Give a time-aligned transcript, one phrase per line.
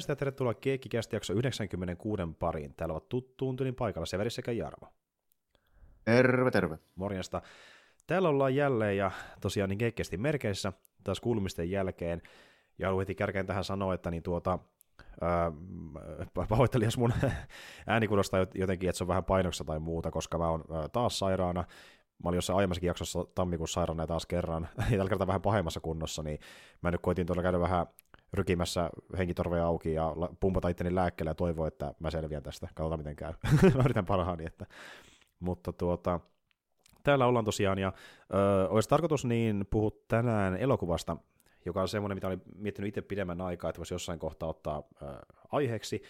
[0.00, 2.74] Morjesta ja tervetuloa Keikkikästi jakso 96 pariin.
[2.74, 4.88] Täällä ovat tuttuun tylin paikalla Severi sekä Jarmo.
[6.04, 6.78] Terve, terve.
[6.94, 7.42] Morjesta.
[8.06, 10.72] Täällä ollaan jälleen ja tosiaan niin keikkeästi merkeissä
[11.04, 12.22] taas kuulumisten jälkeen.
[12.78, 14.58] Ja haluan heti kärkeen tähän sanoa, että niin tuota,
[16.48, 17.12] pahoittelin, jos mun
[17.86, 21.64] ääni kuulostaa jotenkin, että se on vähän painoksessa tai muuta, koska mä oon taas sairaana.
[22.24, 25.80] Mä olin jossain aiemmassakin jaksossa tammikuussa sairaana ja taas kerran, ja tällä kertaa vähän pahemmassa
[25.80, 26.38] kunnossa, niin
[26.82, 27.86] mä nyt koitin tuolla käydä vähän
[28.32, 32.68] rykimässä henkitorveja auki ja pumpata itteni lääkkeelle ja toivoa, että mä selviän tästä.
[32.74, 33.32] Katsotaan miten käy.
[33.76, 34.46] mä yritän parhaani.
[34.46, 34.66] Että.
[35.40, 36.20] Mutta tuota,
[37.02, 37.92] täällä ollaan tosiaan ja
[38.34, 41.16] ö, olisi tarkoitus niin puhua tänään elokuvasta,
[41.64, 45.06] joka on semmoinen, mitä olin miettinyt itse pidemmän aikaa, että voisi jossain kohtaa ottaa ö,
[45.52, 46.02] aiheeksi,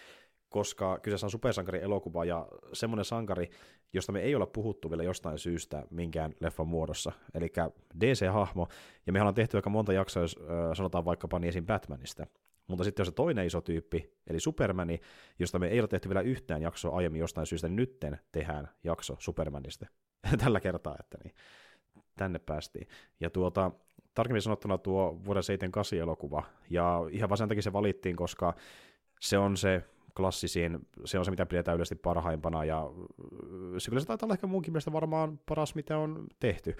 [0.50, 3.50] koska kyseessä on supersankari elokuva ja semmoinen sankari,
[3.92, 7.52] josta me ei olla puhuttu vielä jostain syystä minkään leffan muodossa, eli
[8.00, 8.68] DC-hahmo,
[9.06, 10.36] ja mehän on tehty aika monta jaksoa, jos
[10.74, 11.66] sanotaan vaikkapa niin esim.
[11.66, 12.26] Batmanista,
[12.66, 15.00] mutta sitten on se toinen iso tyyppi, eli Supermani,
[15.38, 19.16] josta me ei ole tehty vielä yhtään jaksoa aiemmin jostain syystä, niin nytten tehdään jakso
[19.18, 19.86] Supermanista
[20.44, 21.34] tällä kertaa, että niin,
[22.16, 22.88] tänne päästiin.
[23.20, 23.70] Ja tuota,
[24.14, 28.54] tarkemmin sanottuna tuo vuoden 78 elokuva, ja ihan vaan sen takia se valittiin, koska
[29.20, 29.84] se on se
[30.16, 32.90] klassisiin, se on se, mitä pidetään yleisesti parhaimpana, ja
[33.78, 36.76] se kyllä se taitaa olla ehkä munkin mielestä varmaan paras, mitä on tehty,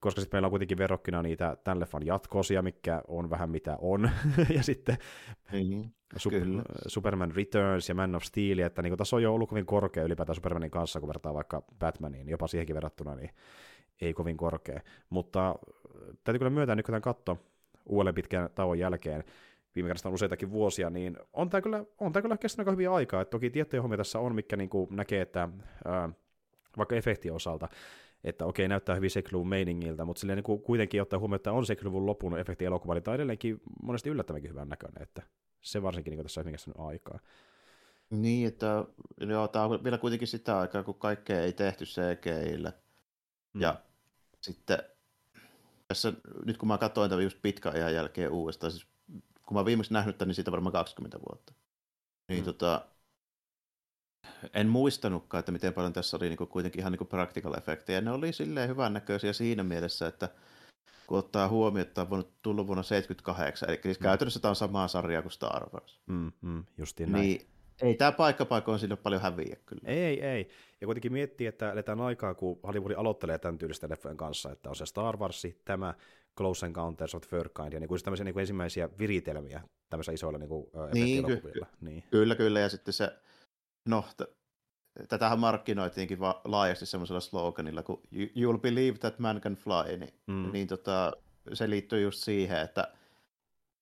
[0.00, 4.10] koska sitten meillä on kuitenkin verrokkina niitä tämän leffan jatkoosia, mikä on vähän mitä on,
[4.56, 4.96] ja sitten
[5.52, 9.66] niin, Sup- Superman Returns ja Man of Steel, että niin tässä on jo ollut kovin
[9.66, 13.30] korkea ylipäätään Supermanin kanssa, kun vertaa vaikka Batmaniin, jopa siihenkin verrattuna, niin
[14.00, 14.80] ei kovin korkea.
[15.10, 15.54] Mutta
[16.24, 17.38] täytyy kyllä myöntää nyt, kun tämän katto
[17.86, 19.24] uudelleen pitkän tauon jälkeen,
[19.74, 22.92] viime kerrasta on useitakin vuosia, niin on tämä kyllä, on tämä kyllä kestänyt aika hyviä
[22.92, 23.20] aikaa.
[23.20, 25.48] Et toki tiettyjä hommia tässä on, mikä niin kuin näkee, että
[25.84, 26.08] ää,
[26.76, 27.68] vaikka efektien osalta,
[28.24, 31.66] että okei, näyttää hyvin sekluvun meiningiltä, mutta silleen niin kuin kuitenkin ottaa huomioon, että on
[31.66, 35.22] sekluvun lopun efekti elokuva, niin tämä on edelleenkin monesti yllättävänkin hyvän näköinen, että
[35.60, 37.18] se varsinkin niin kuin tässä on hyvin kestänyt aikaa.
[38.10, 38.84] Niin, että
[39.20, 42.72] joo, tämä on vielä kuitenkin sitä aikaa, kun kaikkea ei tehty CGIlle.
[43.52, 43.60] Mm.
[43.60, 43.80] Ja
[44.40, 44.78] sitten
[45.88, 46.12] tässä,
[46.44, 48.86] nyt kun mä katsoin tämän just pitkän ajan jälkeen uudestaan, siis
[49.46, 51.54] kun mä viimeksi nähnyt tämän, niin siitä varmaan 20 vuotta.
[52.28, 52.44] Niin mm.
[52.44, 52.86] tota,
[54.54, 58.00] en muistanutkaan, että miten paljon tässä oli niinku kuitenkin ihan niinku practical efektejä.
[58.00, 60.28] Ne oli silleen hyvännäköisiä siinä mielessä, että
[61.06, 64.02] kun ottaa huomioon, että on tullut vuonna 78, eli siis mm.
[64.02, 66.00] käytännössä tämä on samaa sarjaa kuin Star Wars.
[66.06, 67.22] Mm, mm, justiin näin.
[67.22, 67.46] Niin
[67.82, 69.82] ei tämä paikkapaikoin sinne paljon häviä kyllä.
[69.84, 70.48] Ei, ei.
[70.80, 74.76] Ja kuitenkin miettii, että eletään aikaa, kun Hollywood aloittelee tämän tyylisten leffojen kanssa, että on
[74.76, 75.94] se Star Wars, tämä
[76.38, 80.14] Close Encounters of the Third Kind, ja niin kuin tämmöisiä niin kuin ensimmäisiä viritelmiä tämmöisiä
[80.14, 82.04] isoilla niin kuin, niin, ky- niin.
[82.10, 83.12] Kyllä, kyllä, ja sitten se,
[83.88, 84.34] no, t-
[85.08, 90.52] tätähän markkinoitiinkin va- laajasti semmoisella sloganilla, kun you'll believe that man can fly, niin, mm.
[90.52, 91.12] niin tota,
[91.52, 92.92] se liittyy just siihen, että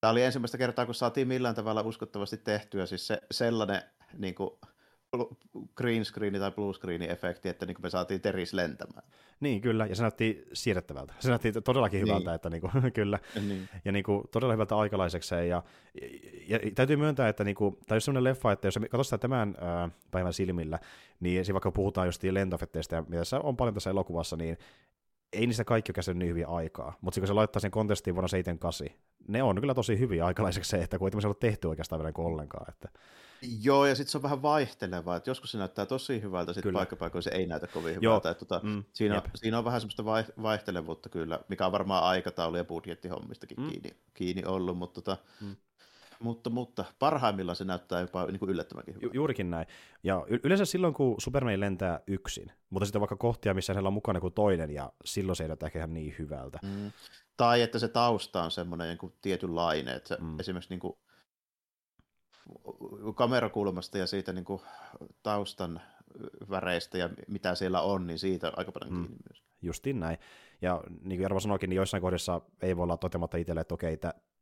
[0.02, 3.82] Tämä oli ensimmäistä kertaa, kun saatiin millään tavalla uskottavasti tehtyä siis se, sellainen
[4.19, 4.50] niin kuin,
[5.75, 9.03] green screen tai blue screen efekti, että niin me saatiin Teris lentämään.
[9.41, 11.15] Niin, kyllä, ja se näytti siirrettävältä.
[11.19, 12.09] Se näytti todellakin niin.
[12.09, 13.19] hyvältä, että niin kuin, kyllä,
[13.49, 13.69] niin.
[13.84, 15.62] ja niin kuin, todella hyvältä aikalaisekseen, ja,
[16.49, 19.19] ja, ja täytyy myöntää, että niin kuin, tämä on sellainen leffa, että jos katsoo sitä
[19.19, 20.78] tämän ää, päivän silmillä,
[21.21, 24.59] niin siinä vaikka puhutaan just lentoefekteistä, ja mitä on paljon tässä elokuvassa, niin
[25.33, 28.29] ei niistä kaikki ole käsinyt niin hyviä aikaa, mutta kun se laittaa sen kontestiin vuonna
[28.29, 28.87] 78,
[29.29, 32.27] ne on kyllä tosi hyviä aikalaiseksi se, että kun ei ole tehty oikeastaan vielä niin
[32.27, 32.67] ollenkaan.
[32.69, 32.89] Että...
[33.62, 37.22] Joo, ja sitten se on vähän vaihtelevaa, että joskus se näyttää tosi hyvältä, sitten paikkapaikoin
[37.22, 38.30] se ei näytä kovin hyvältä.
[38.30, 40.04] Että, tuota, mm, siinä, siinä on vähän semmoista
[40.42, 43.69] vaihtelevuutta kyllä, mikä on varmaan aikataulu- ja budjettihommistakin mm.
[43.69, 45.56] kiinni, kiinni ollut, mutta tota, mm
[46.22, 49.06] mutta, mutta parhaimmillaan se näyttää jopa niin kuin yllättävänkin hyvältä.
[49.06, 49.67] Ju- juurikin näin.
[50.02, 53.87] Ja y- yleensä silloin, kun Superman lentää yksin, mutta sitten on vaikka kohtia, missä hänellä
[53.87, 56.58] on mukana kuin toinen, ja silloin se ei näytä ihan niin hyvältä.
[56.62, 56.93] Mm.
[57.37, 60.40] Tai että se tausta on semmoinen niin tietynlainen, että se mm.
[60.40, 60.99] esimerkiksi niin kuin,
[63.15, 64.61] kamerakulmasta ja siitä niin kuin,
[65.23, 65.81] taustan
[66.50, 69.00] väreistä ja mitä siellä on, niin siitä on aika paljon mm.
[69.00, 69.43] kiinni myös.
[69.62, 70.19] Justiin näin.
[70.62, 73.97] Ja niin kuin Jarva sanoikin, niin joissain kohdissa ei voi olla toteamatta itselle, että okei,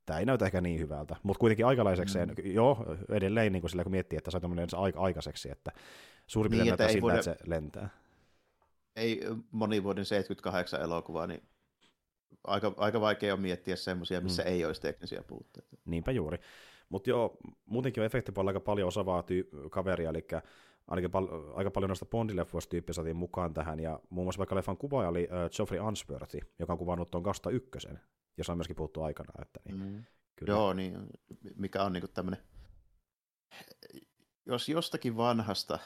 [0.06, 2.52] tämä ei näytä ehkä niin hyvältä, mutta kuitenkin aikalaisekseen, mm.
[2.52, 5.72] joo, edelleen niin kuin sillä kun miettii, että se on tämmöinen aika aikaiseksi, että
[6.26, 7.88] suurin piirtein niin, näyttää siltä, että se lentää.
[8.96, 9.20] Ei
[9.50, 11.42] moni vuoden 78 elokuvaa, niin
[12.44, 14.48] aika, aika vaikea on miettiä semmoisia, missä mm.
[14.48, 15.76] ei olisi teknisiä puutteita.
[15.84, 16.38] Niinpä juuri.
[16.90, 20.26] Mutta joo, muutenkin on efektipuolella aika paljon osaavaa tyy- kaveria, eli
[20.88, 24.76] ainakin pal- aika paljon noista Bondileffoista tyyppiä saatiin mukaan tähän, ja muun muassa vaikka leffan
[24.76, 27.88] kuvaaja oli uh, Geoffrey Answorth, joka on kuvannut tuon 2001,
[28.36, 29.32] jos on myöskin puhuttu aikana.
[29.42, 30.04] Että niin, mm.
[30.36, 30.52] kyllä.
[30.52, 30.98] Joo, niin,
[31.56, 32.42] mikä on niinku tämmöinen,
[34.46, 35.78] jos jostakin vanhasta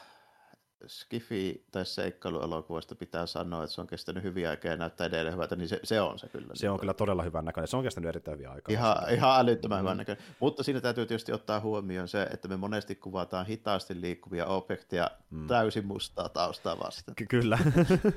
[0.87, 5.55] skifi- tai seikkailuelokuvasta pitää sanoa, että se on kestänyt hyviä aikaa ja näyttää edelleen hyvältä,
[5.55, 6.47] niin se, se on se kyllä.
[6.53, 7.67] Se on kyllä todella hyvän näköinen.
[7.67, 8.73] Se on kestänyt erittäin hyviä aikaa.
[8.73, 9.81] Ihan, ihan älyttömän mm.
[9.81, 10.25] hyvän näköinen.
[10.39, 15.47] Mutta siinä täytyy tietysti ottaa huomioon se, että me monesti kuvataan hitaasti liikkuvia objekteja mm.
[15.47, 17.15] täysin mustaa taustaa vasten.
[17.15, 17.59] Ky- kyllä.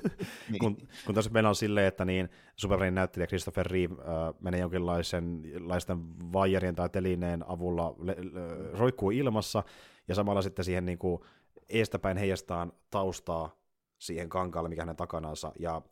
[0.50, 0.58] niin.
[0.58, 5.42] kun, kun tässä meillä on silleen, että niin Supermanin näyttelijä Christopher Reeve äh, menee jonkinlaisen
[6.32, 9.62] vaijerien tai telineen avulla le- le- roikkuu ilmassa,
[10.08, 11.22] ja samalla sitten siihen niin kuin,
[11.68, 13.58] eestäpäin heijastaan taustaa
[13.98, 15.82] siihen kankaalle, mikä hänen takanansa, ja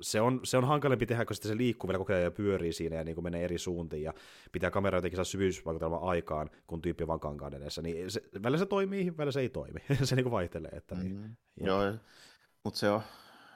[0.00, 2.96] se on, se on hankalempi tehdä, kun se liikkuu vielä koko ajan ja pyörii siinä
[2.96, 4.14] ja niin kuin menee eri suuntiin, ja
[4.52, 8.58] pitää kamera jotenkin saa syvyysvaikutelma aikaan, kun tyyppi on vaan kankaan edessä, niin se, välillä
[8.58, 10.70] se toimii, välillä se ei toimi, se niin kuin vaihtelee.
[10.70, 11.66] Että niin, mm-hmm.
[11.66, 11.80] Joo,
[12.64, 13.00] mutta se on,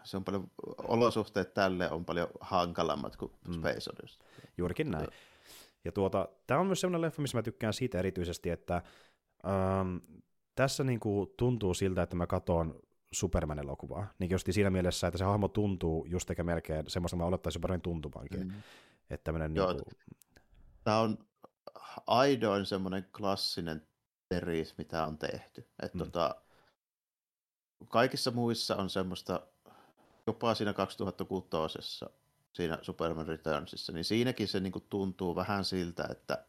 [0.05, 3.55] se on paljon, olosuhteet tälle on paljon hankalammat kuin mm.
[3.55, 4.27] Space Odyssey.
[4.59, 5.09] Juurikin näin.
[5.85, 8.83] Ja tuota, tämä on myös sellainen leffa, missä mä tykkään siitä erityisesti, että
[9.47, 9.97] ähm,
[10.61, 12.81] tässä niin kuin tuntuu siltä, että mä katson
[13.13, 14.07] Superman-elokuvaa.
[14.19, 17.83] Niin just siinä mielessä, että se hahmo tuntuu just eikä melkein semmoista, mä olettaisin Supermanin
[17.83, 18.47] tuntumankin.
[18.47, 18.63] Mm.
[19.11, 20.17] Että Joo, niin kuin...
[20.85, 21.19] Tämä on
[22.07, 23.87] aidoin semmoinen klassinen
[24.29, 25.69] teris, mitä on tehty.
[25.83, 26.05] Että mm.
[26.05, 26.35] tota,
[27.89, 29.47] kaikissa muissa on semmoista,
[30.27, 31.49] jopa siinä 2006
[32.53, 36.45] siinä Superman Returnsissa, niin siinäkin se niin kuin tuntuu vähän siltä, että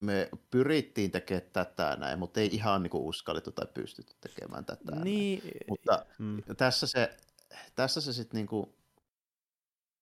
[0.00, 4.96] me pyrittiin tekemään tätä näin, mutta ei ihan niin kuin uskallettu tai pystytty tekemään tätä
[4.96, 5.54] niin, näin.
[5.68, 6.42] Mutta mm.
[6.56, 7.16] tässä se,
[7.74, 8.74] tässä se sitten niin kuin,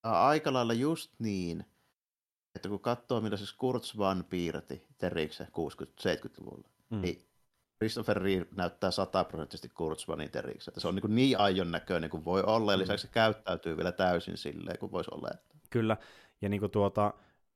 [0.03, 1.65] aika lailla just niin,
[2.55, 7.01] että kun katsoo millaiseksi Kurzban piirti Teriksen 60-70-luvulla, mm.
[7.01, 7.29] niin
[7.79, 10.71] Christopher Reeve näyttää sataprosenttisesti Kurzbanin Teriksen.
[10.71, 12.81] Että se on niin, niin aion näköinen kuin voi olla, ja mm.
[12.81, 15.29] lisäksi se käyttäytyy vielä täysin silleen kuin voisi olla.
[15.71, 15.97] Kyllä,
[16.43, 17.15] ja niin kuin tuota,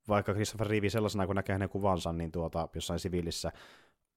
[0.09, 3.53] vaikka Christopher Reeve sellaisena, kun näkee hänen kuvansa, niin tuota, jossain siviilissä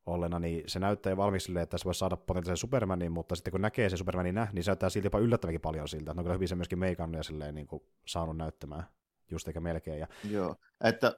[0.06, 3.52] ollena, niin se näyttää jo valmis silleen, että se voisi saada potentiaalisen Supermanin, mutta sitten
[3.52, 6.12] kun näkee sen Supermanin niin se näyttää silti jopa yllättävänkin paljon siltä.
[6.12, 8.84] On kyllä hyvin se myöskin meikannut ja silleen niin kuin saanut näyttämään
[9.32, 10.00] just eikä melkein.
[10.00, 10.08] Ja...
[10.30, 11.16] Joo, että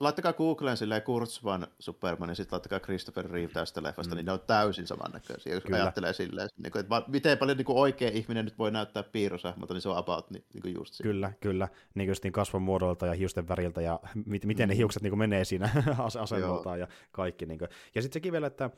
[0.00, 4.16] laittakaa Googleen silleen Kurzban Superman ja sitten laittakaa Christopher Reeve tästä leffasta, mm.
[4.16, 5.76] niin ne on täysin samannäköisiä, jos Kyllä.
[5.76, 9.74] ajattelee silleen, niin kuin, että miten paljon niin kuin oikea ihminen nyt voi näyttää piirrosahmolta,
[9.74, 11.12] niin se on about niin, niin kuin just siinä.
[11.12, 14.00] Kyllä, kyllä, niin kuin niin kasvon muodolta ja hiusten väriltä ja
[14.44, 14.68] miten mm.
[14.68, 15.70] ne hiukset niin kuin menee siinä
[16.22, 17.46] asennoltaan ja kaikki.
[17.46, 17.68] Niin kuin.
[17.94, 18.70] Ja sitten sekin vielä, että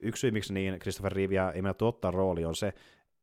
[0.00, 2.74] yksi syy, miksi niin Christopher Reeve ei mennä tuottaa rooli, on se,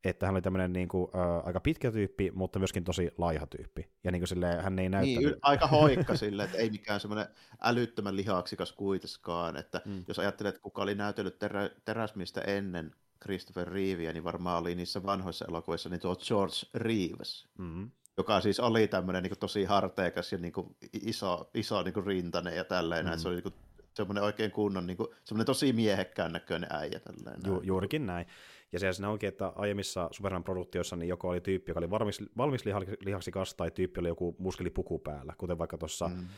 [0.04, 3.88] että hän oli tämmöinen niin kuin, äh, aika pitkä tyyppi, mutta myöskin tosi laiha tyyppi.
[4.04, 5.30] Ja niin kuin silleen, hän ei näyttänyt...
[5.30, 7.26] Niin, aika hoikka sille, että ei mikään semmoinen
[7.60, 9.56] älyttömän lihaksikas kuitenkaan.
[9.56, 10.04] Että mm.
[10.08, 15.02] jos ajattelet, että kuka oli näytellyt terä, teräsmistä ennen Christopher Reevea, niin varmaan oli niissä
[15.02, 17.48] vanhoissa elokuvissa niin tuo George Reeves.
[17.58, 22.06] Mm-hmm joka siis oli tämmöinen niin tosi harteikas ja niin kuin iso, iso niin kuin
[22.06, 23.12] rintainen ja tälleen, mm.
[23.12, 23.54] että se oli niin kuin
[23.94, 27.00] semmoinen oikein kunnon, niin kuin, semmoinen tosi miehekkään näköinen äijä.
[27.00, 28.26] Tälleen, Ju, juurikin näin.
[28.72, 32.64] Ja se siinä onkin, että aiemmissa Superman-produktioissa niin joko oli tyyppi, joka oli valmis, valmis
[33.04, 36.28] lihaksikas, tai tyyppi oli joku muskelipuku päällä, kuten vaikka tuossa mm.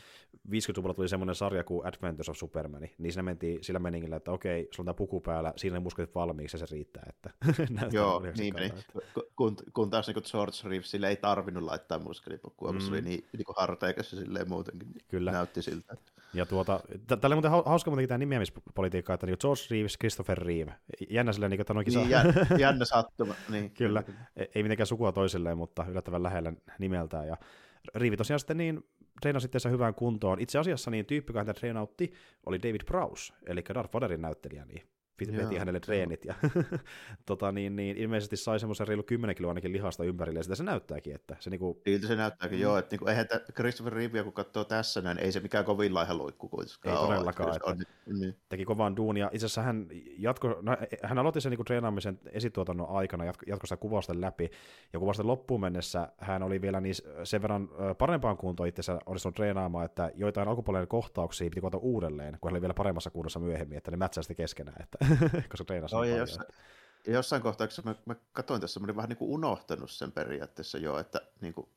[0.49, 4.67] 50-luvulla tuli semmoinen sarja kuin Adventures of Superman, niin siinä mentiin sillä meningillä, että okei,
[4.71, 7.29] sulla on tämä puku päällä, siinä on muskelit valmiiksi ja se riittää, että
[7.91, 8.73] Joo, niin meni.
[9.35, 12.77] Kun, kun taas niin George Reeves sille ei tarvinnut laittaa muskelipukua, mm.
[12.77, 13.07] kun se oli mm.
[13.07, 15.31] niin, niin harteikas ja silleen muutenkin Kyllä.
[15.31, 15.97] näytti siltä.
[16.33, 16.79] Ja tuota,
[17.21, 20.73] tällä muuten hauska muutenkin tämä nimeämispolitiikka, että niin George Reeves, Christopher Reeve,
[21.09, 22.23] jännä silleen, niin että on niin, jä,
[22.57, 23.35] jännä sattuma.
[23.49, 24.19] Niin, kyllä, kyllä,
[24.55, 27.27] ei mitenkään sukua toisilleen, mutta yllättävän lähellä nimeltään.
[27.27, 27.37] Ja
[27.95, 28.83] Riivi tosiaan sitten niin
[29.21, 30.39] treenasi sitten hyvään kuntoon.
[30.39, 32.13] Itse asiassa niin tyyppi, joka häntä treenautti,
[32.45, 34.81] oli David Prowse, eli Darth Vaderin näyttelijä, niin
[35.37, 36.33] veti hänelle treenit ja
[37.25, 40.63] tota, niin, niin, ilmeisesti sai semmoisen reilu 10 kiloa ainakin lihasta ympärille ja sitä se
[40.63, 41.15] näyttääkin.
[41.15, 41.81] Että se, niinku...
[41.85, 42.61] Siltä se näyttääkin, mm.
[42.61, 42.77] joo.
[42.77, 46.17] Että niinku, eihän t- Christopher Reevea kun katsoo tässä näin, ei se mikään kovin laiha
[46.17, 47.55] loikku kuitenkaan Ei todellakaan.
[47.55, 47.77] Että on,
[48.19, 48.35] niin.
[48.49, 49.29] Teki kovan duunia.
[49.33, 49.87] Itse asiassa hän,
[50.17, 54.51] jatko, no, hän aloitti sen niinku treenaamisen esituotannon aikana, jatko, jatko sitä kuvausten läpi
[54.93, 59.85] ja kuvausten loppuun mennessä hän oli vielä niin sen verran parempaan kuntoon itse onnistunut treenaamaan,
[59.85, 63.91] että joitain alkupuolelle kohtauksia piti kuvata uudelleen, kun hän oli vielä paremmassa kunnossa myöhemmin, että
[63.91, 64.83] ne mätsästi keskenään.
[64.83, 64.97] Että
[65.51, 66.47] koska treenasi no, niin jossain,
[67.07, 70.99] jossain kohtaa, mä, mä katsoin tässä, mä olin vähän niin kuin unohtanut sen periaatteessa jo,
[70.99, 71.67] että niin kuin,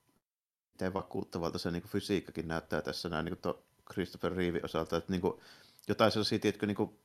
[0.72, 3.54] miten vakuuttavalta se niin kuin fysiikkakin näyttää tässä näin niin kuin
[3.92, 5.40] Christopher Reeve osalta, että niin kuin,
[5.88, 6.98] jotain sellaisia, tiedätkö, niin kuin,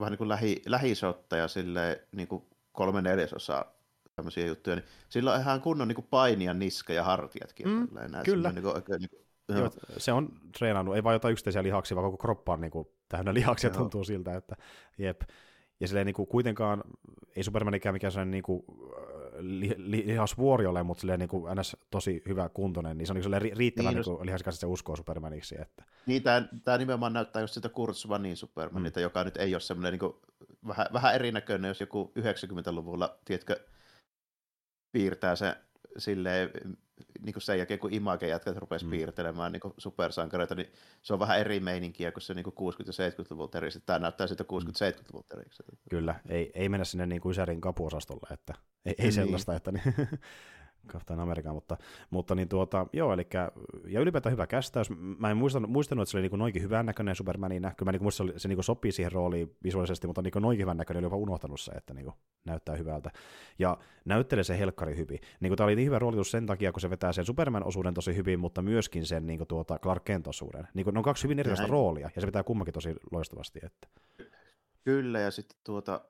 [0.00, 3.72] vähän niin kuin lähi, lähisotteja silleen, niin kuin kolme neljäsosaa
[4.16, 7.68] tämmöisiä juttuja, niin sillä on ihan kunnon niin kuin painia niska ja hartiatkin.
[7.68, 8.52] Mm, tällainen, kyllä.
[8.52, 10.28] Niin kuin, oikein, niin kuin, Joo, se on
[10.58, 13.78] treenannut, ei vain jotain yksittäisiä lihaksia, vaan koko kroppa on niin kuin, täynnä lihaksia, Joo.
[13.78, 14.56] tuntuu siltä, että
[14.98, 15.20] jep.
[15.80, 16.84] Ja silleen niin kuin, kuitenkaan,
[17.36, 18.64] ei Superman ikään mikään sellainen niin kuin,
[19.38, 21.76] li, li, lihasvuori ole, mutta silleen niin kuin, ns.
[21.90, 24.96] tosi hyvä kuntoinen, niin se on niin kuin, riittävän niin, niin lihaksikas, että se uskoo
[24.96, 25.60] Supermaniksi.
[25.60, 25.84] Että...
[26.06, 29.02] Niin, tämä, tämä nimenomaan näyttää just sitä Kurt Swanin Supermanita, mm.
[29.02, 30.14] joka nyt ei ole semmoinen niin kuin,
[30.66, 33.60] vähän, vähän erinäköinen, jos joku 90-luvulla, tiedätkö,
[34.92, 35.56] piirtää se
[35.98, 36.50] silleen,
[37.22, 38.90] niin kuin sen jälkeen, kun Image jätkät rupesi mm.
[38.90, 42.50] piirtelemään niin supersankareita, niin se on vähän eri meininkiä kuin se niin 60-
[42.86, 43.80] ja 70-luvun teriksi.
[43.86, 45.62] Tämä näyttää siitä 60-70-luvun teriksi.
[45.90, 48.54] Kyllä, ei, ei mennä sinne niin kuin Ysärin kapuosastolle, että
[48.86, 49.12] ei, ei niin.
[49.12, 49.94] sellaista, että niin,
[50.88, 51.76] Captain America, mutta,
[52.10, 53.26] mutta niin tuota, joo, eli,
[53.86, 54.90] ja ylipäätään hyvä kästäys.
[55.18, 57.74] Mä en muistanut, muistanut että se oli niin noinkin hyvän näköinen Supermanina.
[57.76, 60.98] Kyllä mä niin muistan, se niin sopii siihen rooliin visuaalisesti, mutta niin noinkin hyvän näköinen,
[60.98, 62.12] oli jopa unohtanut se, että niin
[62.44, 63.10] näyttää hyvältä.
[63.58, 65.18] Ja näyttelee se helkkari hyvin.
[65.40, 68.40] Niin tämä oli niin hyvä roolitus sen takia, kun se vetää sen Superman-osuuden tosi hyvin,
[68.40, 70.68] mutta myöskin sen niin tuota Clark Kent-osuuden.
[70.74, 73.60] Niin ne on kaksi hyvin erilaista roolia, ja se vetää kummankin tosi loistavasti.
[73.62, 73.88] Että.
[74.84, 76.00] Kyllä, ja sitten tuota,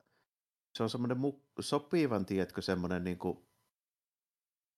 [0.74, 3.38] se on semmoinen mu- sopivan, tiedätkö, semmoinen niin kuin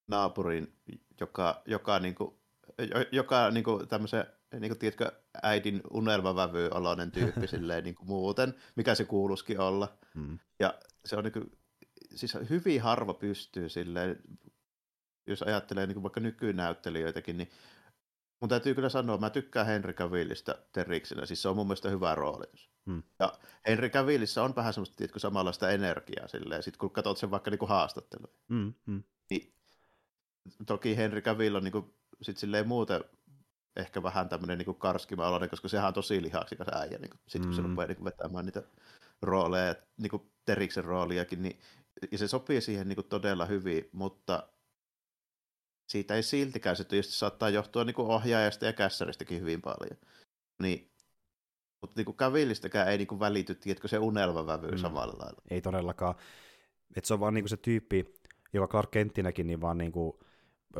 [0.07, 0.73] naapurin,
[1.19, 2.35] joka, joka, niin kuin,
[3.11, 4.25] joka niin kuin tämmöisen,
[4.59, 5.11] niin kuin, tiedätkö,
[5.43, 9.97] äidin unelmavävyoloinen tyyppi silleen, niin kuin muuten, mikä se kuuluskin olla.
[10.15, 10.39] Hmm.
[10.59, 10.73] Ja
[11.05, 11.51] se on niin kuin,
[12.15, 14.19] siis hyvin harva pystyy silleen,
[15.27, 17.49] jos ajattelee niin kuin vaikka nykynäyttelijöitäkin, niin
[18.41, 22.15] mun täytyy kyllä sanoa, mä tykkään Henry Cavillista Terriksinä, siis se on mun mielestä hyvä
[22.15, 22.69] roolitus.
[22.85, 23.03] Hmm.
[23.19, 23.33] Ja
[23.67, 27.65] Henry Cavillissä on vähän semmoista, tiedätkö, samanlaista energiaa silleen, sit kun katsot sen vaikka niinku
[27.65, 28.33] haastatteluja.
[28.49, 28.73] Hmm.
[28.87, 29.03] Hmm.
[29.29, 29.53] Niin
[30.65, 33.03] toki Henry Cavill on niin kuin, sit silleen muuten
[33.75, 37.49] ehkä vähän tämmöinen niin karskima oloinen, koska sehän on tosi lihaksikas äijä, niin sitten kun
[37.49, 37.55] mm.
[37.55, 38.63] se rupeaa niin kuin, vetämään niitä
[39.21, 41.59] rooleja, niin kuin Teriksen rooliakin, niin,
[42.11, 44.49] ja se sopii siihen niin kuin, todella hyvin, mutta
[45.87, 49.97] siitä ei siltikään, se tietysti saattaa johtua niin kuin ohjaajasta ja kässäristäkin hyvin paljon.
[50.61, 50.91] Niin,
[51.81, 54.77] mutta niin kuin Cavillistäkään ei niin kuin, välity, tiedätkö, se unelmavävy mm.
[54.77, 55.41] samalla lailla.
[55.49, 56.15] Ei todellakaan.
[56.95, 58.05] Et se on vaan niin kuin se tyyppi,
[58.53, 60.13] joka Clark Kenttinäkin, niin vaan niin kuin,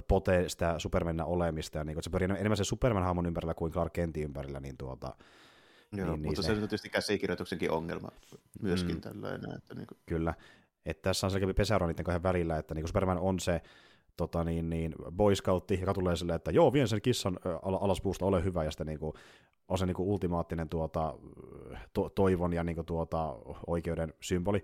[0.08, 4.24] potee sitä Supermanin olemista, ja niin, se pyörii enemmän sen Superman-hahmon ympärillä kuin Clark Kentin
[4.24, 5.16] ympärillä, niin tuota,
[5.92, 8.10] Joo, niin, mutta niin se, se on tietysti käsikirjoituksenkin ongelma
[8.62, 9.58] myöskin mm, tällainen.
[9.58, 9.98] Että niin kuin...
[10.06, 10.34] Kyllä,
[10.86, 13.62] että tässä on selkeä pesäero niiden kahden välillä, että niin Superman on se
[14.18, 18.26] tota niin, niin, boy scoutti, joka tulee silleen, että joo, vien sen kissan al- alaspuusta,
[18.26, 19.14] ole hyvä, ja sitten niin kuin,
[19.68, 21.14] on se niin kuin ultimaattinen tuota,
[21.94, 23.36] to- toivon ja niin kuin, tuota,
[23.68, 24.64] oikeuden symboli,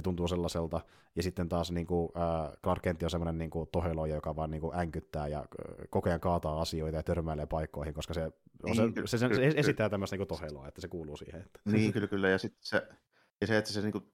[0.00, 0.80] ja tuntuu sellaiselta.
[1.16, 4.60] Ja sitten taas niin kuin, äh, Clark Kent on semmoinen niin toheloja, joka vaan niin
[4.60, 5.44] kuin änkyttää ja
[5.90, 8.24] koko ajan kaataa asioita ja törmäilee paikkoihin, koska se,
[8.62, 11.40] on se, niin, se, se, se esittää tämmöistä niin toheloa, että se kuuluu siihen.
[11.40, 11.60] Että.
[11.64, 12.28] Niin, kyllä, kyllä.
[12.28, 12.88] Ja sitten se,
[13.40, 14.12] ja se, että se niin kuin,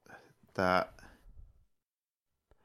[0.54, 0.86] tämä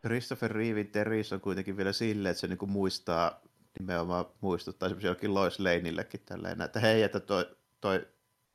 [0.02, 3.42] Christopher Reevin Teris on kuitenkin vielä silleen, että se niin kuin muistaa
[3.80, 7.46] nimenomaan muistuttaa esimerkiksi jokin Lois Laneillekin tälleen, että hei, että toi,
[7.82, 8.08] toi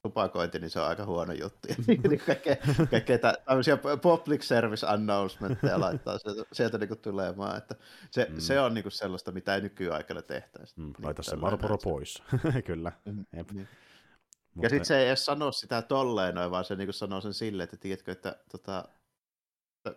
[0.06, 1.68] tupakointi, niin se on aika huono juttu.
[1.86, 2.56] Niin kaikkea,
[2.90, 7.56] kaikkea tämmöisiä public service announcementteja laittaa sieltä, sieltä niin tulemaan.
[7.56, 7.74] Että
[8.10, 8.38] se, mm.
[8.38, 10.74] se on niin sellaista, mitä ei nykyaikana tehtäisi.
[10.80, 12.22] Mm, laita se Marlboro pois,
[12.66, 12.92] kyllä.
[13.04, 13.50] Mm, Jep.
[13.50, 13.68] Niin.
[14.54, 14.66] Mutta...
[14.66, 17.64] Ja sitten se ei edes sano sitä tolleen noin, vaan se niin sanoo sen silleen,
[17.64, 18.84] että tiedätkö, että tota,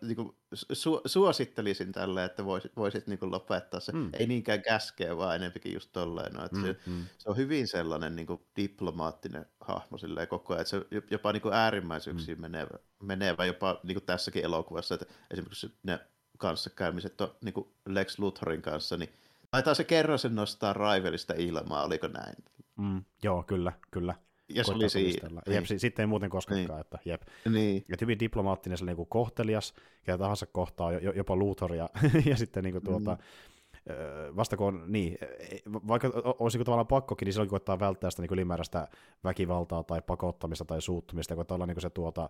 [0.02, 3.92] niin kuin, su- suosittelisin tälle, että voisit, voisit niin kuin lopettaa se.
[3.92, 4.10] Mm.
[4.14, 6.34] Ei niinkään käskeä, vaan enempikin just tolleen.
[6.34, 7.06] No, että mm, se, mm.
[7.18, 11.42] se, on hyvin sellainen niin kuin diplomaattinen hahmo silleen koko ajan, että se jopa niin
[11.42, 12.42] kuin äärimmäisyyksiin mm.
[12.42, 16.00] menevä, menevä, jopa niin kuin tässäkin elokuvassa, että esimerkiksi ne
[16.38, 19.14] kanssakäymiset on niin kuin Lex Luthorin kanssa, niin
[19.52, 22.36] taitaa se kerran sen nostaa Rivalista ilmaa, oliko näin?
[22.78, 24.16] Mm, joo, kyllä, kyllä
[24.50, 25.42] ja se oli siinä.
[25.48, 25.80] Jep, niin.
[25.80, 26.80] sitten ei muuten koskekaan, niin.
[26.80, 27.22] että jep.
[27.50, 27.86] Niin.
[27.88, 31.90] Ja hyvin diplomaattinen, se niin kohtelias, ketä tahansa kohtaa, jopa Luthoria,
[32.30, 34.36] ja sitten niin kuin, tuota, mm.
[34.36, 38.34] vasta kun on, niin, e, vaikka olisi tavallaan pakkokin, niin silloin koittaa välttää sitä niin
[38.34, 38.88] ylimääräistä
[39.24, 42.30] väkivaltaa tai pakottamista tai suuttumista, koittaa olla niin se tuota,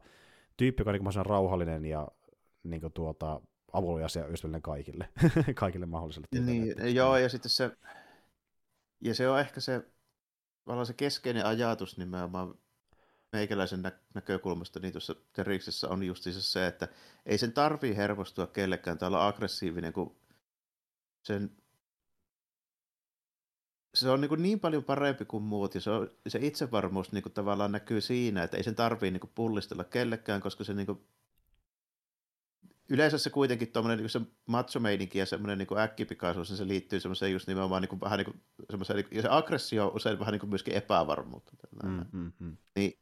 [0.57, 2.07] tyyppi, joka on niin rauhallinen ja
[2.63, 3.41] niin kuin, tuota,
[3.73, 5.09] avulias ja ystävällinen kaikille,
[5.55, 6.27] kaikille mahdollisille.
[6.45, 7.71] Niin, joo, ja sitten se,
[9.01, 9.85] ja se on ehkä se
[10.69, 12.55] tavallaan se keskeinen ajatus nimenomaan
[13.31, 16.87] meikäläisen nä- näkökulmasta niin tuossa Teriksessä on justiinsa se, että
[17.25, 18.97] ei sen tarvii hermostua kellekään.
[18.97, 20.15] Tai olla aggressiivinen, kun
[21.23, 21.51] sen
[23.93, 27.23] se on niin, kuin niin paljon parempi kuin muut ja se, on, se itsevarmuus niin
[27.23, 30.85] kuin tavallaan näkyy siinä, että ei sen tarvii niin kuin pullistella kellekään, koska se niin
[30.85, 31.07] kuin
[32.89, 34.79] yleensä se kuitenkin tuommoinen niin se macho
[35.13, 38.41] ja semmoinen niin äkkipikaisuus, niin se liittyy semmoiseen just nimenomaan niin kuin, vähän niin kuin,
[38.69, 41.51] semmoiseen, niin ja se aggressio on usein vähän niin kuin myöskin epävarmuutta.
[41.83, 42.57] Mm, mm, mm.
[42.75, 42.99] Niin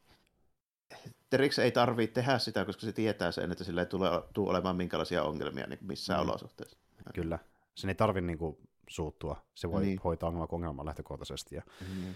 [1.30, 4.76] Terix ei tarvitse tehdä sitä, koska se tietää sen, että sillä ei tule, tule olemaan
[4.76, 6.30] minkälaisia ongelmia niin missään mm.
[6.30, 6.78] olosuhteissa.
[7.14, 7.40] Kyllä.
[7.76, 8.58] Sen ei tarvitse niin kuin,
[8.90, 9.46] suuttua.
[9.56, 10.00] Se voi niin.
[10.04, 11.56] hoitaa ongelman ongelman lähtökohtaisesti.
[11.56, 12.16] Ja, mm.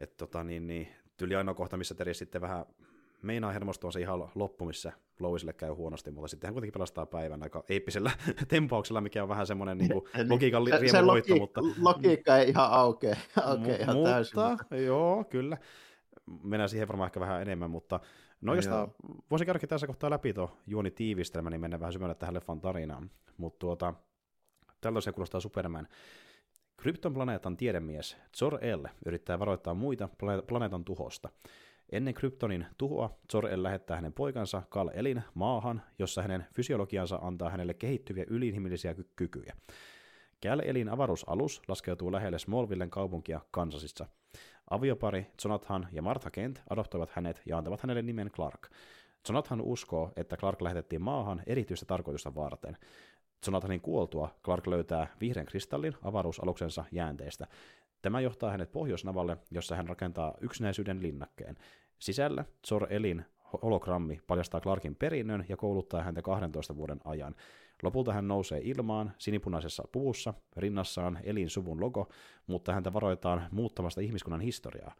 [0.00, 2.66] et, tota, niin, niin, tyli ainoa kohta, missä Terix sitten vähän
[3.22, 7.42] meinaa hermostua se ihan loppu, missä Loisille käy huonosti, mutta sitten hän kuitenkin pelastaa päivän
[7.42, 8.10] aika eeppisellä
[8.48, 11.60] tempauksella, mikä on vähän semmoinen niin kuin, logiikan se, se logi- mutta...
[11.80, 14.40] logiikka ei ihan aukea, aukea M- ihan mutta, täysin.
[14.40, 14.76] Mutta...
[14.76, 15.58] Joo, kyllä.
[16.42, 18.00] Mennään siihen varmaan ehkä vähän enemmän, mutta
[18.40, 18.68] no jos
[19.30, 23.10] voisi käydä tässä kohtaa läpi tuo juoni tiivistelmä, niin mennään vähän syvemmälle tähän leffan tarinaan.
[23.36, 23.94] Mutta tuota,
[24.80, 25.88] tällaisia kuulostaa Superman.
[26.76, 30.08] Krypton planeetan tiedemies Zor-El yrittää varoittaa muita
[30.46, 31.28] planeetan tuhosta.
[31.92, 38.24] Ennen Kryptonin tuhoa Zor-El lähettää hänen poikansa Kal-Elin maahan, jossa hänen fysiologiansa antaa hänelle kehittyviä
[38.28, 39.54] ylinhimillisiä ky- kykyjä.
[40.42, 44.06] Kal-Elin avaruusalus laskeutuu lähelle Smallvillen kaupunkia Kansasissa.
[44.70, 48.70] Aviopari Jonathan ja Martha Kent adoptoivat hänet ja antavat hänelle nimen Clark.
[49.28, 52.76] Jonathan uskoo, että Clark lähetettiin maahan erityistä tarkoitusta varten.
[53.46, 57.46] Jonathanin kuoltua Clark löytää vihreän kristallin avaruusaluksensa jäänteestä.
[58.02, 61.56] Tämä johtaa hänet Pohjoisnavalle, jossa hän rakentaa yksinäisyyden linnakkeen.
[61.98, 63.24] Sisällä Zor Elin
[63.62, 67.34] hologrammi paljastaa Clarkin perinnön ja kouluttaa häntä 12 vuoden ajan.
[67.82, 72.08] Lopulta hän nousee ilmaan sinipunaisessa puvussa, rinnassaan Elin suvun logo,
[72.46, 74.94] mutta häntä varoitaan muuttamasta ihmiskunnan historiaa.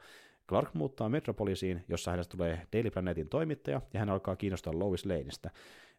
[0.48, 5.50] Clark muuttaa Metropolisiin, jossa hänestä tulee Daily Planetin toimittaja, ja hän alkaa kiinnostaa Lois Laneista.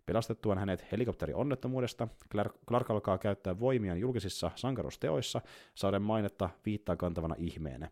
[0.10, 5.42] Pelastettuaan hänet helikopterionnettomuudesta, Clark, Clark alkaa käyttää voimiaan julkisissa sankarusteoissa,
[5.75, 7.89] saaden mainetta viittaa kantavana ihmeenä.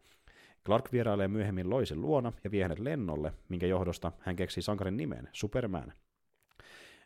[0.66, 5.30] Clark vierailee myöhemmin Loisin luona ja vie hänet lennolle, minkä johdosta hän keksii sankarin nimen,
[5.32, 5.94] Superman.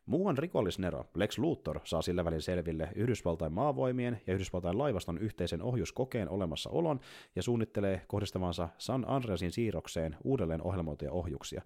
[0.05, 6.29] Muuan rikollisnero Lex Luthor saa sillä välin selville Yhdysvaltain maavoimien ja Yhdysvaltain laivaston yhteisen ohjuskokeen
[6.29, 6.99] olemassaolon
[7.35, 11.61] ja suunnittelee kohdistavansa San Andreasin siirrokseen uudelleen ohjelmoituja ohjuksia.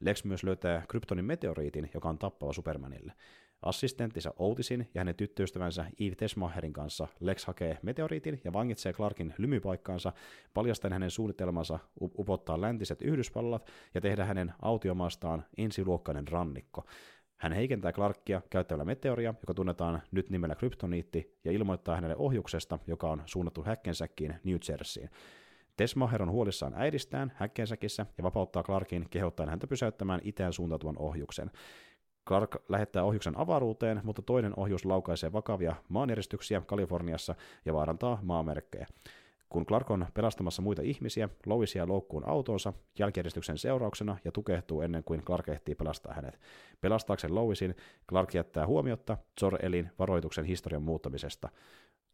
[0.00, 3.12] Lex myös löytää Kryptonin meteoriitin, joka on tappava Supermanille.
[3.62, 10.12] Assistenttinsa Outisin ja hänen tyttöystävänsä Eve Tesmacherin kanssa Lex hakee meteoriitin ja vangitsee Clarkin lymypaikkaansa,
[10.54, 16.84] paljastaen hänen suunnitelmansa upottaa läntiset Yhdysvallat ja tehdä hänen autiomaastaan ensiluokkainen rannikko.
[17.36, 23.10] Hän heikentää Clarkia käyttämällä meteoria, joka tunnetaan nyt nimellä kryptoniitti, ja ilmoittaa hänelle ohjuksesta, joka
[23.10, 25.10] on suunnattu häkkensäkkiin New Jerseyin.
[25.76, 31.50] Tesmaher on huolissaan äidistään häkkensäkissä ja vapauttaa Clarkin kehottaen häntä pysäyttämään itään suuntautuvan ohjuksen.
[32.28, 37.34] Clark lähettää ohjuksen avaruuteen, mutta toinen ohjus laukaisee vakavia maanjäristyksiä Kaliforniassa
[37.64, 38.86] ja vaarantaa maamerkkejä.
[39.48, 45.04] Kun Clark on pelastamassa muita ihmisiä, Lois jää loukkuun autonsa jälkijärjestyksen seurauksena ja tukehtuu ennen
[45.04, 46.40] kuin Clark ehtii pelastaa hänet.
[46.80, 47.74] Pelastaakseen Loisin,
[48.08, 51.48] Clark jättää huomiotta Zor-Elin varoituksen historian muuttamisesta.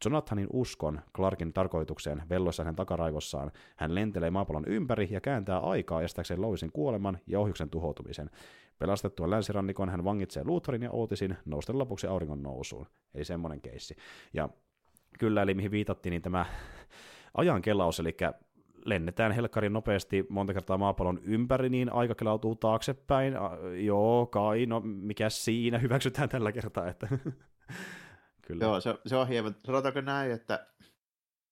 [0.05, 6.41] Jonathanin uskon Clarkin tarkoitukseen velloissa hänen takaraivossaan, hän lentelee maapallon ympäri ja kääntää aikaa estääkseen
[6.41, 8.31] Loisin kuoleman ja ohjuksen tuhoutumisen.
[8.79, 12.87] Pelastettua länsirannikon hän vangitsee Luthorin ja Outisin nousten lopuksi auringon nousuun.
[13.15, 13.97] Eli semmoinen keissi.
[14.33, 14.49] Ja
[15.19, 16.47] kyllä, eli mihin viitattiin, niin tämä
[17.35, 18.17] ajan kelaus, eli
[18.85, 23.35] lennetään helkkarin nopeasti monta kertaa maapallon ympäri, niin aika kelautuu taaksepäin.
[23.85, 26.89] joo, kai, no mikä siinä, hyväksytään tällä kertaa.
[26.89, 27.09] Että
[28.43, 28.65] Kyllä.
[28.65, 29.57] Joo, se, se on hieman.
[29.67, 30.67] Sanotaanko näin, että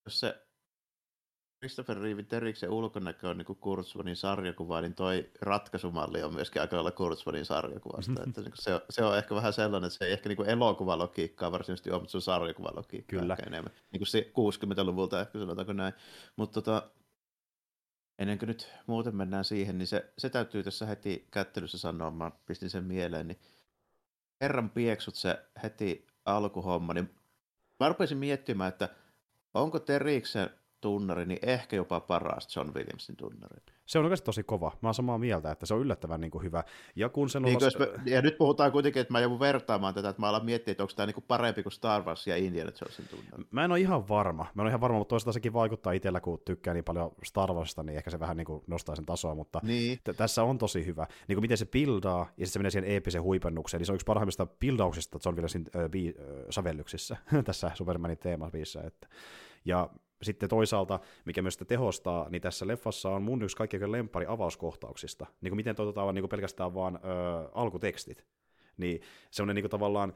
[0.05, 0.47] jos se
[1.61, 6.91] Christopher Reeve Teriksen ulkonäkö on niin Kurzmanin sarjakuva, niin toi ratkaisumalli on myöskin aika lailla
[6.91, 8.23] Kurzmanin sarjakuvasta.
[8.27, 11.51] että niin se, on, se on ehkä vähän sellainen, että se ei ehkä niin elokuvalogiikkaa
[11.51, 13.37] varsinaisesti ole, mutta se on sarjakuvalogiikkaa Kyllä.
[13.47, 13.73] enemmän.
[13.91, 15.93] Niin kuin se 60-luvulta ehkä sanotaanko näin.
[16.35, 16.91] Mutta tota,
[18.19, 22.31] ennen kuin nyt muuten mennään siihen, niin se, se täytyy tässä heti kättelyssä sanoa, mä
[22.45, 23.39] pistin sen mieleen, niin
[24.41, 27.15] herran pieksut se heti alkuhomma, niin
[27.79, 28.89] mä rupesin miettimään, että
[29.53, 30.49] onko Teriksen
[30.81, 33.61] tunnari, niin ehkä jopa paras John Williamsin tunnari.
[33.85, 34.71] Se on oikeasti tosi kova.
[34.81, 36.63] Mä oon samaa mieltä, että se on yllättävän niin kuin hyvä.
[36.95, 37.79] Ja, kun se niin, ollas...
[37.79, 40.83] me, ja nyt puhutaan kuitenkin, että mä joudun vertaamaan tätä, että mä alan miettiä, että
[40.83, 43.43] onko tämä niin parempi kuin Star Wars ja Indiana Jonesin tunnari.
[43.51, 44.43] Mä en ole ihan varma.
[44.43, 47.53] Mä en ole ihan varma, mutta toisaalta sekin vaikuttaa itsellä, kun tykkää niin paljon Star
[47.53, 49.99] Warsista, niin ehkä se vähän niin kuin nostaa sen tasoa, mutta niin.
[50.03, 51.07] t- tässä on tosi hyvä.
[51.27, 53.95] Niin kuin miten se pildaa, ja sitten se menee siihen eeppisen huipennukseen, niin se on
[53.95, 58.81] yksi parhaimmista pildauksista John Williamsin äh, bi- äh, sävellyksissä tässä Supermanin teemabiissä.
[58.81, 59.07] Että.
[59.65, 59.89] Ja
[60.23, 65.25] sitten toisaalta, mikä myös sitä tehostaa, niin tässä leffassa on mun yksi kaikkein lempari avauskohtauksista.
[65.41, 66.99] Niin kuin miten toivotaan niin kuin pelkästään vaan ö,
[67.53, 68.25] alkutekstit.
[68.77, 70.13] Niin se on ne niin kuin tavallaan,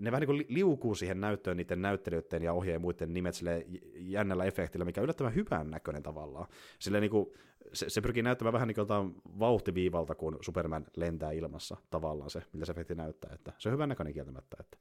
[0.00, 4.44] ne vähän niin kuin liukuu siihen näyttöön niiden näyttelijöiden ja ohjeen muiden nimet sille jännällä
[4.44, 6.46] efektillä, mikä on yllättävän hyvän näköinen tavallaan.
[6.78, 7.26] Sille niin kuin,
[7.72, 12.66] se, se pyrkii näyttämään vähän niin kuin vauhtiviivalta, kun Superman lentää ilmassa tavallaan se, miltä
[12.66, 13.30] se efekti näyttää.
[13.34, 14.78] Että se on hyvän näköinen kieltämättä, että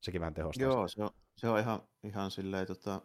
[0.00, 0.66] sekin vähän tehostaa.
[0.66, 3.02] Joo, se on, se on ihan, ihan silleen tota,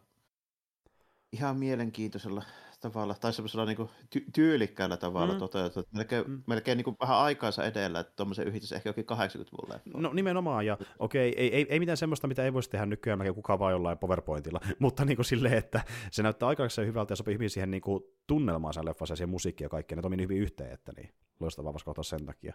[1.34, 2.44] ihan mielenkiintoisella
[2.82, 3.78] tavalla, tai semmoisella niin
[4.16, 5.40] ty- tyylikkäällä tavalla mm.
[5.40, 5.90] toteutettu.
[5.96, 6.44] Melkein, mm.
[6.48, 9.90] melkein niin kuin vähän aikaansa edellä, että tuommoisen yhdistys ehkä jokin 80-luvun leffa.
[9.94, 13.20] No nimenomaan, ja okei, okay, ei, ei, ei, mitään semmoista, mitä ei voisi tehdä nykyään
[13.20, 17.16] melkein kukaan vaan jollain PowerPointilla, mutta niin kuin silleen, että se näyttää aikaisen hyvältä ja
[17.16, 20.18] sopii hyvin siihen niin kuin tunnelmaan sen leffassa ja siihen musiikkiin ja kaikkeen, ne toimii
[20.18, 22.54] niin hyvin yhteen, että niin loistavaa vasta sen takia.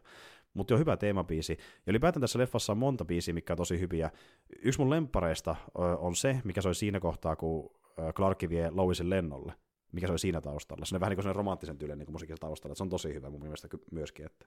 [0.54, 1.52] Mutta jo hyvä teemabiisi.
[1.86, 4.10] Ja ylipäätään tässä leffassa on monta biisiä, mikä on tosi hyviä.
[4.62, 5.56] Yksi mun lempareista
[5.98, 7.77] on se, mikä soi siinä kohtaa, kun
[8.14, 9.54] Clark vie Loisin lennolle
[9.92, 10.84] mikä se oli siinä taustalla.
[10.84, 13.30] Se on vähän niin kuin romanttisen tyylinen niin musiikin taustalla, että se on tosi hyvä
[13.30, 14.26] mun mielestä myöskin.
[14.26, 14.46] Että.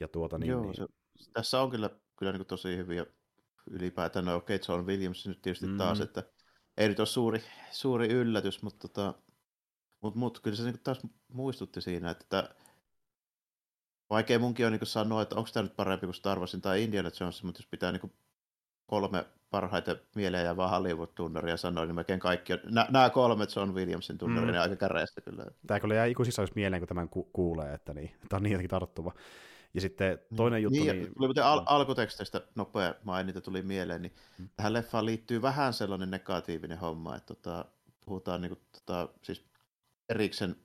[0.00, 0.74] Ja tuota, niin, Joo, niin...
[0.74, 0.86] Se,
[1.32, 3.06] tässä on kyllä, kyllä niin kuin tosi hyviä
[3.70, 4.24] ylipäätään.
[4.24, 5.76] No okei, okay, John Williams nyt tietysti mm.
[5.76, 6.22] taas, että
[6.76, 9.14] ei nyt ole suuri, suuri yllätys, mutta tota,
[10.00, 12.54] mut, mut, kyllä se niin taas muistutti siinä, että
[14.10, 17.10] vaikea munkin on niin sanoa, että onko tämä nyt parempi kuin Star Warsin tai Indiana
[17.20, 18.12] Jones, mutta jos pitää niin
[18.86, 22.60] kolme parhaiten mieleen ja vaan Hollywood-tunnaria sanoi, niin melkein kaikki on,
[22.90, 24.60] nämä kolme John Williamsin tunnaria, mm.
[24.60, 25.44] aika käreistä kyllä.
[25.66, 28.52] Tämä kyllä jää ikuisissa olisi mieleen, kun tämän ku- kuulee, että niin, tämä on niin
[28.52, 29.14] jotenkin tarttuva.
[29.74, 30.84] Ja sitten toinen niin, juttu...
[30.84, 31.14] Niin, niin...
[31.14, 34.48] Tuli muuten al- alkuteksteistä nopea mainita tuli mieleen, niin mm.
[34.56, 37.64] tähän leffaan liittyy vähän sellainen negatiivinen homma, että tota,
[38.04, 39.44] puhutaan niin kuin, tota, siis
[40.08, 40.56] Eriksen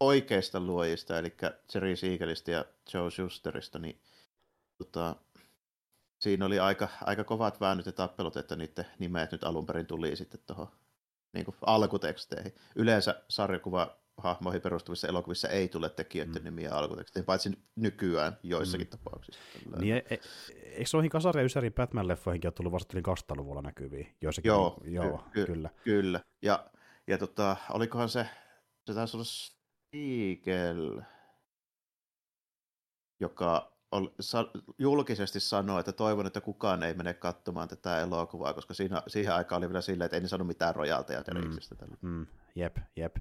[0.00, 1.34] oikeista luojista, eli
[1.74, 4.00] Jerry Siegelistä ja Joe Schusterista, niin
[4.78, 5.16] tota,
[6.24, 10.16] siinä oli aika, aika kovat väännöt ja tappelut, että niiden nimet nyt alun perin tuli
[10.16, 10.68] sitten tuohon
[11.32, 12.54] niin alkuteksteihin.
[12.76, 16.44] Yleensä sarjakuva hahmoihin perustuvissa elokuvissa ei tule tekijöiden mm.
[16.44, 18.90] nimiä alkuteksteihin, paitsi nykyään joissakin mm.
[18.90, 19.40] tapauksissa.
[19.78, 20.18] Niin, e, e,
[20.64, 24.16] eikö noihin Kasari ja Ysärin Batman-leffoihinkin ole tullut vasta 200-luvulla näkyviin?
[24.20, 25.70] Joissakin, joo, niin, joo ky- kyllä.
[25.84, 26.70] Kyllä, ja,
[27.06, 28.26] ja tota, olikohan se,
[28.86, 31.02] se taisi olla Spiegel,
[33.20, 33.73] joka
[34.78, 39.58] julkisesti sanoi, että toivon, että kukaan ei mene katsomaan tätä elokuvaa, koska siinä, siihen aikaan
[39.58, 43.16] oli vielä silleen, että ei ne sano mitään rojalteja mm, mm, jep, jep.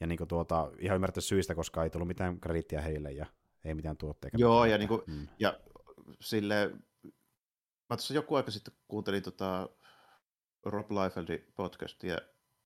[0.00, 3.26] Ja niin kuin tuota, ihan ymmärtää syistä, koska ei tullut mitään krediittiä heille ja
[3.64, 4.38] ei mitään tuotteita.
[4.40, 5.28] Joo, ja, niin kuin, mm.
[5.38, 5.60] ja
[6.20, 6.70] sille,
[7.90, 9.68] mä tuossa joku aika sitten kuuntelin tota
[10.64, 12.18] Rob Liefeldin podcastia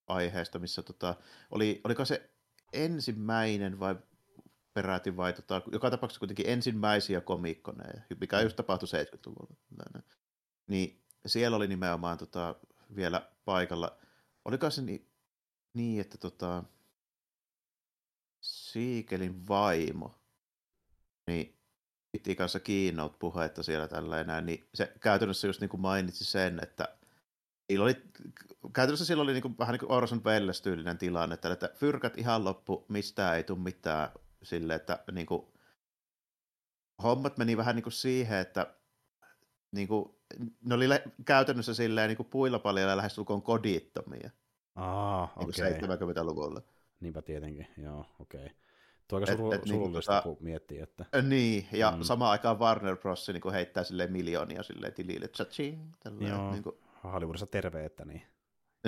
[0.07, 1.15] aiheesta, missä tota,
[1.51, 2.31] oli, oliko se
[2.73, 3.97] ensimmäinen vai
[4.75, 10.03] peräti, vai tota, joka tapauksessa kuitenkin ensimmäisiä komikkoneja, mikä just tapahtui 70-luvulla.
[10.67, 12.55] Niin siellä oli nimenomaan tota,
[12.97, 13.99] vielä paikalla.
[14.45, 15.09] Oliko se niin,
[15.75, 16.65] niin että tota,
[18.41, 20.15] Siikelin vaimo,
[21.27, 21.59] niin
[22.13, 26.97] piti kanssa keynote puhetta siellä tällä niin se käytännössä just niin kuin mainitsi sen, että
[27.81, 28.03] oli,
[28.73, 32.19] käytännössä silloin oli niin kuin, vähän niin kuin Orson Welles tyylinen tilanne, että, että fyrkät
[32.19, 34.11] ihan loppu, mistään ei tule mitään
[34.43, 35.47] sille, että niin kuin,
[37.03, 38.75] hommat meni vähän niin kuin siihen, että
[39.73, 40.17] niin kuin,
[40.65, 40.87] ne oli
[41.25, 44.31] käytännössä silleen niin kuin puilla paljon lähestulkoon kodittomia.
[44.75, 45.77] Aa, okei.
[45.77, 45.97] Okay.
[45.99, 46.63] 70-luvulla.
[47.01, 48.45] Niinpä tietenkin, joo, okei.
[48.45, 48.57] Okay.
[49.09, 51.05] Tuo aika suru, et, et, surullista, niin, kun miettii, että...
[51.23, 52.03] Niin, ja mm.
[52.03, 53.29] samaan aikaan Warner Bros.
[53.29, 55.79] Niin heittää sille miljoonia sille tilille, tsa-ching,
[56.29, 56.77] Joo, niin kuin...
[57.05, 58.23] Hollywoodissa terve, että niin.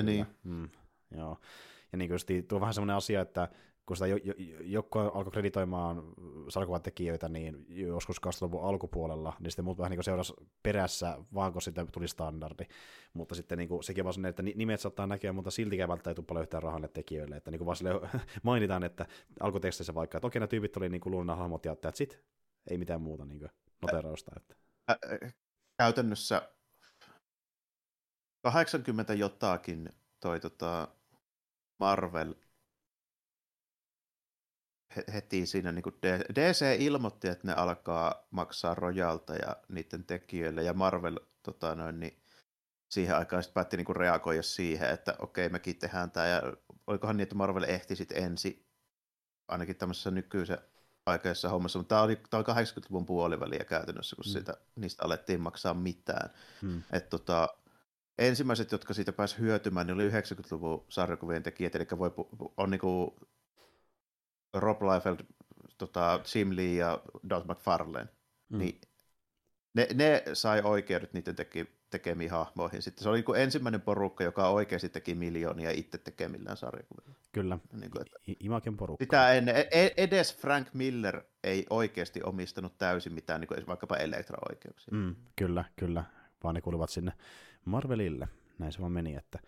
[0.03, 0.27] Niin.
[0.45, 0.69] Mm,
[1.11, 1.39] joo.
[1.93, 3.49] Ja niin kuin tuo on vähän semmoinen asia, että
[3.87, 6.03] kun sitä jo, jo, joku alkoi kreditoimaan
[6.49, 11.63] sarkuvan tekijöitä, niin joskus 20 alkupuolella, niin sitten muut vähän niin seurasi perässä, vaan kun
[11.63, 12.65] sitten tuli standardi.
[13.13, 16.41] Mutta sitten niin kuin, sekin vaan että nimet saattaa näkyä, mutta siltikään välttämättä ei tule
[16.41, 17.37] yhtään rahalle tekijöille.
[17.37, 17.91] Että niin kuin vaan sille
[18.43, 19.07] mainitaan, että
[19.41, 22.25] alkuteksteissä vaikka, että okei, nämä tyypit oli niin kuin hahmot ja that's it.
[22.71, 23.49] Ei mitään muuta niin
[23.83, 24.33] noterausta.
[24.37, 24.55] Että.
[25.79, 26.49] Käytännössä
[28.43, 30.89] 80 jotakin toi tota
[31.81, 32.35] Marvel
[35.13, 35.95] heti siinä niin kuin
[36.35, 42.23] DC ilmoitti, että ne alkaa maksaa rojalta ja niiden tekijöille, ja Marvel tota noin, niin
[42.91, 46.43] siihen aikaan sitten päätti niin kuin reagoida siihen, että okei, mekin tehdään tämä, ja
[46.87, 48.67] olikohan niin, että Marvel ehti sitten ensi,
[49.49, 50.59] ainakin tämmöisessä nykyisen
[51.07, 54.33] aikaisessa hommassa, mutta tämä oli, tämä oli 80-luvun puoliväliä käytännössä, kun mm.
[54.33, 56.31] siitä, niistä alettiin maksaa mitään.
[56.63, 56.83] Mm.
[56.93, 57.49] Et tota,
[58.19, 62.11] ensimmäiset, jotka siitä pääsi hyötymään, niin oli 90-luvun sarjakuvien tekijät, eli voi,
[62.57, 63.11] on niin kuin
[64.55, 65.19] Rob Liefeld,
[65.79, 68.09] tota, Jim Lee ja Doug McFarlane,
[68.49, 68.59] mm.
[68.59, 68.81] niin
[69.75, 72.83] ne, ne sai oikeudet niiden teki, tekemiin hahmoihin.
[72.83, 77.15] Sitten se oli niin ensimmäinen porukka, joka oikeasti teki miljoonia itse tekemillään sarjakuvilla.
[77.33, 79.05] Kyllä, niin kuin, että I- Imaken porukka.
[79.05, 83.97] Sitä ennen, e-, e- edes Frank Miller ei oikeasti omistanut täysin mitään, niin kuin vaikkapa
[83.97, 84.95] Elektra-oikeuksia.
[84.95, 86.05] Mm, kyllä, kyllä,
[86.45, 87.13] vaan ne kuuluvat sinne
[87.65, 88.29] Marvelille.
[88.59, 89.39] Näin se vaan meni, että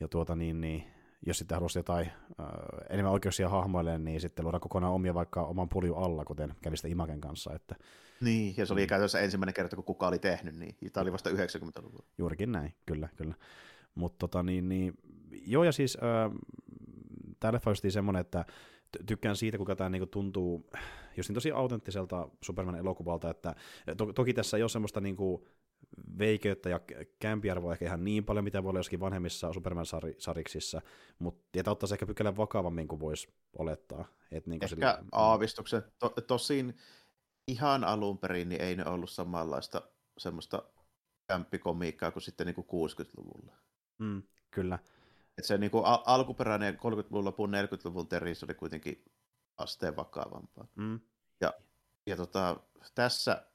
[0.00, 0.93] ja tuota niin, niin
[1.26, 2.46] jos sitten haluaisi jotain äh,
[2.90, 6.88] enemmän oikeuksia hahmoille, niin sitten luodaan kokonaan omia vaikka oman puljun alla, kuten kävi sitä
[6.88, 7.54] Imagen kanssa.
[7.54, 7.76] Että...
[8.20, 8.86] Niin, ja se oli mm.
[8.86, 12.04] käytännössä ensimmäinen kerta, kun kuka oli tehnyt, niin tämä oli vasta 90-luvulla.
[12.18, 13.34] Juurikin näin, kyllä, kyllä.
[13.94, 14.94] Mutta tota niin, niin,
[15.46, 16.32] joo ja siis äh,
[17.40, 18.44] tämä leffa on semmoinen, että
[19.06, 20.70] tykkään siitä, kuinka tämä niinku tuntuu
[21.16, 23.54] just niin tosi autenttiselta Superman-elokuvalta, että
[23.96, 25.46] to- toki tässä ei ole semmoista niinku
[26.18, 26.80] veikeyttä ja
[27.18, 30.80] kämpiarvoa ehkä ihan niin paljon, mitä voi olla joskin vanhemmissa Superman-sariksissa,
[31.18, 33.28] mutta ja ottaa se ehkä pykälän vakavammin kuin voisi
[33.58, 34.04] olettaa.
[34.30, 35.04] Et niin ehkä sillä...
[35.12, 35.82] aavistuksen.
[35.98, 36.76] To, tosin
[37.48, 39.82] ihan alun perin niin ei ne ollut samanlaista
[40.18, 40.62] semmoista
[41.26, 43.52] kämppikomiikkaa kuin sitten niin kuin 60-luvulla.
[43.98, 44.78] Mm, kyllä.
[45.38, 49.04] Et se niin kuin al- alkuperäinen 30-luvun lopun 40-luvun teris oli kuitenkin
[49.56, 50.66] asteen vakavampaa.
[50.74, 51.00] Mm.
[51.40, 51.52] Ja,
[52.06, 52.60] ja tota,
[52.94, 53.46] tässä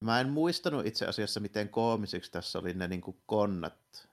[0.00, 4.08] Mä en muistanut itse asiassa, miten koomisiksi tässä oli ne niin kuin konnat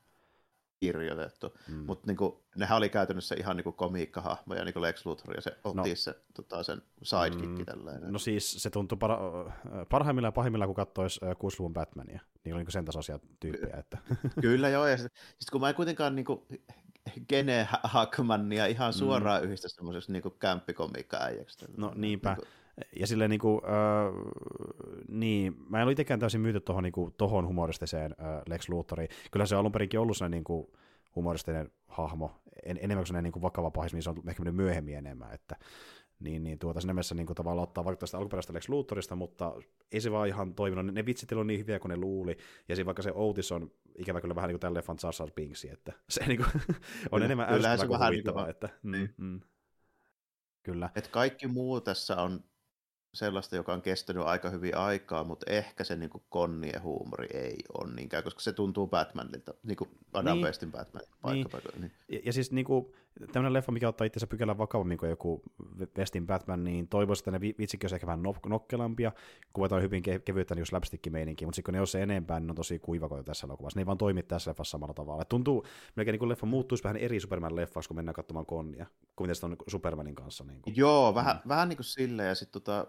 [0.80, 1.76] kirjoitettu, mm.
[1.76, 2.17] mutta niin
[2.56, 5.95] nehän oli käytännössä ihan niin komiikkahahmoja, niin kuin Lex Luthor, ja se otti no.
[5.95, 7.65] se, tota, sen sidekick mm.
[7.65, 8.13] tällainen.
[8.13, 9.52] No siis se tuntui par-
[9.89, 13.78] parhaimmillaan ja pahimmillaan, kun katsoisi 6-luvun Batmania, niin oli niin sen tasoisia tyyppejä.
[13.78, 13.98] Että.
[14.41, 16.41] Kyllä joo, ja sit, sit kun mä en kuitenkaan niin kuin,
[17.30, 18.98] Gene Hackmania ihan mm.
[18.98, 19.45] suoraan mm.
[19.45, 21.65] yhdistä semmoisessa niin kämppikomiikka-äijäksi.
[21.78, 22.30] No niinpä.
[22.30, 22.48] Niin kuin,
[22.99, 24.13] ja silleen niinku, äh,
[25.07, 29.09] niin, mä en ole itsekään täysin myyty tuohon niinku, tohon humoristiseen äh, Lex Luthoriin.
[29.31, 30.73] Kyllä se on alun perinkin ollut sellainen niinku,
[31.15, 32.31] humoristinen hahmo,
[32.65, 35.55] en, enemmän kuin sellainen niinku, vakava pahis, niin se on ehkä mennyt myöhemmin enemmän, että
[36.19, 39.53] niin, niin tuota, siinä mielessä niin kuin, tavallaan ottaa vaikka tästä alkuperäistä Lex Luthorista, mutta
[39.91, 40.85] ei se vaan ihan toiminut.
[40.85, 42.38] Ne, ne vitsit on niin hyviä kuin ne luuli,
[42.69, 45.69] ja siinä vaikka se Otis on ikävä kyllä vähän niin kuin tällä leffan Jar Pinksi,
[45.69, 46.61] että se niin kuin, on
[47.11, 48.43] kyllä, enemmän ärsyttävää kuin huvittavaa.
[48.43, 49.13] Niin että, mm, niin.
[49.17, 49.41] mm,
[50.63, 50.89] kyllä.
[50.95, 52.43] Et kaikki muu tässä on
[53.15, 57.93] sellaista, joka on kestänyt aika hyvin aikaa, mutta ehkä se niin konnien huumori ei ole
[57.93, 60.45] niinkään, koska se tuntuu Batmanilta, niin kuin Adam niin.
[60.45, 61.47] Westin Batman niin.
[61.80, 61.91] niin.
[62.10, 62.86] Ja, ja siis niin kuin,
[63.32, 65.41] tämmöinen leffa, mikä ottaa itse pykälän vakavammin kuin joku
[65.97, 69.12] Westin Batman, niin toivoisin, että ne vitsikin olisi ehkä vähän nokkelampia,
[69.54, 72.47] kuvataan hyvin ke- kevyyttä niin just slapstick-meininkiä, mutta sitten kun ne on se enempää, niin
[72.47, 73.78] ne on tosi kuivakoita tässä elokuvassa.
[73.78, 75.21] Ne ei vaan toimi tässä leffassa samalla tavalla.
[75.21, 79.25] Et tuntuu, melkein niin kuin leffa muuttuisi vähän eri Superman-leffaksi, kun mennään katsomaan konnia, kuin
[79.25, 80.43] miten se on Supermanin kanssa.
[80.43, 80.75] Niin kuin.
[80.75, 81.49] Joo, vähän, mm.
[81.49, 82.88] vähän niin kuin silleen, ja sitten tota,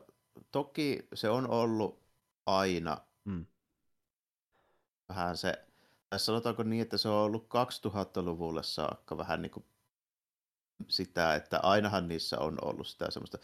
[0.53, 2.03] toki se on ollut
[2.47, 3.47] aina mm.
[5.09, 5.67] vähän se,
[6.11, 9.65] tai sanotaanko niin, että se on ollut 2000-luvulle saakka vähän niin kuin
[10.89, 13.39] sitä, että ainahan niissä on ollut sitä semmoista,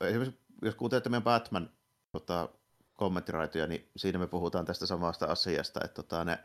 [0.00, 1.70] esimerkiksi jos kuuntelette meidän Batman
[2.12, 2.48] tota,
[2.94, 6.38] kommenttiraitoja, niin siinä me puhutaan tästä samasta asiasta, että tota, ne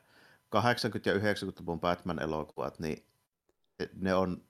[0.55, 0.59] 80-
[1.05, 3.05] ja 90-luvun Batman-elokuvat, niin
[3.93, 4.43] ne on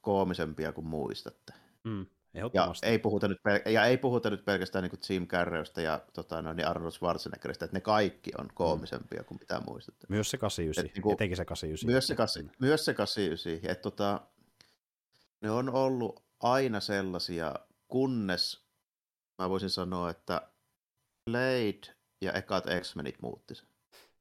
[0.00, 1.52] koomisempia kuin muistatte.
[1.84, 2.06] Mm.
[2.54, 6.42] Ja ei, puhuta nyt, pel- ja ei puhuta nyt pelkästään niin Jim Carreystä ja tota,
[6.42, 10.06] no, niin Arnold Schwarzeneggeristä, että ne kaikki on koomisempia kuin mitä muistatte.
[10.08, 11.86] Myös se 89, Et, niin kuin, etenkin se 89.
[11.90, 14.20] Myös se, 8, myös se 89, että tota,
[15.40, 17.54] ne on ollut aina sellaisia,
[17.88, 18.66] kunnes
[19.38, 20.50] mä voisin sanoa, että
[21.24, 23.54] Blade ja ekat X-Menit muutti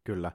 [0.03, 0.31] Kyllä,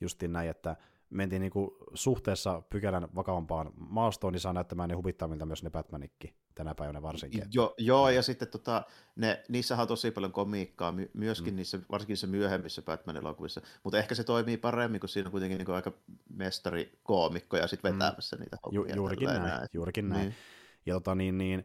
[0.00, 0.76] justiin näin, että
[1.10, 6.74] mentiin niinku suhteessa pykälän vakavampaan maastoon, niin saa näyttämään ne huvittavilta myös ne Batmanikki tänä
[6.74, 7.42] päivänä varsinkin.
[7.52, 8.82] Jo, joo, ja sitten tota,
[9.16, 11.56] ne, niissähän on tosi paljon komiikkaa, myöskin mm.
[11.56, 15.70] niissä, varsinkin niissä myöhemmissä Batman-elokuvissa, mutta ehkä se toimii paremmin, kun siinä on kuitenkin niin
[15.70, 15.92] aika
[16.34, 17.98] mestari koomikko ja sitten mm.
[17.98, 18.40] vetämässä mm.
[18.40, 18.94] niitä hommia.
[18.94, 20.22] Ju, juurikin näin, näin, juurikin näin.
[20.22, 20.34] Niin.
[20.86, 21.64] Ja tota, niin, niin,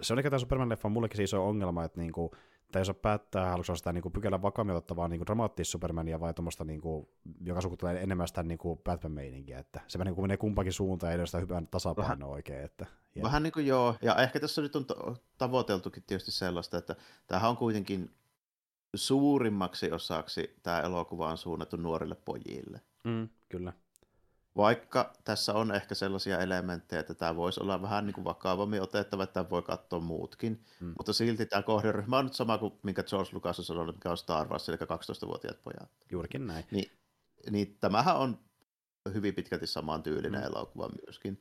[0.00, 2.34] se on ehkä tämä Superman-leffa mullekin se iso ongelma, että niinku,
[2.72, 6.80] tai jos päättää, haluatko sitä niin pykälän vakaammin ottavaa niin dramaattista Supermania vai tuommoista, niin
[6.80, 7.08] kuin,
[7.40, 11.26] joka sukuttelee enemmän sitä niin kuin Batman-meininkiä, että se niin kuin menee kumpakin suuntaan ja
[11.26, 12.64] sitä hyvän tasapainoa vähän, oikein.
[12.64, 13.22] Että, ja...
[13.22, 14.86] Vähän niin kuin joo, ja ehkä tässä nyt on
[15.38, 18.10] tavoiteltukin tietysti sellaista, että tämähän on kuitenkin
[18.94, 22.80] suurimmaksi osaksi tämä elokuva on suunnattu nuorille pojille.
[23.04, 23.72] Mm, kyllä.
[24.56, 29.22] Vaikka tässä on ehkä sellaisia elementtejä, että tämä voisi olla vähän niin kuin vakavammin otettava,
[29.22, 30.94] että tämä voi katsoa muutkin, mm.
[30.98, 34.16] mutta silti tämä kohderyhmä on nyt sama kuin minkä George Lucas on sanonut, mikä on
[34.16, 35.90] Star Wars, eli 12-vuotiaat pojat.
[36.10, 36.64] Juurikin näin.
[36.70, 36.92] Niin,
[37.50, 38.38] niin tämähän on
[39.14, 40.46] hyvin pitkälti saman tyylinen mm.
[40.46, 41.32] elokuva myöskin.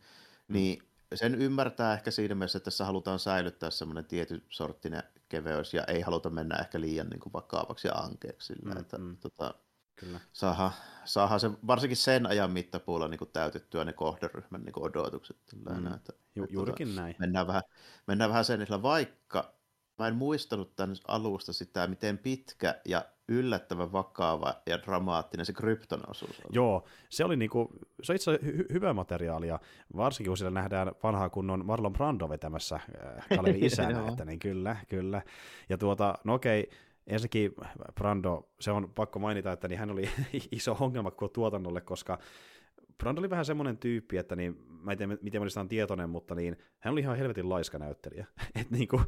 [0.48, 0.54] Mm.
[0.54, 0.84] Niin
[1.16, 6.02] sen ymmärtää ehkä siinä mielessä, että tässä halutaan säilyttää semmoinen tietyn sorttinen keveys ja ei
[6.02, 8.54] haluta mennä ehkä liian niin kuin vakavaksi ja ankeeksi.
[8.54, 9.18] Sillä, mm, että, mm.
[9.18, 9.54] Tota,
[9.96, 10.20] Kyllä.
[10.34, 10.72] Saadaan,
[11.06, 15.38] saadaan se varsinkin sen ajan mittapuulla niin kuin täytettyä ne kohderyhmän niin kuin odotukset.
[15.56, 15.88] Mm.
[15.88, 17.16] että, Ju, juurikin tuota, näin.
[17.20, 17.64] Mennään vähän,
[18.08, 19.54] mennään vähän sen, vaikka
[20.00, 26.02] mä en muistanut tämän alusta sitä, miten pitkä ja yllättävän vakava ja dramaattinen se krypton
[26.08, 26.56] osuus oli.
[26.56, 27.74] Joo, se oli niinku,
[28.04, 29.60] se on itse hy- hyvä materiaalia,
[29.96, 34.76] varsinkin kun siellä nähdään vanhaa kunnon Marlon Brando vetämässä äh, Kalevi isänä, että niin kyllä,
[34.90, 35.22] kyllä.
[35.70, 36.70] Ja tuota, no okei,
[37.12, 37.54] ensinnäkin
[37.96, 40.10] Brando, se on pakko mainita, että niin hän oli
[40.52, 42.20] iso ongelma koko tuotannolle, koska
[42.98, 46.58] Brando oli vähän semmoinen tyyppi, että niin, mä en tiedä, miten mä tietoinen, mutta niin,
[46.82, 48.26] hän oli ihan helvetin laiska näyttelijä.
[48.62, 49.04] Et niin kuin,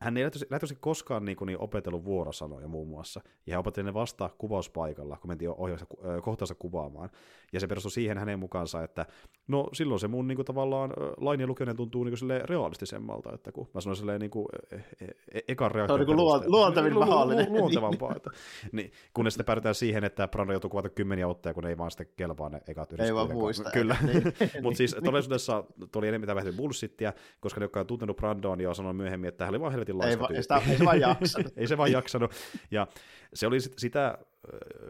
[0.00, 3.94] hän ei lähtöisesti koskaan niin kuin, niin opetellut vuorosanoja muun muassa, ja hän opetteli ne
[3.94, 5.86] vasta kuvauspaikalla, kun mentiin ohjausta,
[6.22, 7.10] kohtaansa kuvaamaan.
[7.52, 9.06] Ja se perustui siihen hänen mukaansa, että
[9.48, 13.68] no silloin se mun niin kuin, tavallaan lainien lukeminen tuntuu niin kuin, realistisemmalta, että kun
[13.74, 15.98] mä sanoin silleen niin kuin, e- e- e- ekan reaktion.
[15.98, 17.52] Se on niin kuin luontevin mahdollinen.
[17.52, 18.16] Luontevampaa.
[18.16, 18.30] Että,
[18.72, 22.06] niin, kunnes sitten päädytään siihen, että Brando joutuu kuvata kymmeniä otteja, kun ei vaan sitten
[22.16, 23.70] kelpaa ne ekat Ei vaan muista.
[23.70, 24.22] Kyllä, niin.
[24.62, 27.05] mutta siis todellisuudessa tuli enemmän vähän bullshittia,
[27.40, 29.98] koska ne, jotka on tuntenut Brandoa, niin on sanonut myöhemmin, että hän oli vaan helvetin
[29.98, 31.52] laiska ei, va, ei se vaan jaksanut.
[31.56, 32.32] ei se vaan jaksanut.
[32.70, 32.86] Ja
[33.34, 34.18] se oli sitä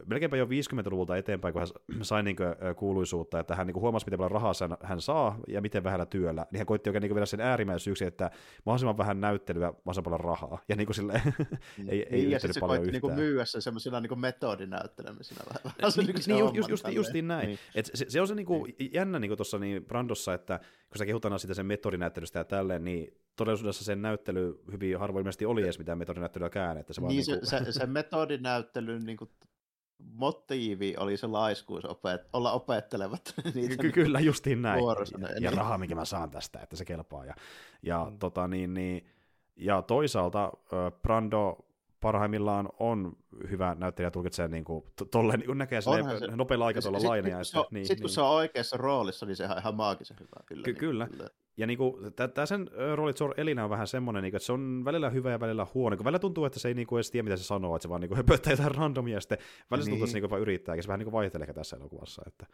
[0.07, 4.07] melkeinpä jo 50-luvulta eteenpäin, kun hän sai niin kuin, kuuluisuutta, että hän niin kuin huomasi,
[4.07, 7.14] miten paljon rahaa hän, hän saa ja miten vähällä työllä, niin hän koitti oikein niin
[7.14, 8.31] vielä sen äärimmäisyyksi, että
[8.66, 11.23] mahdollisimman vähän näyttelyä, mahdollisimman paljon rahaa, ja niin kuin sille,
[11.88, 13.16] ei, ei niin, ja sitten paljon se yhtään.
[13.16, 15.42] Niin myydä sen semmoisena niin metodinäyttelemisellä.
[15.55, 17.47] Vähän, niin, niin, niin just, just, justiin näin.
[17.47, 17.59] Niin.
[17.75, 18.90] Et se, se, on se niin kuin, niin.
[18.95, 23.25] jännä niin tuossa niin Brandossa, että kun sä kehutaan sitä sen metodinäyttelystä ja tälleen, niin
[23.37, 26.79] todellisuudessa sen näyttely hyvin harvoin ilmeisesti oli edes mitään metodinäyttelyäkään.
[26.79, 27.66] Että se, niin, vaan, niin kuin...
[27.66, 29.31] se, se metodinäyttelyn niin kuin
[29.99, 33.77] motiivi oli se laiskuus opet- olla opettelematta niitä.
[33.77, 34.85] Ky- kyllä, justiin näin.
[34.85, 35.59] Ja, ja niin.
[35.59, 37.25] rahaa, minkä mä saan tästä, että se kelpaa.
[37.25, 37.35] Ja,
[37.83, 38.18] ja, mm.
[38.18, 39.07] tota, niin, niin,
[39.57, 40.53] ja toisaalta
[41.03, 41.59] Brando
[42.01, 43.16] parhaimmillaan on
[43.51, 45.90] hyvä näyttelijä tulkitsee niin kuin, tolleen niin näkee se
[46.37, 47.44] nopealla aikataululla laineja.
[47.44, 48.14] Sitten kun, niin, sit, kun niin.
[48.14, 50.42] se on oikeassa roolissa, niin se on ihan maagisen hyvä.
[50.46, 51.09] Kyllä, Ky- niin, kyllä.
[51.09, 51.29] kyllä.
[51.57, 54.53] Ja niin kuin, tämä sen rooli Zor Elina on vähän semmoinen, niin kuin, että se
[54.53, 55.97] on välillä hyvä ja välillä huono.
[55.97, 57.88] Kun välillä tuntuu, että se ei niin kuin, edes tiedä, mitä se sanoo, että se
[57.88, 59.38] vaan niin kuin, höpöttää jotain randomia, ja sitten
[59.71, 59.92] välillä niin.
[59.92, 62.47] tuntuu, että se niin kuin, vaan yrittää, ja se vähän niin vaihtelee tässä elokuvassa, että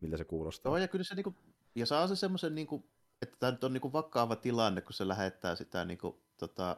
[0.00, 0.70] miltä se kuulostaa.
[0.70, 1.36] Joo, ja kyllä se, niin kuin,
[1.74, 2.84] ja saa se semmoisen, niin kuin,
[3.22, 6.76] että tämä nyt on niin kuin vakava tilanne, kun se lähettää sitä niin kuin, tota,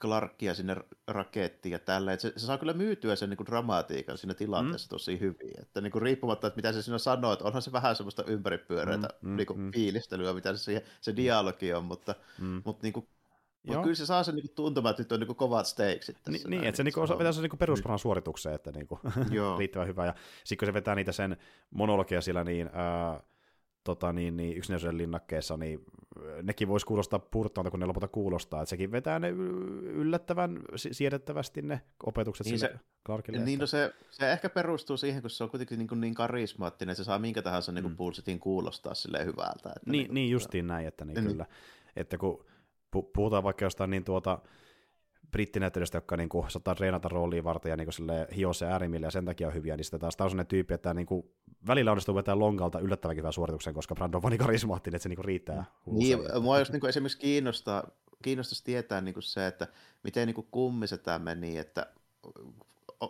[0.00, 2.16] Clarkia sinne rakettiin ja tällä.
[2.16, 4.90] Se, se, saa kyllä myytyä sen niin kuin dramatiikan siinä tilanteessa mm.
[4.90, 5.60] tosi hyvin.
[5.60, 9.08] Että niin kuin riippumatta, että mitä se siinä sanoo, että onhan se vähän semmoista ympäripyöreitä
[9.22, 9.72] mm, mm, niin kuin mm.
[9.72, 12.62] fiilistelyä, mitä se, siihen, se dialogi on, mutta, mm.
[12.64, 13.08] mutta niin kuin,
[13.66, 16.48] mutta kyllä se saa sen niinku tuntumaan, että nyt on niinku kovat steiksit tässä.
[16.48, 19.00] Niin, niin että se niinku osa, vetää sen niinku perusparan suoritukseen, että niinku,
[19.58, 20.06] riittävän hyvä.
[20.06, 21.36] Ja sitten kun se vetää niitä sen
[21.70, 23.20] monologia siellä, niin ää,
[23.88, 25.84] tota, niin, niin yksinäisyyden linnakkeessa, niin
[26.42, 29.28] nekin voisi kuulostaa purtaalta, kun ne lopulta kuulostaa, että sekin vetää ne
[29.82, 33.38] yllättävän siedettävästi ne opetukset niin sille se, Clarkille.
[33.38, 33.62] Niin, että...
[33.62, 37.06] no se, se, ehkä perustuu siihen, kun se on kuitenkin niin, niin karismaattinen, että se
[37.06, 37.96] saa minkä tahansa niin mm.
[37.96, 39.68] pulsitin kuulostaa sille hyvältä.
[39.76, 41.26] Että niin, niin, niin justiin näin, että niin, niin.
[41.26, 41.46] kyllä.
[41.96, 42.44] Että kun
[43.14, 44.38] puhutaan vaikka jostain niin tuota,
[45.30, 47.88] brittinäyttelijöistä, jotka niin kuin, saattaa treenata rooliin varten ja niin
[48.36, 50.74] hio se äärimmille ja sen takia on hyviä, niin sitten taas taas on ne tyyppi,
[50.74, 51.30] että niin kuin,
[51.66, 55.16] välillä onnistuu vetää lonkalta yllättävänkin hyvän suorituksen, koska Brandon on niin karismaattinen, että se niin
[55.16, 55.64] kuin, riittää.
[55.86, 57.90] Niin, mua jos niin kuin, esimerkiksi kiinnostaa,
[58.22, 59.68] kiinnostaisi tietää niin kuin se, että
[60.02, 61.86] miten niin kuin kummiset tämä meni, että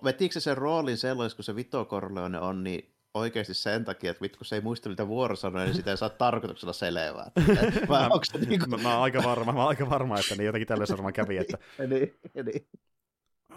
[0.05, 4.23] vetikö se sen roolin sellaisen, kun se Vito Corleone on, niin oikeasti sen takia, että
[4.23, 7.31] vittu, kun se ei muista niitä vuorosanoja, niin sitä ei saa tarkoituksella selvää.
[7.89, 8.71] Vai mä, se niin kuin...
[8.71, 11.59] mä, mä, aika varma, mä aika varma, että niin jotenkin tällaisen varmaan kävi, että...
[11.89, 12.67] niin, niin.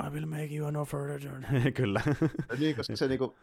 [0.07, 1.19] I will make you an offer.
[1.75, 2.01] Kyllä.
[2.59, 3.37] niin, koska se niinku,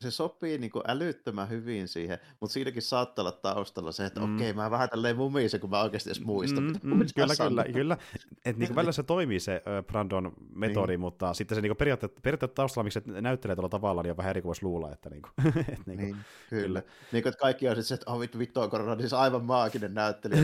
[0.00, 4.36] se sopii niin kuin älyttömän hyvin siihen, mutta siinäkin saattaa olla taustalla se, että mm.
[4.36, 6.64] okei, mä vähän tälleen mumisen, kun mä oikeasti edes muistan.
[6.64, 7.96] Mm, mm, kyllä, kyllä, kyllä.
[8.44, 11.00] Että niin välillä se toimii se Brandon metodi, niin.
[11.00, 14.30] mutta sitten se niin periaatteessa, periaatteessa taustalla, miksi se näyttelee tuolla tavalla, niin on vähän
[14.30, 14.92] eri kuin luulla.
[14.92, 15.32] Että, niin kuin,
[15.72, 16.16] et, niin kuin, niin,
[16.50, 16.66] kyllä.
[16.66, 16.82] kyllä.
[17.12, 19.16] Niin kuin, että kaikki on sitten se, että oh, vittu, vittu on korona, niin se
[19.16, 20.42] aivan maaginen näyttelijä.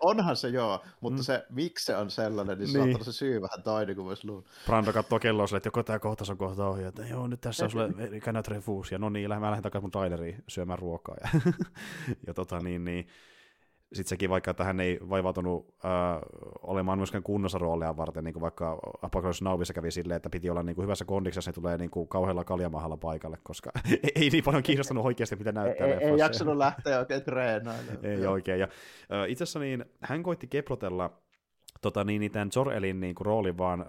[0.00, 1.24] Onhan se joo, mutta mm.
[1.24, 2.72] se, miksi se on sellainen, niin, niin.
[2.72, 4.44] saattaa olla se syy vähän toinen kuin voisi luulla.
[4.66, 7.64] Brando katsoo kelloa sille, että joko tämä kohtaus on kohta ohi, että joo, nyt tässä
[7.64, 7.90] on sulle
[8.90, 11.16] ja no niin, mä lähden takaisin mun traileriin syömään ruokaa.
[11.20, 11.40] Ja,
[12.26, 13.06] ja tota niin, niin
[13.92, 15.90] sitten sekin vaikka, että hän ei vaivautunut äh,
[16.62, 20.62] olemaan myöskään kunnossa rooleja varten, niin kuin vaikka Apocalypse Nowissa kävi silleen, että piti olla
[20.62, 24.44] niin kuin hyvässä kondiksessa, ne tulee niin kuin kauhealla kaljamahalla paikalle, koska ei, ei niin
[24.44, 25.86] paljon kiinnostanut oikeasti, mitä näyttää.
[25.86, 28.04] ei, ei jaksanut lähteä oikein treenailemaan.
[28.06, 28.60] ei oikein.
[28.60, 28.68] Ja,
[29.12, 31.10] äh, itse asiassa niin, hän koitti keplotella
[31.80, 33.86] tota, niin, niin tämän Jor-Elin niin kuin roolin vaan äh,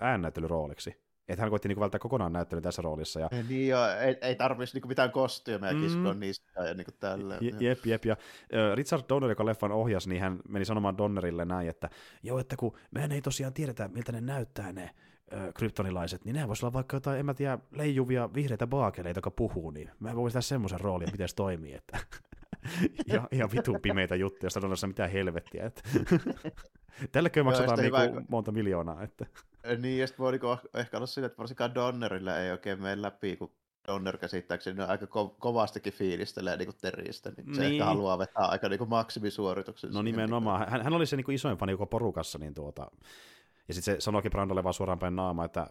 [0.00, 1.05] äännäyttelyrooliksi.
[1.28, 3.20] Että hän koitti niinku välttää kokonaan näyttelyn tässä roolissa.
[3.20, 3.28] Ja...
[3.48, 5.80] Niin joo, ei, ei tarvitsisi niinku mitään kostyymeja mm.
[5.80, 7.44] kiskoa niistä ja niinku tälleen.
[7.44, 8.04] Je, jep, jep.
[8.04, 8.16] Ja
[8.74, 11.90] Richard Donner, joka leffan ohjasi, niin hän meni sanomaan Donnerille näin, että
[12.22, 14.90] joo, että kun mehän ei tosiaan tiedetä, miltä ne näyttää ne
[15.54, 19.70] kryptonilaiset, niin nehän voisi olla vaikka jotain, en mä tiedä, leijuvia vihreitä baakeleita, jotka puhuu,
[19.70, 21.98] niin mä voisin tehdä semmoisen roolin, miten se toimii, että
[23.06, 25.66] ja, ihan vitu pimeitä juttuja, josta on mitään helvettiä.
[25.66, 25.82] Että...
[27.12, 29.02] Tälläkö maksataan niinku hyvä, monta miljoonaa.
[29.02, 29.26] Että...
[29.82, 33.36] Niin, ja sitten voi niinku ehkä olla sillä, että varsinkaan Donnerilla ei oikein mene läpi,
[33.36, 33.52] kun
[33.88, 37.82] Donner käsittääkseni niin aika ko- kovastikin fiilistelee niin teristä, niin, niin se ehkä niin.
[37.82, 39.90] haluaa vetää aika niin maksimisuorituksen.
[39.92, 40.68] No nimenomaan.
[40.70, 42.90] Hän, hän oli se niin isoin fani koko porukassa, niin tuota,
[43.68, 45.66] Ja sitten se sanoikin Brandolle vaan suoraan päin naama, että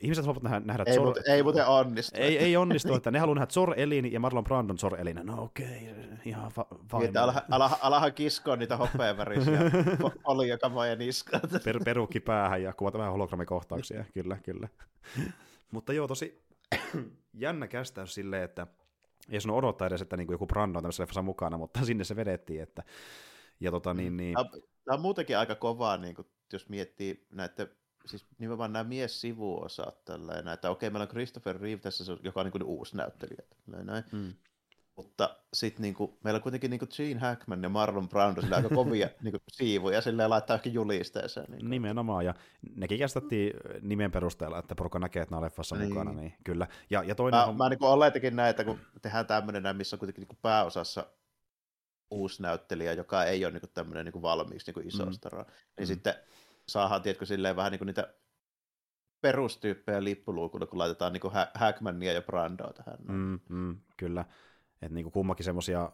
[0.00, 1.04] ihmiset haluavat nähdä, nähdä ei, Zor...
[1.04, 2.20] muuten, ei muuten onnistu.
[2.20, 5.20] Ei, ei onnistu, että ne haluaa nähdä Zor-elin ja Marlon Brandon Zor-elin.
[5.22, 9.60] No okei, okay, ihan va- niin, että ala, ala, alahan kiskoa niitä hopeavärisiä
[10.24, 11.42] oliokamoja niskaan.
[11.64, 14.68] Per, perukki päähän ja kuvata vähän hologrammikohtauksia, kyllä, kyllä.
[15.72, 16.44] Mutta joo, tosi
[17.34, 18.66] jännä kästäys silleen, että
[19.30, 22.16] ei sun odottaa edes, että niin joku Brando on tämmöisessä leffassa mukana, mutta sinne se
[22.16, 22.82] vedettiin, että
[23.60, 24.34] ja tota niin, niin...
[24.84, 27.66] Tämä on muutenkin aika kovaa, niin kuin, jos miettii näitä,
[28.06, 32.52] siis nimenomaan nämä mies-sivuosat, tällainen, että okei, meillä on Christopher Reeve tässä, joka on niin
[32.52, 34.04] kuin uusi näyttelijä, näin.
[34.12, 34.34] Mm.
[34.96, 38.68] Mutta sitten niin meillä on kuitenkin niin kuin Gene Hackman ja Marlon Brando sillä aika
[38.68, 41.46] kovia niin kuin, siivuja, silleen laittaa ehkä julisteeseen.
[41.50, 42.34] Niin Nimenomaan, ja
[42.76, 45.88] nekin käsitettiin nimen perusteella, että porukka näkee, että nämä leffassa niin.
[45.88, 46.66] mukana, niin kyllä.
[46.90, 47.56] Ja, ja toinen mä, on...
[47.56, 51.06] mä niin oletakin näitä, kun tehdään tämmöinen, missä on kuitenkin niin kuin pääosassa
[52.10, 55.12] uusi näyttelijä, joka ei ole niin tämmöinen niin valmiiksi niin iso mm.
[55.12, 55.86] stara, niin mm.
[55.86, 56.14] sitten
[56.70, 58.14] saadaan, tiedätkö, silleen vähän niin kuin niitä
[59.20, 62.98] perustyyppejä lippuluukulla, kun laitetaan niin kuin Hackmania ja Brandoa tähän.
[63.08, 64.24] Mm, mm, kyllä,
[64.82, 65.92] että niin kuin kummakin semmoisia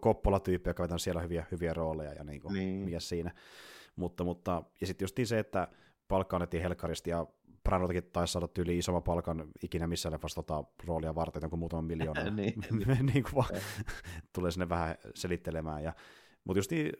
[0.00, 2.84] Koppola-tyyppejä, jotka vetää siellä hyviä, hyviä rooleja ja niin kuin niin.
[2.84, 3.34] mies siinä.
[3.96, 5.68] Mutta, mutta, ja sitten just se, että
[6.08, 7.26] palkka annettiin helkkaristi ja
[7.64, 12.24] Brandotakin taisi saada tyyli isomman palkan ikinä missään leffassa tota roolia varten, joku muutaman miljoonaa.
[12.30, 12.54] niin,
[13.12, 13.48] niin kuin vaan,
[14.32, 15.84] tulee sinne vähän selittelemään.
[15.84, 15.92] Ja,
[16.44, 16.92] mutta just niin,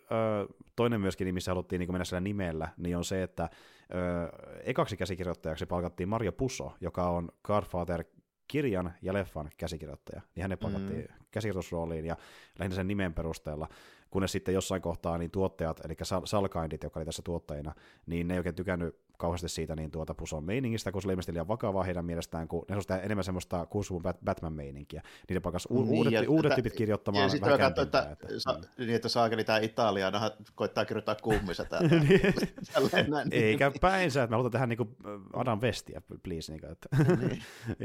[0.77, 3.51] toinen myöskin, niin missä haluttiin niin mennä sillä nimellä, niin on se, että
[3.95, 8.05] ö, ekaksi käsikirjoittajaksi palkattiin Mario Pusso, joka on Godfather
[8.49, 11.25] kirjan ja leffan käsikirjoittaja, niin hänet palkattiin mm.
[11.31, 12.17] käsikirjoitusrooliin ja
[12.59, 13.69] lähinnä sen nimen perusteella
[14.11, 17.75] kunnes sitten jossain kohtaa niin tuottajat, eli Salkaindit, joka oli tässä tuottajina,
[18.07, 21.33] niin ne ei oikein tykännyt kauheasti siitä niin tuota Puson meiningistä, kun se oli ilmeisesti
[21.33, 25.03] liian vakavaa heidän mielestään, kun ne on enemmän semmoista kuusuvun Batman-meininkiä.
[25.29, 28.27] Niin ne pakas u- niin, uudet, ja, uudet tyypit kirjoittamaan ja sitten katsoin, että, että,
[28.39, 30.21] sa, niin, että saakeli tämä Italia, no,
[30.55, 31.89] koittaa kirjoittaa kummissa täällä.
[31.99, 33.31] Niin.
[33.31, 33.45] niin.
[33.45, 34.97] Eikä päinsä, että me halutaan tehdä niin kuin
[35.33, 36.53] Adam Westia, please.
[36.53, 36.89] Niin kuin, että.
[37.21, 37.43] niin.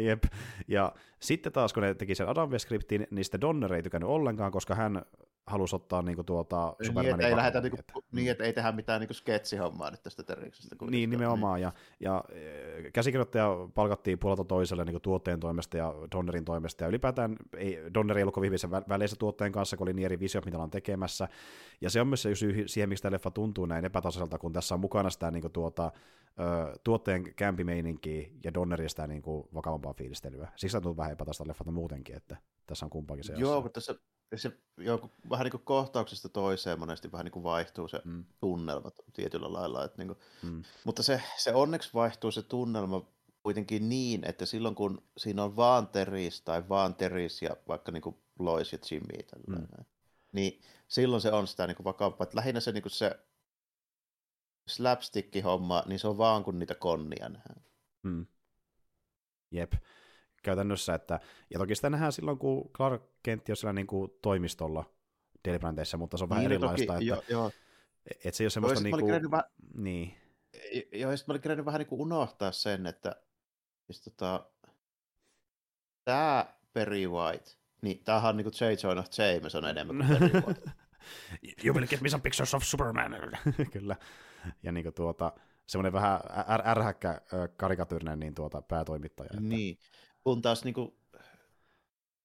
[0.07, 0.23] Jep.
[0.67, 4.51] Ja sitten taas, kun ne teki sen Adam West-skriptin, niin sitten Donner ei tykännyt ollenkaan,
[4.51, 5.01] koska hän
[5.47, 8.71] halusi ottaa niinku tuota niin, Supermanin niin, ei lähdetä niinku, että, niin, että ei tehdä
[8.71, 10.75] mitään niinku sketsihommaa nyt tästä Teriksestä.
[10.89, 11.61] Niin, nimenomaan, niin.
[11.61, 12.23] ja, ja
[12.93, 18.23] käsikirjoittaja palkattiin puolelta toiselle niin tuotteen toimesta ja Donnerin toimesta, ja ylipäätään ei, Donner ei
[18.23, 21.27] ollut kovin hyvissä väleissä tuotteen kanssa, kun oli niin eri visiot, mitä ollaan tekemässä,
[21.81, 24.75] ja se on myös se syy siihen, miksi tämä leffa tuntuu näin epätasaiselta, kun tässä
[24.75, 25.91] on mukana sitä niin kuin, tuota,
[26.83, 30.51] tuotteen kämpimeininkiä ja Donneria sitä niin kuin, vakavampaa fiilistelyä.
[30.55, 32.37] Siksi tuntuu vähän epätasaista leffata muutenkin, että
[32.67, 33.33] tässä on kumpaakin se.
[33.33, 33.95] Joo, mutta tässä
[34.37, 38.25] se joku, vähän niin kuin kohtauksesta toiseen monesti vähän niin kuin vaihtuu se mm.
[38.39, 39.83] tunnelma tietyllä lailla.
[39.83, 40.63] Että niin kuin, mm.
[40.83, 43.05] Mutta se, se onneksi vaihtuu se tunnelma
[43.43, 48.01] kuitenkin niin, että silloin kun siinä on vaan Teris tai vaan Teris ja vaikka niin
[48.01, 49.85] kuin Lois ja Jimmy, tällainen, mm.
[50.31, 52.23] niin silloin se on sitä niin kuin vakavampaa.
[52.23, 53.19] Että lähinnä se, niin kuin se
[54.67, 57.65] slapstick-homma, niin se on vaan kun niitä konnia nähdään.
[58.03, 58.25] Mm.
[59.51, 59.73] Jep
[60.43, 61.19] käytännössä, että,
[61.49, 64.93] ja toki sitä nähdään silloin, kun Clark Kent on siellä niin kuin toimistolla
[65.45, 67.51] Delibrandeissa, mutta se on vähän niin, no erilaista, toki, että, jo, jo.
[68.25, 70.13] että se ei ole semmoista niin kuin, vähän, niin.
[70.93, 73.15] Joo, ja sitten mä olin kerennyt vähän niin kuin unohtaa sen, että
[73.85, 74.45] siis tota,
[76.05, 78.87] tämä Perry White, niin tämähän on niin kuin J.
[78.87, 80.61] Jonah Jameson enemmän kuin Perry White.
[81.65, 83.15] you will get me some pictures of Superman.
[83.73, 83.95] Kyllä.
[84.63, 85.31] Ja niin kuin tuota,
[85.65, 86.19] semmoinen vähän
[86.65, 87.21] ärhäkkä
[87.57, 89.29] karikatyyrinen niin tuota, päätoimittaja.
[89.33, 89.41] Että...
[89.41, 89.77] Niin,
[90.23, 90.93] kun taas niin kuin,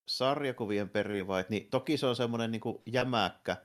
[0.08, 3.56] sarjakuvien perivait, niin toki se on semmoinen niin kuin, jämäkkä,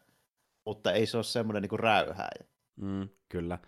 [0.65, 2.45] mutta ei se ole semmoinen niin kuin, räyhääjä.
[2.75, 3.59] Mm, kyllä.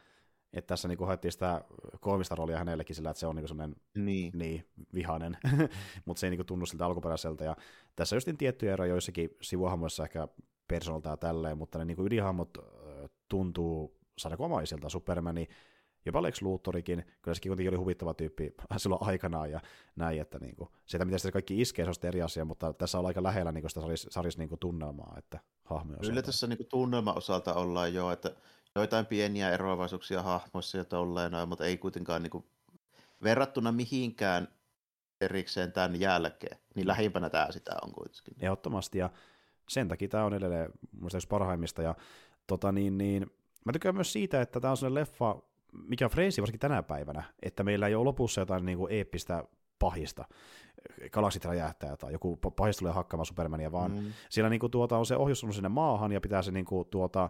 [0.54, 1.62] Että tässä niin haettiin sitä
[2.00, 4.32] koomista roolia hänellekin sillä, että se on niin semmoinen niin.
[4.36, 5.38] Niin, vihainen,
[6.06, 7.44] mutta se ei niin tunnu siltä alkuperäiseltä.
[7.44, 7.56] Ja
[7.96, 10.28] tässä just tiettyjä eroja joissakin sivuhahmoissa ehkä
[10.68, 12.58] persoonalta ja tälleen, mutta ne niin ydinhahmot
[13.30, 14.90] tuntuu sarjakomaisilta.
[14.90, 15.48] Supermani
[16.06, 19.60] jopa Lex Luthorikin, kyllä sekin kuitenkin oli huvittava tyyppi silloin aikanaan ja
[19.96, 23.00] näin, että niin kuin, sieltä miten se kaikki iskee, se on eri asia, mutta tässä
[23.00, 26.48] on aika lähellä niin kuin sitä saris, saris niin kuin tunnelmaa, että hahmoja Kyllä tässä
[26.48, 28.36] niin kuin tunnelma osalta ollaan jo, että
[28.76, 32.46] joitain pieniä eroavaisuuksia hahmoissa ja tolleen, mutta ei kuitenkaan niin kuin,
[33.24, 34.48] verrattuna mihinkään
[35.22, 38.36] erikseen tämän jälkeen, niin lähimpänä tämä sitä on kuitenkin.
[38.40, 39.10] Ehdottomasti, ja
[39.70, 41.96] sen takia tämä on edelleen muista parhaimmista, ja
[42.48, 43.32] tota niin, niin,
[43.66, 45.42] mä tykkään myös siitä, että tämä on sellainen leffa,
[45.88, 49.44] mikä on freesi varsinkin tänä päivänä, että meillä ei ole lopussa jotain niin kuin eeppistä
[49.80, 50.26] pahista,
[51.12, 54.14] galaksit räjähtää tai joku pahis tulee hakkaamaan Supermania, vaan mm.
[54.30, 56.88] siellä niin kuin, tuota, on se ohjus on sinne maahan ja pitää se niin kuin,
[56.88, 57.30] tuota,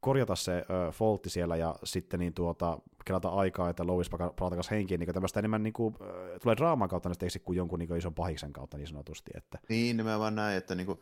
[0.00, 5.00] korjata se ö, foltti siellä ja sitten niin tuota, kelata aikaa, että Lois palata henkiin,
[5.00, 5.94] niin tämmöistä enemmän niin kuin,
[6.42, 9.30] tulee draaman kautta näistä kuin jonkun niin kuin, ison pahiksen kautta niin sanotusti.
[9.34, 9.58] Että.
[9.68, 11.00] Niin, nimenomaan näin, että niin kuin,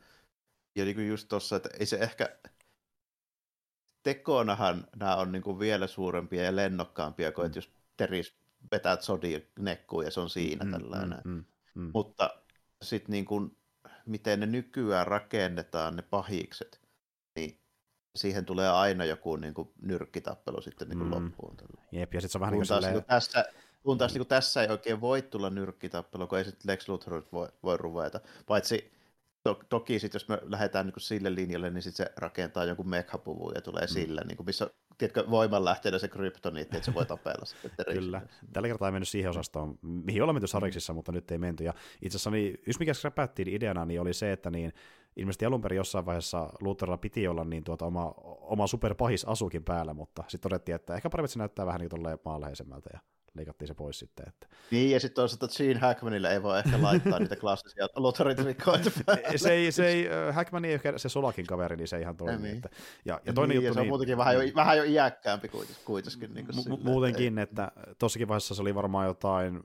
[0.77, 2.37] ja niin kuin just tuossa, että ei se ehkä,
[4.03, 7.47] tekonahan nämä on niin kuin vielä suurempia ja lennokkaampia kuin, mm.
[7.47, 8.35] että jos Teris
[8.73, 11.21] vetää Zodi nekkuun ja se on siinä mm, tällainen.
[11.25, 11.45] Mm, mm,
[11.75, 11.91] mm.
[11.95, 12.31] Mutta
[12.83, 13.57] sitten niin kuin,
[14.07, 16.81] miten ne nykyään rakennetaan, ne pahikset,
[17.37, 17.61] niin
[18.17, 21.15] siihen tulee aina joku niin kuin, nyrkkitappelu sitten niin kuin mm.
[21.15, 21.57] loppuun.
[21.57, 21.83] Tällä.
[21.93, 22.95] Jep, ja sitten se on vähän niin kuin silleen...
[22.95, 23.45] niin tässä,
[23.83, 27.23] kun taas niin kuin tässä ei oikein voi tulla nyrkkitappelu, kun ei sitten Lex Luthor
[27.33, 28.21] voi, voi ruveta.
[28.47, 28.93] Paitsi
[29.43, 33.53] to, toki sitten jos me lähdetään niin sille linjalle, niin sitten se rakentaa jonkun mekhapuvun
[33.55, 33.89] ja tulee mm.
[33.89, 38.23] sillä, niin kuin missä tiedätkö, voimanlähteenä se kryptoniitti, että se voi tapella sitten Kyllä.
[38.53, 41.65] Tällä kertaa ei mennyt siihen osastoon, mihin ollaan menty sariksissa, mutta nyt ei menty.
[41.65, 44.73] Ja itse asiassa niin, just mikä skräpättiin ideana, niin oli se, että niin,
[45.17, 49.95] ilmeisesti alun perin jossain vaiheessa Lutherilla piti olla niin tuota oma, oma superpahis asukin päällä,
[49.95, 53.01] mutta sitten todettiin, että ehkä paremmin se näyttää vähän niin kuin maanläheisemmältä ja
[53.35, 54.29] leikattiin se pois sitten.
[54.29, 54.47] Että.
[54.71, 58.91] Niin, ja sitten toisaalta Gene Hackmanille ei voi ehkä laittaa niitä klassisia logaritmikoita
[59.37, 62.43] se ei, se ei, Hackman ei ehkä se Solakin kaveri, niin se ihan toimi.
[62.43, 62.57] Niin.
[62.57, 62.69] Että,
[63.05, 65.49] ja, ja toinen niin, juttu, ja se on niin, muutenkin vähän jo, vähän jo iäkkäämpi
[65.85, 66.35] kuitenkin.
[66.35, 69.61] Niin mu- sille, muutenkin, että, että tossakin vaiheessa se oli varmaan jotain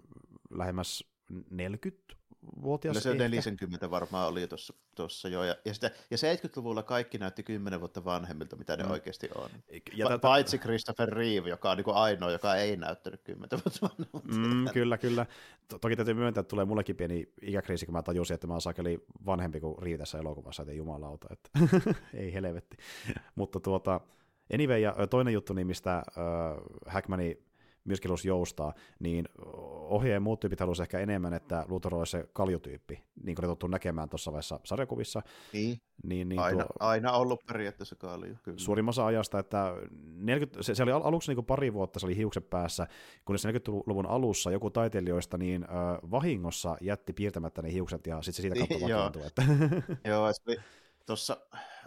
[0.51, 1.03] lähemmäs
[1.49, 2.16] 40
[2.64, 3.04] vuotias.
[3.04, 4.48] se 40 varmaan oli
[4.96, 5.43] tuossa jo.
[5.43, 8.91] Ja, ja, sitä, ja 70-luvulla kaikki näytti 10 vuotta vanhemmilta, mitä ne mm.
[8.91, 9.50] oikeasti on.
[9.93, 10.20] Ja tätä...
[10.20, 14.46] Paitsi Christopher Reeve, joka on niin ainoa, joka ei näyttänyt 10 vuotta vanhemmilta.
[14.48, 15.26] Mm, kyllä, kyllä.
[15.82, 19.06] Toki täytyy myöntää, että tulee mullekin pieni ikäkriisi, kun mä tajusin, että mä oon sakeli
[19.26, 21.50] vanhempi kuin Reeve tässä elokuvassa, että jumalauta, että
[22.14, 22.78] ei helvetti.
[23.36, 24.02] Mutta tuota,
[24.54, 26.04] anyway, ja toinen juttu, niin mistä äh,
[26.86, 27.45] Hackmani
[27.86, 29.25] myöskin halusi joustaa, niin
[29.89, 34.09] ohjeen muut tyypit halusi ehkä enemmän, että Luthor olisi se kaljutyyppi, niin kuin tottu näkemään
[34.09, 35.21] tuossa vaiheessa sarjakuvissa.
[35.53, 38.36] Niin, niin, niin aina, tuo, aina ollut periaatteessa kalju.
[38.43, 38.57] Kyllä.
[38.57, 42.49] Suurimmassa ajasta, että 40, se, se oli aluksi niin kuin pari vuotta, se oli hiukset
[42.49, 42.88] päässä,
[43.25, 45.69] kunnes 40-luvun alussa joku taiteilijoista niin äh,
[46.11, 49.27] vahingossa jätti piirtämättä ne hiukset ja sitten se siitä kautta vakiintui.
[49.27, 49.43] Että...
[50.09, 50.27] Joo,
[51.05, 51.38] tuossa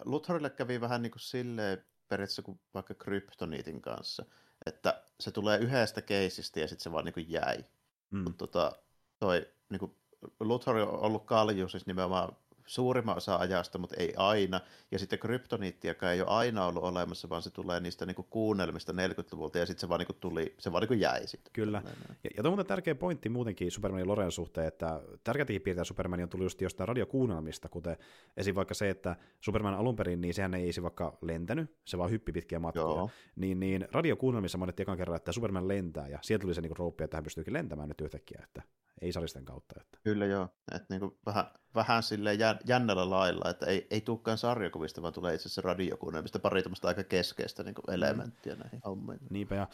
[0.04, 4.24] Luthorille kävi vähän niin kuin silleen periaatteessa kuin vaikka kryptoniitin kanssa,
[4.66, 7.64] että se tulee yhdestä keisistä ja sitten se vaan niin kuin jäi.
[8.10, 8.18] Mm.
[8.18, 8.72] Mutta tota,
[9.18, 9.96] toi niin kuin
[10.40, 12.36] Luthor on ollut kalju siis nimenomaan
[12.68, 14.60] suurimman osa ajasta, mutta ei aina.
[14.90, 19.58] Ja sitten kryptoniittiakaan ei ole aina ollut olemassa, vaan se tulee niistä niinku kuunnelmista 40-luvulta,
[19.58, 21.52] ja sitten se vaan niinku tuli, se vaan niinku jäi sitten.
[21.52, 21.82] Kyllä.
[22.24, 26.28] Ja, ja tuo on tärkeä pointti muutenkin Supermanin Loren suhteen, että tärkeäkin piirteitä Superman on
[26.28, 27.96] tullut just jostain radiokuunnelmista, kuten
[28.36, 28.54] esim.
[28.54, 30.82] vaikka se, että Superman alun perin, niin sehän ei esim.
[30.82, 32.84] vaikka lentänyt, se vaan hyppi pitkiä matkoja.
[32.84, 33.10] Joo.
[33.36, 37.04] Niin, niin radiokuunnelmissa mainittiin ekan kerran, että Superman lentää, ja sieltä tuli se niinku rouppi,
[37.04, 38.62] että hän pystyykin lentämään nyt yhtäkkiä, että
[39.00, 39.74] ei saristen kautta.
[39.80, 39.98] Että.
[40.04, 41.44] Kyllä joo, että niinku vähän,
[41.74, 46.62] vähän silleen jännällä lailla, että ei, ei tulekaan sarjakuvista, vaan tulee itse asiassa radiokuunnelmista pari
[46.62, 47.94] tämmöistä aika keskeistä niin mm.
[47.94, 49.20] elementtiä näihin hommiin.
[49.30, 49.68] Niinpä, ja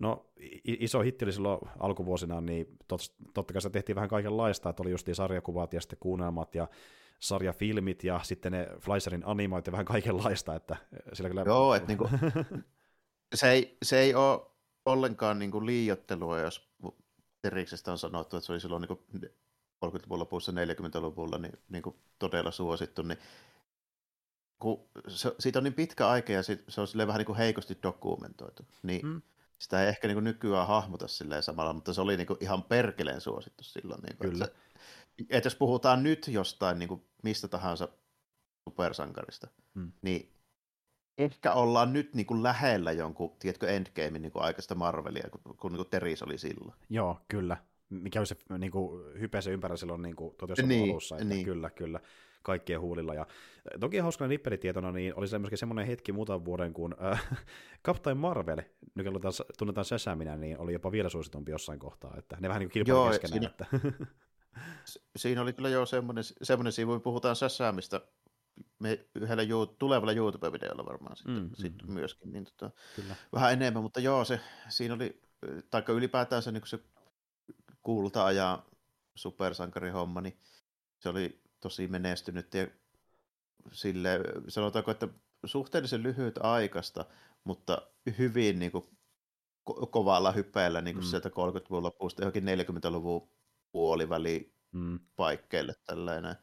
[0.00, 0.26] no
[0.64, 3.00] iso hitti oli silloin alkuvuosina, niin tot,
[3.34, 6.68] totta kai se tehtiin vähän kaikenlaista, että oli justiin sarjakuvat ja sitten kuunnelmat ja
[7.20, 10.76] sarjafilmit ja sitten ne Fleischerin animoit ja vähän kaikenlaista, että
[11.12, 11.42] sillä kyllä...
[11.46, 12.08] Joo, että niinku,
[13.34, 14.40] se, ei, se ei ole
[14.86, 16.69] ollenkaan niinku liiottelua, jos
[17.42, 19.30] Teriksestä on sanottu, että se oli silloin niin
[19.84, 23.18] 30-luvun lopussa, 40-luvulla niin, niin kuin todella suosittu, niin
[24.58, 27.78] kun se, siitä on niin pitkä aika ja se, se on vähän niin kuin heikosti
[27.82, 29.22] dokumentoitu, niin mm.
[29.58, 32.62] sitä ei ehkä niin kuin nykyään hahmota silleen samalla, mutta se oli niin kuin ihan
[32.62, 34.02] perkeleen suosittu silloin.
[34.02, 34.44] Niin kuin, Kyllä.
[34.44, 34.56] Että,
[35.30, 37.88] että jos puhutaan nyt jostain niin kuin mistä tahansa
[38.68, 39.92] supersankarista, mm.
[40.02, 40.32] niin
[41.20, 45.72] ehkä ollaan nyt niin kuin lähellä jonkun, tiedätkö, Endgamein niin kuin aikaista Marvelia, kun, kun
[45.72, 46.74] niin kuin Teris oli silloin.
[46.90, 47.56] Joo, kyllä.
[47.90, 50.34] Mikä on se niin kuin, hype se ympärillä silloin niin kuin,
[50.66, 51.44] niin, alussa, että niin.
[51.44, 52.00] kyllä, kyllä
[52.42, 53.14] kaikkien huulilla.
[53.14, 53.26] Ja
[53.80, 57.28] toki hauskana nippelitietona, niin oli myöskin semmoinen hetki muutaman vuoden, kun äh,
[57.86, 58.62] Captain Marvel,
[58.94, 59.20] nykyään
[59.58, 63.08] tunnetaan Säsäminä, niin oli jopa vielä suositumpi jossain kohtaa, että ne vähän niin kuin kilpailu
[63.08, 63.32] keskenään.
[63.32, 63.66] Siinä, että...
[65.16, 68.00] siinä oli kyllä jo semmoinen, semmoinen sivu, puhutaan Säsämistä
[68.78, 73.16] me yhdellä juu, tulevalla YouTube-videolla varmaan sitten, mm, sitten mm, myöskin, niin tota, Kyllä.
[73.32, 75.22] vähän enemmän, mutta joo, se, siinä oli,
[75.70, 76.78] taikka ylipäätään se, niin se
[77.82, 78.62] kulta ja
[79.14, 80.38] supersankarihomma, niin
[80.98, 82.66] se oli tosi menestynyt ja
[83.72, 85.08] sille, sanotaanko, että
[85.44, 87.04] suhteellisen lyhyt aikasta,
[87.44, 87.82] mutta
[88.18, 88.84] hyvin niin kuin,
[89.70, 91.08] ko- kovalla hypeellä niin kuin mm.
[91.08, 93.30] sieltä 30-luvun lopusta johonkin 40-luvun
[93.72, 95.00] puoliväli mm.
[95.16, 96.36] paikkeille tällainen.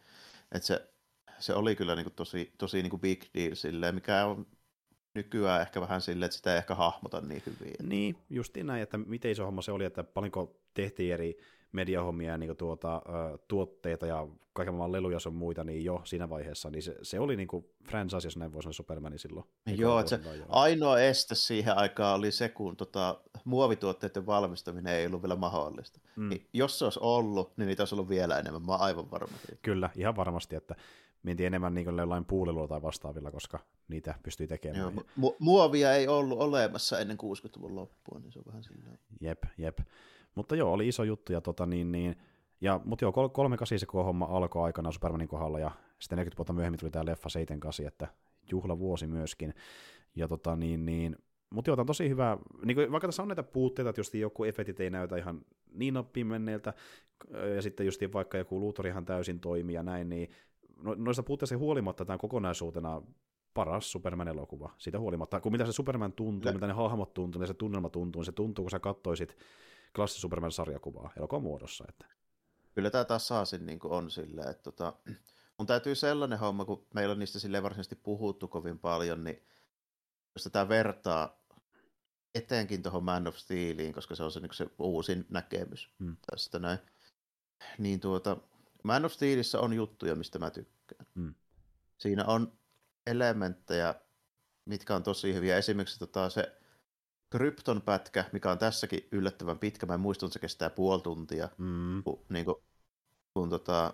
[0.52, 0.94] Että se
[1.40, 4.48] se oli kyllä niin kuin tosi, tosi niin kuin big deal silleen, mikä on
[5.14, 7.90] nykyään ehkä vähän silleen, että sitä ei ehkä hahmota niin hyvin.
[7.90, 11.38] Niin, justiin näin, että miten iso homma se oli, että paljonko tehtiin eri
[11.72, 13.02] mediahommia ja niin tuota,
[13.48, 17.36] tuotteita ja kaiken maailman leluja sun muita, niin jo siinä vaiheessa, niin se, se oli
[17.36, 19.46] niin kuin franchise, jos näin voi sanoa Supermanin silloin.
[19.66, 20.20] Joo, että se
[20.50, 26.00] ainoa este siihen aikaan oli se, kun tota, muovituotteiden valmistaminen ei ollut vielä mahdollista.
[26.16, 26.30] Mm.
[26.30, 29.38] Niin, jos se olisi ollut, niin niitä olisi ollut vielä enemmän, mä oon aivan varma.
[29.62, 30.76] Kyllä, ihan varmasti, että
[31.28, 34.80] mentiin enemmän niin jollain puuliluilla tai vastaavilla, koska niitä pystyy tekemään.
[34.80, 39.00] Joo, mu- muovia ei ollut olemassa ennen 60-luvun loppua, niin se on vähän silleen.
[39.22, 39.80] Jep, jep.
[40.36, 42.16] Mutta joo, oli iso juttu, ja tota niin, niin
[42.62, 46.80] ja, mutta joo, 38 se homma alkoi aikana Supermanin kohdalla, ja sitten 40 vuotta myöhemmin
[46.80, 48.08] tuli tämä leffa 78, että
[48.52, 49.54] juhlavuosi myöskin.
[50.16, 51.16] Ja tota niin, niin
[51.50, 54.14] mutta joo, tämä on tosi hyvä, niin kuin, vaikka tässä on näitä puutteita, että just
[54.14, 56.74] joku efektit ei näytä ihan niin noppiin menneiltä,
[57.56, 60.30] ja sitten just vaikka joku luutori ihan täysin toimii ja näin, niin
[60.82, 63.02] no, noista puutteista huolimatta tämä kokonaisuutena
[63.54, 64.74] paras Superman-elokuva.
[64.78, 66.54] Siitä huolimatta, kun mitä se Superman tuntuu, ja.
[66.54, 69.38] mitä ne hahmot tuntuu, mitä se tunnelma tuntuu, niin se tuntuu, kun sä kattoisit
[69.96, 71.86] klassi Superman-sarjakuvaa elokuvan muodossa.
[71.90, 72.06] Että.
[72.76, 74.94] Kyllä tämä tasaisin niin on silleen, että tota,
[75.58, 79.44] mun täytyy sellainen homma, kun meillä on niistä sille varsinaisesti puhuttu kovin paljon, niin
[80.36, 81.40] jos tätä vertaa
[82.36, 86.18] etenkin tuohon Man of Steeliin, koska se on se, niin se uusin näkemys hmm.
[86.32, 86.80] tästä näin,
[87.78, 88.38] niin tuota,
[88.88, 91.06] Man of Steelissä on juttuja, mistä mä tykkään.
[91.16, 91.34] Hmm.
[91.98, 92.52] Siinä on
[93.08, 93.96] elementtejä,
[94.66, 95.58] mitkä on tosi hyviä.
[95.58, 96.58] Esimerkiksi tota, se
[97.30, 99.86] Krypton pätkä, mikä on tässäkin yllättävän pitkä.
[99.86, 101.50] Mä muistan, että se kestää puoli tuntia.
[101.58, 102.04] Mm.
[102.04, 102.56] Kun, niin kuin,
[103.34, 103.94] kun tota,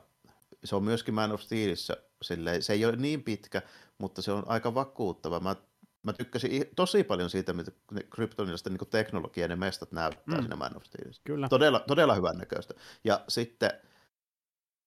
[0.63, 1.97] se on myöskin Man of Steelissä.
[2.21, 3.61] Silleen, se ei ole niin pitkä,
[3.97, 5.39] mutta se on aika vakuuttava.
[5.39, 5.55] Mä,
[6.03, 7.71] mä tykkäsin tosi paljon siitä, mitä
[8.15, 10.41] Kryptonista niin teknologia ja ne mestat näyttää mm.
[10.41, 11.21] siinä Man of Steelissä.
[11.25, 11.49] Kyllä.
[11.49, 12.73] Todella, todella hyvän näköistä.
[13.03, 13.71] Ja sitten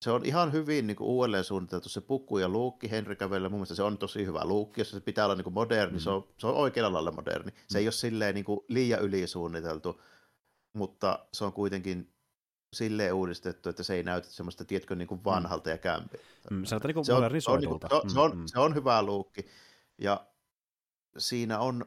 [0.03, 3.49] se on ihan hyvin niin kuin uudelleen suunniteltu se puku ja luukki Henry Cavillilla.
[3.49, 6.01] Mun mielestä se on tosi hyvä luukki, jos se pitää olla niin kuin moderni, mm.
[6.01, 7.51] se, on, se on oikealla lailla moderni.
[7.51, 7.57] Mm.
[7.68, 10.01] Se ei ole silleen niin kuin liian ylisuunniteltu,
[10.72, 12.12] mutta se on kuitenkin
[12.72, 16.24] silleen uudistettu, että se ei näytä semmoista, tiedätkö, niin kuin vanhalta ja kämpiltä.
[16.51, 18.74] Mm, se, niin se, on, se, on, niin kuin, se, on, se, on, se on
[18.74, 19.47] hyvä luukki,
[19.99, 20.26] ja
[21.18, 21.86] siinä on,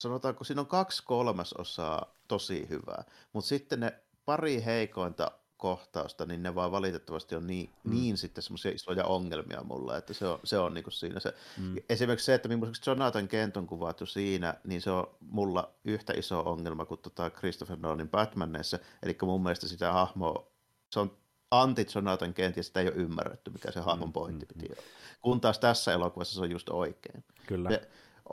[0.00, 6.54] sanotaanko, siinä on kaksi kolmasosaa tosi hyvää, mutta sitten ne pari heikointa kohtausta, niin ne
[6.54, 7.90] vaan valitettavasti on niin, mm.
[7.90, 11.34] niin sitten semmoisia isoja ongelmia mulle, että se on, se on niinku siinä se.
[11.58, 11.76] Mm.
[11.88, 16.40] Esimerkiksi se, että millaiseksi Jonathan Kent on kuvattu siinä, niin se on mulla yhtä iso
[16.40, 20.46] ongelma kuin tota Christopher Nolanin Batmanissa, eli mun mielestä sitä hahmoa,
[20.90, 21.16] se on
[21.50, 24.68] anti Jonathan Kent ja sitä ei ole ymmärretty, mikä se hahmon mm, pointti mm, piti
[24.68, 24.72] mm.
[24.72, 24.88] olla.
[25.20, 27.24] Kun taas tässä elokuvassa se on just oikein.
[27.46, 27.70] Kyllä.
[27.70, 27.78] Ja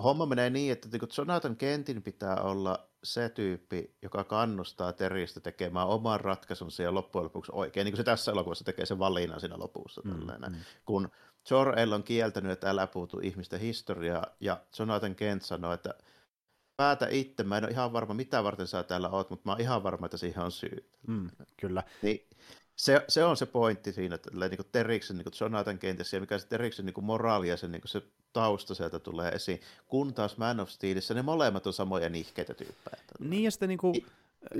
[0.03, 5.87] homma menee niin, että niin Jonathan Kentin pitää olla se tyyppi, joka kannustaa Teristä tekemään
[5.87, 9.59] oman ratkaisunsa ja loppujen lopuksi oikein, niin kuin se tässä elokuvassa tekee sen valinnan siinä
[9.59, 10.01] lopussa.
[10.03, 10.55] Mm, mm.
[10.85, 11.09] Kun
[11.49, 15.93] Jor-El on kieltänyt, että älä puutu ihmisten historiaa, ja Jonathan Kent sanoo, että
[16.77, 19.61] päätä itse, mä en ole ihan varma, mitä varten sä täällä oot, mutta mä oon
[19.61, 20.89] ihan varma, että siihen on syy.
[21.07, 21.83] Mm, kyllä.
[22.01, 22.27] Niin,
[22.75, 26.37] se, se on se pointti siinä, että niin kuin Teriksen niin Jonathan Kentissä ja mikä
[26.37, 28.01] se Teriksen niin moraali ja se, niin se
[28.33, 33.03] tausta sieltä tulee esiin, kun taas Man of Steelissä ne molemmat on samoja nihkeitä tyyppejä.
[33.19, 34.05] Niin ja sitten niin kuin,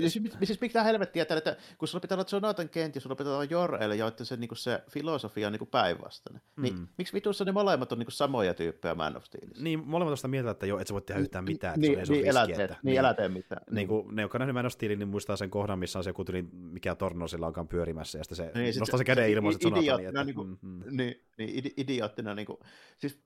[0.00, 3.44] Siis, siis mitä helvettiä että kun sulla pitää olla Jonathan Kent ja sulla pitää olla
[3.44, 6.42] Jor-El, ja että se, niin se filosofia on niin päinvastainen.
[6.56, 6.78] Niin mm.
[6.80, 9.64] Niin miksi vitussa ne molemmat on niin samoja tyyppejä Man of Steelissa?
[9.64, 12.12] Niin, molemmat on sitä mieltä, että joo, et sä voi tehdä yhtään mitään, niin, että
[12.12, 13.62] niin, niin, riski, että, niin, älä tee mitään.
[13.66, 16.04] Niin, niin kuin, ne, jotka nähnyt Man of Steelin, niin muistaa sen kohdan, missä on
[16.04, 19.30] se joku tyli, mikä torno sillä onkaan pyörimässä, ja sitten se niin, nostaa se käden
[19.30, 20.26] ilman, että Jonathan.
[20.26, 20.96] Niin, kuin, mm, mm.
[20.96, 22.58] niin, niin, idioottina, niin kuin,
[22.96, 23.18] siis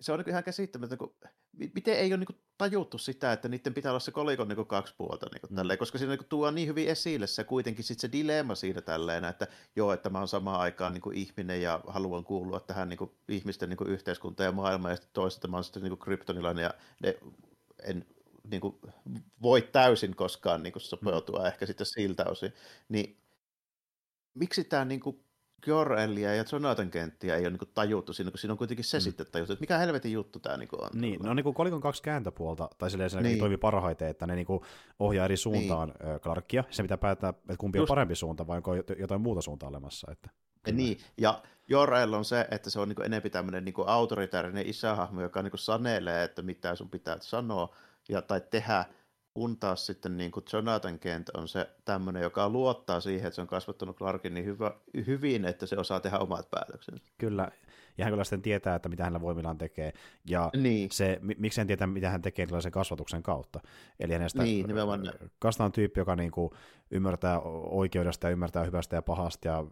[0.00, 1.14] se on niin ihan käsittämätöntä, kun,
[1.74, 5.26] miten ei ole niin tajuttu sitä, että niiden pitää olla se kolikon niin kaksi puolta,
[5.32, 5.56] niin mm.
[5.56, 9.24] tälleen, koska siinä niin tuo niin hyvin esille se kuitenkin sit se dilemma siinä tälleen,
[9.24, 13.68] että joo, että mä oon samaan aikaan niin ihminen ja haluan kuulua tähän niin ihmisten
[13.68, 17.18] niin yhteiskuntaan ja maailmaan, ja sitten toisaalta mä oon sitten niin kryptonilainen ja ne,
[17.82, 18.06] en
[18.50, 18.76] niin kuin,
[19.42, 21.46] voi täysin koskaan niin sopeutua mm.
[21.46, 22.52] ehkä sitten siltä osin,
[22.88, 23.20] niin
[24.34, 25.25] miksi tämä niin kuin,
[25.66, 29.02] Jorellia ja Jonathan Kenttiä ei ole niin tajuttu siinä, kun siinä on kuitenkin se mm.
[29.02, 30.90] sitten tajuttu, että mikä helvetin juttu tämä niin on.
[30.94, 33.38] Niin, no niin kuin kolikon kaksi kääntöpuolta, tai silleen se niin.
[33.38, 34.60] toimii parhaiten, että ne niin kuin
[34.98, 36.20] ohjaa eri suuntaan niin.
[36.20, 37.90] Clarkia, se mitä päättää, että kumpi Just...
[37.90, 40.12] on parempi suunta vai onko jotain muuta suuntaa olemassa.
[40.12, 40.30] Että,
[40.62, 40.76] kyllä.
[40.76, 45.42] Niin, ja Jorel on se, että se on niin enemmän tämmöinen niin autoritäärinen isähahmo, joka
[45.42, 47.76] niin sanelee, että mitä sun pitää sanoa
[48.08, 48.84] ja, tai tehdä,
[49.36, 53.40] kun taas sitten niin kuin Jonathan Kent on se tämmöinen, joka luottaa siihen, että se
[53.40, 54.72] on kasvattanut Clarkin niin hyvä,
[55.06, 57.04] hyvin, että se osaa tehdä omat päätöksensä.
[57.18, 57.48] Kyllä,
[57.98, 59.92] ja hän kyllä sitten tietää, että mitä hänellä voimillaan tekee,
[60.24, 60.88] ja niin.
[60.92, 63.60] se, miksi hän tietää, mitä hän tekee tällaisen kasvatuksen kautta.
[64.00, 65.12] Eli hänestä niin, nimenomaan.
[65.38, 66.50] kastaan tyyppi, joka niin kuin
[66.90, 69.64] ymmärtää oikeudesta ja ymmärtää hyvästä ja pahasta ja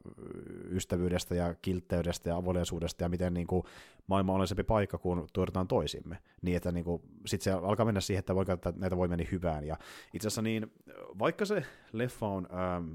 [0.71, 3.63] ystävyydestä ja kiltteydestä ja avoleisuudesta ja miten niin kuin
[4.07, 6.19] maailma on olisempi paikka, kun tuotetaan toisimme.
[6.43, 6.85] Niin, että niin
[7.27, 9.65] sitten se alkaa mennä siihen, että voi käyttää näitä voimia niin hyvään.
[9.65, 9.77] Ja
[10.15, 10.73] itse asiassa niin,
[11.19, 12.87] vaikka se leffa on ähm,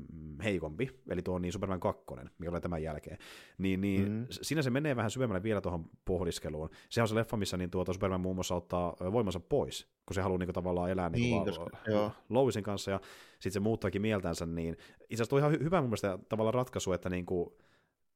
[0.43, 2.03] heikompi, eli tuo on niin Superman 2,
[2.39, 3.17] mikä oli tämän jälkeen,
[3.57, 4.25] niin, niin mm.
[4.29, 6.69] siinä se menee vähän syvemmälle vielä tuohon pohdiskeluun.
[6.89, 10.21] Se on se leffa, missä niin tuota Superman muun muassa ottaa voimansa pois, kun se
[10.21, 12.99] haluaa niin kuin, tavallaan elää niin, niin koska, Loisin kanssa, ja
[13.39, 16.93] sitten se muuttaakin mieltänsä, niin itse asiassa tuo ihan hy- hyvä mun mielestä tavallaan ratkaisu,
[16.93, 17.49] että niin kuin,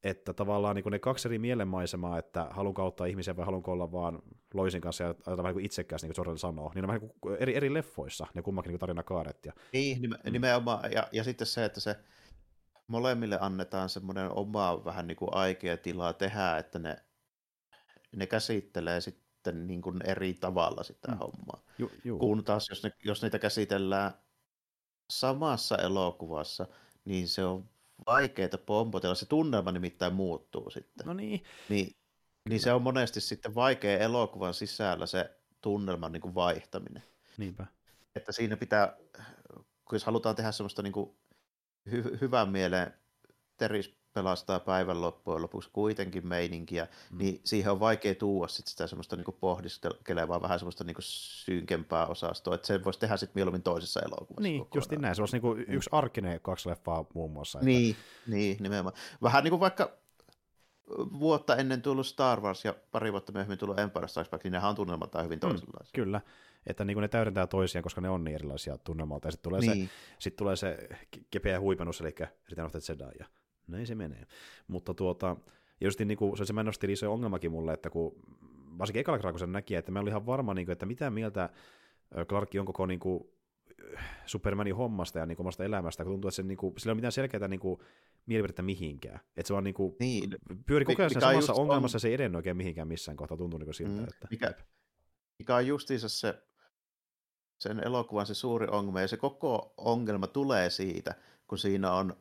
[0.03, 4.19] että tavallaan niin ne kaksi eri mielenmaisemaa, että haluanko auttaa ihmisiä vai haluanko olla vaan
[4.53, 7.38] loisin kanssa ja ajatella vähän kuin itsekäs, niin kuin Jordan sanoo, niin on vähän kuin
[7.39, 9.45] eri, eri leffoissa, ne kummakin niin tarinakaaret.
[9.45, 9.53] Ja...
[9.74, 11.95] Niin, nimenomaan, ja, ja sitten se, että se
[12.88, 16.97] molemmille annetaan semmoinen oma vähän niin kuin aikea tilaa tehdä, että ne,
[18.15, 21.17] ne käsittelee sitten niin kuin eri tavalla sitä mm.
[21.17, 21.63] hommaa.
[21.78, 22.19] Ju, ju.
[22.19, 24.11] Kun taas, jos, ne, jos niitä käsitellään
[25.10, 26.68] samassa elokuvassa,
[27.06, 27.70] niin se on
[28.06, 29.16] vaikeaa pompotella.
[29.16, 31.06] Se tunnelma nimittäin muuttuu sitten.
[31.06, 31.43] No niin.
[31.70, 31.95] Niin,
[32.49, 37.04] niin se on monesti sitten vaikea elokuvan sisällä se tunnelman niin kuin vaihtaminen.
[37.38, 37.66] Niinpä.
[38.16, 38.97] Että siinä pitää,
[39.91, 41.18] jos halutaan tehdä semmoista niin kuin
[41.89, 42.93] hy- hyvän mieleen
[43.58, 47.18] Teris pelastaa päivän loppujen lopuksi kuitenkin meininkiä, mm.
[47.18, 52.55] niin siihen on vaikea tuua sit sitä semmoista niinku pohdiskelevaa, vähän semmoista niinku synkempää osastoa,
[52.55, 54.41] että sen voisi tehdä sitten mieluummin toisessa elokuvassa.
[54.41, 55.66] Niin, just näin, se olisi niinku mm.
[55.68, 57.59] yksi arkinen kaksi leffaa muun muassa.
[57.59, 57.66] Että...
[57.66, 57.95] Niin,
[58.28, 58.95] niin, nimenomaan.
[59.22, 60.03] Vähän niin kuin vaikka
[61.20, 64.70] vuotta ennen tullut Star Wars ja pari vuotta myöhemmin tullut Empire Strikes Back, niin nehän
[64.70, 65.91] on tunnelmaltaan hyvin mm, toisenlaisia.
[65.91, 66.22] Mm, kyllä,
[66.68, 69.61] että niin kuin ne täydentää toisiaan, koska ne on niin erilaisia tunnelmalta, ja sitten tulee,
[69.61, 69.88] niin.
[69.88, 70.89] se, sit tulee se
[71.32, 72.16] kepeä huipennus, eli
[72.49, 73.26] Return of the Jedi, ja
[73.74, 74.28] näin se menee.
[74.67, 75.36] Mutta tuota,
[75.82, 78.15] ja just niin kuin, se, se nosti iso ongelmakin mulle, että kun
[78.78, 81.09] varsinkin ekalla kerralla, kun se näki, että mä olin ihan varma, niin kuin, että mitä
[81.09, 81.49] mieltä
[82.28, 83.24] Clarkki on koko niin kuin,
[84.26, 86.91] Supermanin hommasta ja niin kuin, omasta elämästä, kun tuntuu, että se, niin kuin, sillä ei
[86.91, 87.80] ole mitään selkeää niin kuin,
[88.26, 89.19] mielipidettä mihinkään.
[89.38, 90.36] Että se vaan niin kuin, niin.
[90.65, 91.99] pyöri koko ajan samassa ongelmassa, on...
[91.99, 94.01] se ei edennyt oikein mihinkään missään kohtaa, tuntuu niin kuin siltä.
[94.01, 94.28] Mm, että...
[94.32, 94.53] mikä,
[95.39, 96.43] mikä on justiinsa se
[97.59, 101.15] sen elokuvan se suuri ongelma, ja se koko ongelma tulee siitä,
[101.47, 102.17] kun siinä on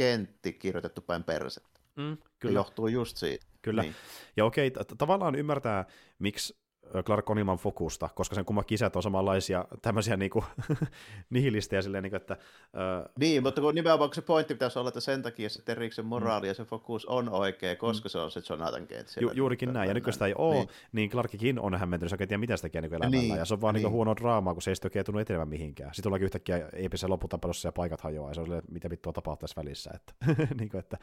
[0.00, 1.80] kentti kirjoitettu päin persettä.
[1.96, 2.52] Mm, kyllä.
[2.52, 3.46] Se johtuu just siitä.
[3.62, 3.82] Kyllä.
[3.82, 3.94] Niin.
[4.36, 5.84] Ja okei, t- tavallaan ymmärtää,
[6.18, 6.56] miksi
[7.04, 10.44] Clark on ilman fokusta, koska sen kummat kisat on samanlaisia tämmöisiä niinku,
[11.30, 12.36] nihilistejä silleen, niinku, että...
[12.64, 13.12] Uh...
[13.18, 16.48] Niin, mutta kun nimenomaan se pointti pitäisi olla, että sen takia se Teriksen moraali mm.
[16.48, 18.10] ja se fokus on oikea, koska mm.
[18.10, 19.08] se on se Jonathan Kent.
[19.20, 22.16] Ju- juurikin näin, ja nyt kun sitä ei ole, niin, niin Clarkikin on hämmentynyt, se
[22.16, 23.36] tiedä, mitä se tekee niin elämällä, niin.
[23.36, 23.82] ja se on vaan niin.
[23.82, 25.94] Niin huono draamaa, kun se ei sitten oikein tunnu etenemään mihinkään.
[25.94, 29.40] Sitten ollaankin yhtäkkiä eepisessä lopputapelussa ja paikat hajoaa, ja se on silleen, mitä vittua tapahtuu
[29.40, 29.90] tässä välissä.
[29.94, 30.12] Että,
[30.58, 30.98] niin, kuin, että...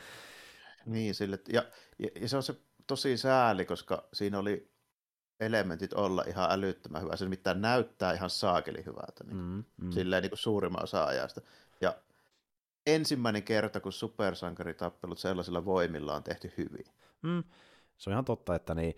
[0.85, 1.63] niin sille, ja,
[1.99, 2.55] ja, ja se on se
[2.87, 4.76] tosi sääli, koska siinä oli
[5.39, 7.15] elementit olla ihan älyttömän hyvä.
[7.15, 9.91] Se nimittäin näyttää ihan saakeli hyvältä niin, mm, mm.
[9.91, 11.41] silleen niin kuin suurimman osa ajasta.
[11.81, 11.95] Ja
[12.87, 16.85] ensimmäinen kerta, kun supersankaritappelut sellaisilla voimilla on tehty hyvin.
[17.21, 17.43] Mm.
[17.97, 18.97] Se on ihan totta, että niin,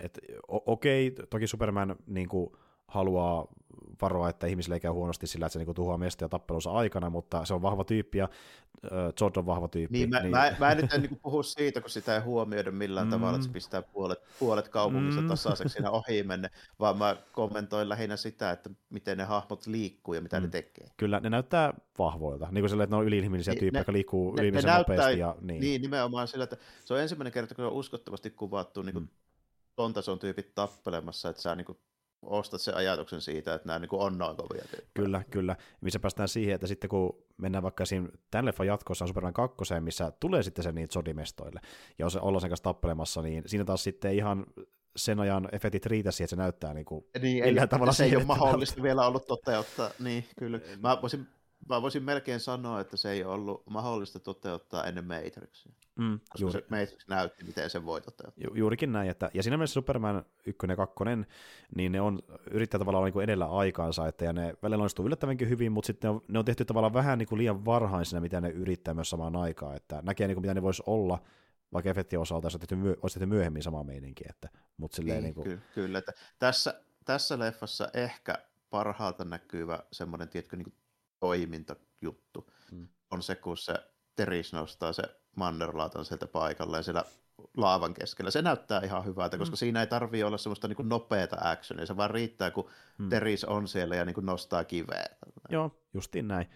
[0.00, 0.18] et,
[0.48, 2.56] okei, toki Superman niin kuin,
[2.92, 3.46] haluaa
[4.02, 7.44] varoa, että ihmisille ei käy huonosti sillä, että se niinku tuhoaa mestoja tappelunsa aikana, mutta
[7.44, 8.28] se on vahva tyyppi ja
[8.84, 9.98] äh, Zod on vahva tyyppi.
[9.98, 10.30] Niin, mä, niin...
[10.30, 13.10] Mä, mä en nyt en niinku puhu siitä, kun sitä ei huomioida millään mm.
[13.10, 15.28] tavalla, että se pistää puolet, puolet kaupungissa mm.
[15.28, 20.20] tasaiseksi siinä ohi menne, vaan mä kommentoin lähinnä sitä, että miten ne hahmot liikkuu ja
[20.20, 20.44] mitä mm.
[20.44, 20.90] ne tekee.
[20.96, 24.34] Kyllä, ne näyttää vahvoilta, niin kuin sille, että ne on yliinhimillisiä niin, tyyppejä, jotka liikkuu
[24.34, 25.18] yliinhimillisen nopeasti.
[25.18, 25.60] Ja, niin.
[25.60, 29.10] niin, nimenomaan sillä, että se on ensimmäinen kerta, kun on uskottavasti kuvattu niin kuin mm.
[29.76, 31.78] ton tason tyypit tappelemassa, että sä niin kuin
[32.22, 34.90] ostat sen ajatuksen siitä, että nämä niin on noin kovia tyyppejä.
[34.94, 35.56] Kyllä, kyllä.
[35.80, 40.12] Missä päästään siihen, että sitten kun mennään vaikka siinä tämän leffan jatkossa Superman 2, missä
[40.20, 41.60] tulee sitten se niitä sodimestoille,
[41.98, 44.46] ja ollaan sen kanssa tappelemassa, niin siinä taas sitten ihan
[44.96, 48.16] sen ajan efektit riitä siihen, että se näyttää niin kuin niin, eli, tavalla se ei
[48.16, 50.60] ole mahdollista vielä ollut toteuttaa, niin kyllä.
[50.80, 51.26] Mä voisin
[51.68, 55.72] mä voisin melkein sanoa, että se ei ollut mahdollista toteuttaa ennen Matrixia.
[55.96, 56.60] Mm, koska juuri.
[56.60, 58.44] se Matrix näytti, miten se voi toteuttaa.
[58.44, 60.94] Ju, juurikin näin, että, ja siinä mielessä Superman 1 ja 2,
[61.76, 62.18] niin ne on
[62.50, 66.08] yrittää tavallaan niin kuin edellä aikaansa, että, ja ne välillä onnistuu yllättävänkin hyvin, mutta sitten
[66.08, 68.94] ne on, ne on tehty tavallaan vähän niin kuin liian varhain siinä, mitä ne yrittää
[68.94, 71.18] myös samaan aikaan, että näkee niin kuin, mitä ne voisi olla,
[71.72, 74.24] vaikka efektien osalta olisi tehty, myö, olisi tehty myöhemmin sama meininki.
[74.28, 75.44] Että, mutta silleen, niin, niin kuin...
[75.44, 78.38] Kyllä, kyllä että tässä, tässä leffassa ehkä
[78.70, 80.81] parhaalta näkyvä semmoinen, tiedätkö, niin kuin
[81.22, 82.88] toimintajuttu mm.
[83.10, 83.74] on se, kun se
[84.16, 85.02] Teris nostaa se
[85.36, 86.28] mannerlaatan sieltä
[86.76, 87.04] ja siellä
[87.56, 88.30] laavan keskellä.
[88.30, 89.58] Se näyttää ihan hyvältä, koska mm.
[89.58, 93.08] siinä ei tarvitse olla semmoista niin nopeata actionia, se vaan riittää, kun mm.
[93.08, 95.06] Teris on siellä ja niin kuin nostaa kiveä.
[95.50, 96.46] Joo, justiin näin.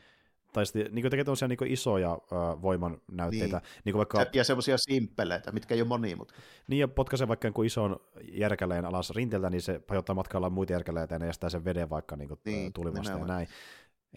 [0.53, 3.57] Tai sitten niin tekee tosiaan niin isoja äh, voiman näytteitä.
[3.57, 3.83] Niin.
[3.85, 4.21] Niin vaikka...
[4.21, 6.45] Ja, ja semmoisia simppeleitä, mitkä ei ole monimutkaisia.
[6.69, 8.01] Niin, ja potkaisee vaikka niin ison
[8.33, 12.17] järkäleen alas rinteeltä, niin se hajottaa matkalla muita järkäleitä ja ne estää sen veden vaikka
[12.17, 13.49] niin kuin, niin, tulimasta ja näin.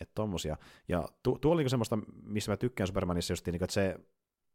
[0.02, 0.58] Että tommosia.
[0.88, 3.96] Ja tu, tuo oli niinku semmoista, missä mä tykkään Supermanissa justiin, niin, että se,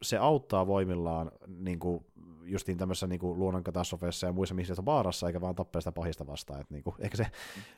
[0.03, 2.07] se auttaa voimillaan niin kuin,
[2.45, 6.61] justiin tämmöisessä niin luonnonkatastrofeissa ja muissa, missä on vaarassa, eikä vaan tappaa sitä pahista vastaan.
[6.61, 7.27] Että, niin kuin, ehkä se,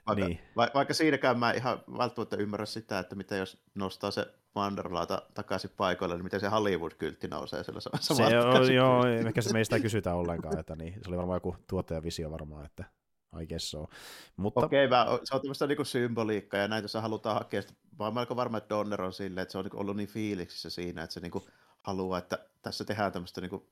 [0.06, 0.38] vaikka, niin.
[0.56, 4.26] va, vaikka siinäkään mä ihan välttämättä ymmärrä sitä, että mitä jos nostaa se
[4.56, 8.30] Wanderlaata takaisin paikoille, niin miten se Hollywood-kyltti nousee sillä samalla.
[8.54, 12.30] Se on, joo, ehkä se meistä kysytä ollenkaan, että niin, se oli varmaan joku tuottajavisio
[12.30, 12.84] varmaan, että
[13.42, 13.86] I guess so.
[14.36, 14.66] Mutta...
[14.66, 17.62] Okei, okay, se on tämmöistä niin symboliikkaa, ja näitä jos halutaan hakea,
[17.98, 21.02] vaan melko varma, että Donner on silleen, että se on niin ollut niin fiiliksissä siinä,
[21.02, 21.32] että se niin
[21.82, 23.62] haluaa, että tässä tehdään tämmöistä niin kuin,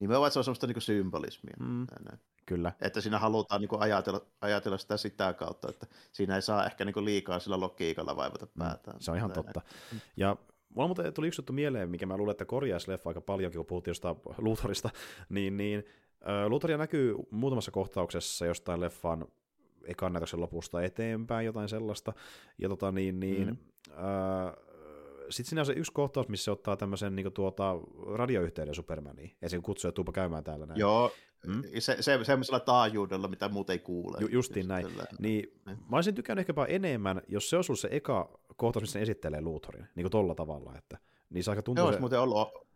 [0.00, 1.56] nimenomaan, että se on semmoista niin symbolismia.
[1.60, 1.86] Mm.
[2.04, 2.20] Näin.
[2.46, 2.72] Kyllä.
[2.80, 6.84] Että siinä halutaan niin kuin ajatella, ajatella sitä sitä kautta, että siinä ei saa ehkä
[6.84, 9.00] niin kuin liikaa sillä logiikalla vaivata päätään.
[9.00, 9.44] Se on ihan Näin.
[9.44, 9.60] totta.
[10.16, 10.36] Ja
[10.74, 13.66] Mulla muuten tuli yksi juttu mieleen, mikä mä luulen, että korjaisi leffa aika paljonkin, kun
[13.66, 14.90] puhuttiin jostain Luthorista,
[15.28, 15.84] niin, niin
[16.48, 19.26] Luthoria näkyy muutamassa kohtauksessa jostain leffan
[19.84, 22.12] ekan näytöksen lopusta eteenpäin, jotain sellaista,
[22.58, 23.56] ja tota niin, niin mm.
[23.92, 24.54] äh,
[25.30, 27.74] sitten siinä on se yksi kohtaus, missä se ottaa tämmöisen niin tuota,
[28.14, 30.80] radioyhteyden Supermaniin, ja se kutsuu, että tuupa käymään täällä näin.
[30.80, 31.12] Joo,
[31.46, 31.62] mm.
[31.78, 34.18] se, se, semmoisella taajuudella, mitä muut ei kuule.
[34.20, 34.86] Ju, justiin näin.
[34.86, 35.04] Tällä.
[35.18, 35.76] Niin, mm.
[35.90, 39.88] mä olisin tykännyt ehkäpä enemmän, jos se olisi se eka kohtaus, missä ne esittelee Luthorin,
[39.94, 40.98] niin kuin tolla tavalla, että
[41.30, 41.86] niin se aika tuntuu...
[41.86, 42.00] Se se...
[42.00, 42.66] muuten ollut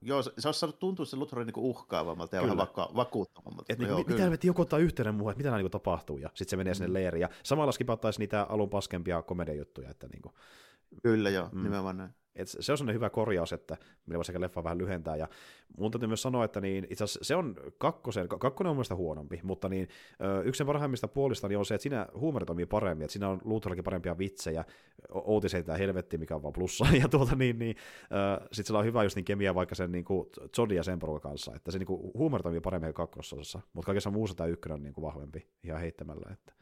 [0.00, 2.56] Joo, se, se olisi saanut tuntua se Luthor niin uhkaavammalta ja kyllä.
[2.56, 3.72] vähän vaka- vakuuttavammalta.
[3.72, 6.50] Et niin, joo, mitä helvetti joku ottaa yhteyden muuhun, että mitä niin tapahtuu, ja sitten
[6.50, 6.76] se menee mm.
[6.76, 10.34] sinne leiriin, ja samalla skipattaisiin niitä alun paskempia komediajuttuja, että niin kuin...
[11.02, 11.62] Kyllä joo, mm.
[11.62, 12.10] nimenomaan näin.
[12.38, 13.76] Et se on hyvä korjaus, että
[14.06, 15.16] millä voisi leffa vähän lyhentää.
[15.16, 15.28] Ja
[15.78, 19.40] mun täytyy myös sanoa, että niin, itse asiassa se on kakkosen, kakkonen on mielestäni huonompi,
[19.42, 19.88] mutta niin,
[20.44, 23.84] yksi parhaimmista puolista niin on se, että siinä huumori toimii paremmin, että siinä on Luthorillakin
[23.84, 24.64] parempia vitsejä,
[25.10, 27.76] Outis heittää helvetti, mikä on vaan plussa, ja tuota niin, niin
[28.42, 30.28] sitten sillä on hyvä just niin kemia vaikka sen niin kuin
[30.58, 34.36] Jodin ja sen kanssa, että se niin kuin, huumori toimii paremmin kakkososassa, mutta kaikessa muussa
[34.36, 36.57] tämä ykkönen on niin kuin vahvempi ihan heittämällä, että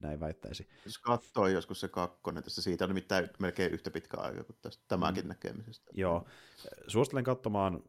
[0.00, 0.68] näin väittäisi.
[0.84, 4.84] Jos katsoo joskus se kakkonen, tästä siitä on nimittäin melkein yhtä pitkä aika kuin tästä
[4.88, 5.28] tämäkin mm.
[5.28, 5.90] näkemisestä.
[5.94, 6.26] Joo,
[6.86, 7.82] suosittelen katsomaan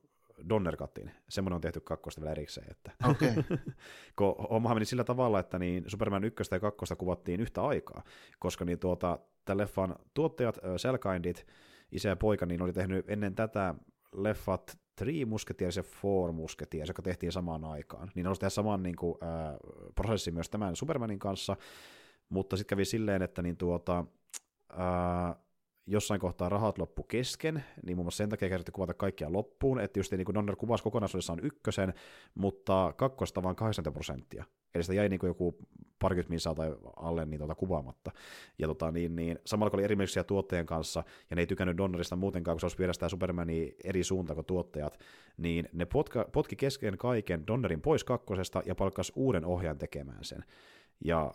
[0.49, 1.12] Donnerkatin.
[1.30, 2.72] Semmoinen on tehty kakkosta vielä erikseen.
[2.72, 3.43] Että okay.
[4.18, 8.03] kun hommahan meni sillä tavalla, että niin Superman 1 ja 2 kuvattiin yhtä aikaa,
[8.39, 11.47] koska niin tuota, tämän leffan tuottajat, Selkindit,
[11.91, 13.76] isä ja poika, niin oli tehnyt ennen tätä
[14.14, 18.12] leffat Three Musketeers ja Four Musketeers, joka tehtiin samaan aikaan.
[18.16, 19.55] Niin ne tehdä saman niin kuin, äh,
[19.95, 21.57] prosessin myös tämän Supermanin kanssa,
[22.32, 24.06] mutta sitten kävi silleen, että niin tuota,
[24.70, 25.36] ää,
[25.88, 30.00] jossain kohtaa rahat loppu kesken, niin muun muassa sen takia kerrottiin kuvata kaikkia loppuun, että
[30.00, 31.94] just niin kuin Donner kuvasi kokonaisuudessaan ykkösen,
[32.36, 34.46] mutta kakkosta vain 80 prosenttia.
[34.76, 35.58] Eli sitä jäi niin kuin joku
[36.00, 38.12] parikymmentä minsaa tai alle niin tuota kuvaamatta.
[38.60, 42.16] Ja tota, niin, niin, samalla kun oli erimielisyyksiä tuottajien kanssa, ja ne ei tykännyt Donnerista
[42.16, 45.00] muutenkaan, kun se olisi viedä sitä Supermania eri suuntaan kuin tuottajat,
[45.38, 50.44] niin ne potka, potki kesken kaiken Donnerin pois kakkosesta ja palkkasi uuden ohjaajan tekemään sen.
[51.06, 51.32] Ja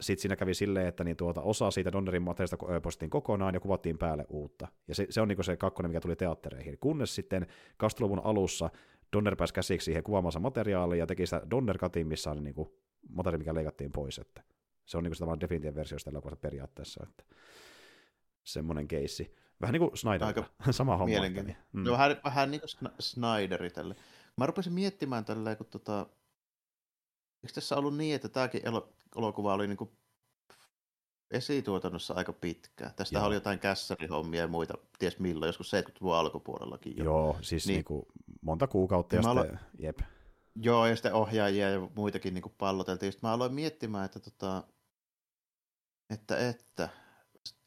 [0.00, 3.98] sitten siinä kävi silleen, että niin tuota, osa siitä Donnerin materiaalista postiin kokonaan ja kuvattiin
[3.98, 4.68] päälle uutta.
[4.88, 6.78] Ja se, se on niin se kakkonen, mikä tuli teattereihin.
[6.80, 7.46] Kunnes sitten
[7.84, 8.70] 20-luvun alussa
[9.12, 12.68] Donner pääsi käsiksi siihen kuvaamansa materiaaliin ja teki sitä donner katin missä on niin kuin
[13.08, 14.18] materiaali, mikä leikattiin pois.
[14.18, 14.42] Että
[14.86, 17.06] se on niin kuin se definitiivinen versio sitä elokuvasta periaatteessa.
[17.08, 17.24] Että
[18.44, 19.34] semmoinen keissi.
[19.60, 21.20] Vähän niin kuin Snyder, Aika sama homma.
[21.20, 21.56] Niin.
[21.72, 21.84] mm.
[21.84, 23.96] no, vähän, vähän niin kuin Snyderi tälle.
[24.36, 26.06] Mä rupesin miettimään tälleen, kun tota,
[27.42, 28.62] eikö tässä ollut niin, että tämäkin
[29.16, 29.90] elokuva oli niin kuin
[31.30, 32.94] esituotannossa aika pitkään.
[32.96, 36.96] Tästä oli jotain kässärihommia ja muita, ties milloin, joskus 70-luvun alkupuolellakin.
[36.96, 37.04] Jo.
[37.04, 38.06] Joo, siis niin, niin kuin
[38.40, 39.98] monta kuukautta ja sitten, jep.
[40.54, 43.12] Joo, ja sitten ohjaajia ja muitakin niin kuin palloteltiin.
[43.12, 44.62] Sitten mä aloin miettimään, että, tota,
[46.10, 46.88] että, että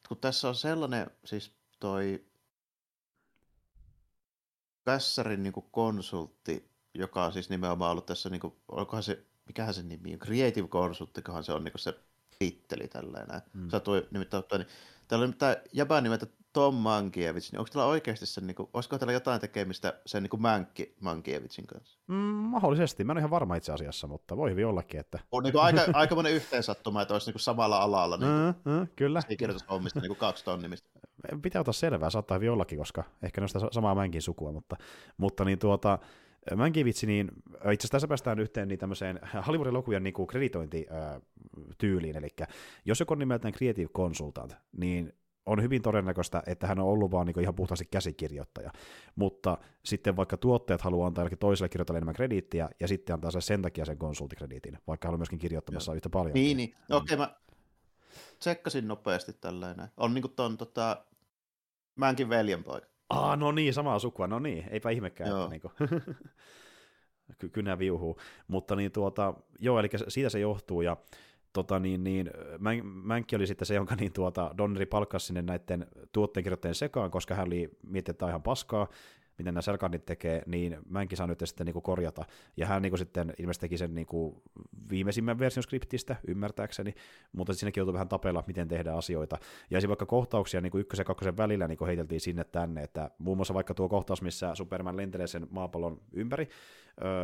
[0.08, 2.26] kun tässä on sellainen, siis toi
[4.86, 9.84] Kässärin niin konsultti, joka on siis nimenomaan ollut tässä, niin kuin, olikohan se mikähän se
[9.84, 11.93] nimi on, Creative Consulttikohan se on niin se
[12.39, 13.41] titteli tällainen.
[13.54, 13.70] Mm.
[13.70, 14.68] Satui nimittäin, niin
[15.08, 18.97] täällä on nimittäin jäbä nimeltä Tom Mankiewicz, niin onko täällä oikeasti sen, niin kuin, olisiko
[18.97, 22.00] täällä jotain tekemistä sen niin Mankki Mankiewiczin kanssa?
[22.08, 25.20] Mm, mahdollisesti, mä en ole ihan varma itse asiassa, mutta voi hyvin ollakin, että...
[25.32, 28.80] On niin kuin aika, aika monen yhteensattuma, että olisi niin samalla alalla niin kuin, mm,
[28.80, 29.22] mm, kyllä.
[29.38, 30.89] kirjoitushommista niin kaksi tonnimista.
[31.41, 34.76] Pitää ottaa selvää, saattaa hyvin ollakin, koska ehkä ne on sitä samaa Mänkin sukua, mutta,
[35.18, 36.00] mutta niin tuota,
[36.56, 42.28] Mankiewicz, niin itse asiassa tässä päästään yhteen niin tämmöiseen Hollywoodin elokuvien niin kreditointityyliin, eli
[42.86, 45.14] jos joku on nimeltään Creative Consultant, niin
[45.46, 48.72] on hyvin todennäköistä, että hän on ollut vaan niin ihan puhtaasti käsikirjoittaja,
[49.16, 53.42] mutta sitten vaikka tuottajat haluaa antaa jollekin toiselle kirjoittajalle enemmän krediittiä, ja sitten antaa se
[53.42, 55.96] sen takia sen konsultikrediitin, vaikka haluaa myöskin kirjoittamassa Joo.
[55.96, 56.34] yhtä paljon.
[56.34, 56.70] Niin, niin.
[56.70, 56.96] Mm.
[56.96, 57.36] okei, okay, mä
[58.40, 59.88] tsekkasin nopeasti tällainen.
[59.98, 61.06] On niin kuin ton, tota,
[62.00, 62.88] Mänkin veljenpoika.
[63.10, 65.30] Ah, no niin, samaa sukua, no niin, eipä ihmekään.
[65.30, 65.49] Joo.
[65.49, 68.20] Niin kuin, kynä viuhuu.
[68.47, 70.97] Mutta niin tuota, joo, eli siitä se johtuu, ja
[71.53, 72.32] tota, niin, niin,
[72.84, 77.47] Mänkki oli sitten se, jonka niin, tuota, Donneri palkkasi sinne näiden tuotteenkirjoittajien sekaan, koska hän
[77.47, 78.88] oli miettinyt, että ihan paskaa,
[79.40, 82.26] miten nämä selkandit tekee, niin mä enkin saa nyt sitten niin kuin korjata.
[82.58, 84.42] Ja hän niin kuin sitten ilmeisesti teki sen niin kuin
[84.90, 86.94] viimeisimmän version skriptistä, ymmärtääkseni,
[87.32, 89.36] mutta siinäkin joutui vähän tapella, miten tehdään asioita.
[89.36, 92.84] Ja esimerkiksi vaikka kohtauksia niin kuin ykkösen ja kakkosen välillä niin kuin heiteltiin sinne tänne,
[92.84, 96.50] että muun muassa vaikka tuo kohtaus, missä Superman lentelee sen maapallon ympäri,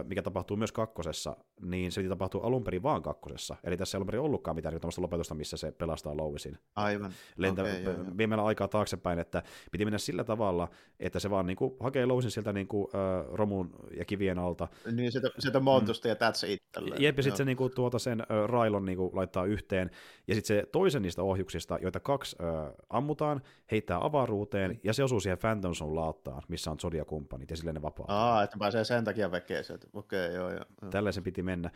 [0.03, 3.55] mikä tapahtuu myös kakkosessa, niin se piti tapahtua alun perin vaan kakkosessa.
[3.63, 6.57] Eli tässä ei alun perin ollutkaan mitään niin lopetusta, missä se pelastaa Lowisin.
[6.75, 7.13] Aivan.
[7.37, 8.05] Lentä, okay, joo, joo.
[8.17, 10.67] Vie meillä aikaa taaksepäin, että piti mennä sillä tavalla,
[10.99, 14.67] että se vaan niin kuin, hakee Lowisin sieltä niin kuin, äh, romun ja kivien alta.
[14.91, 16.09] Niin, sieltä, sieltä montusta mm.
[16.09, 16.59] ja that's it.
[16.99, 19.91] Jep, ja sitten se niin kuin, tuota sen äh, railon niin kuin, laittaa yhteen,
[20.27, 24.79] ja sitten se toisen niistä ohjuksista, joita kaksi äh, ammutaan, heittää avaruuteen, mm.
[24.83, 28.05] ja se osuu siihen Phantom Zone lauttaan, missä on Zodia-kumppanit, ja silleen ne vapaa.
[28.09, 29.87] Aa, että pääsee sen takia vekeen sieltä.
[29.93, 30.89] Okei, okay, joo, joo.
[30.91, 31.71] Tällaisen piti mennä.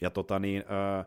[0.00, 0.64] Ja tota niin,
[0.98, 1.06] äh,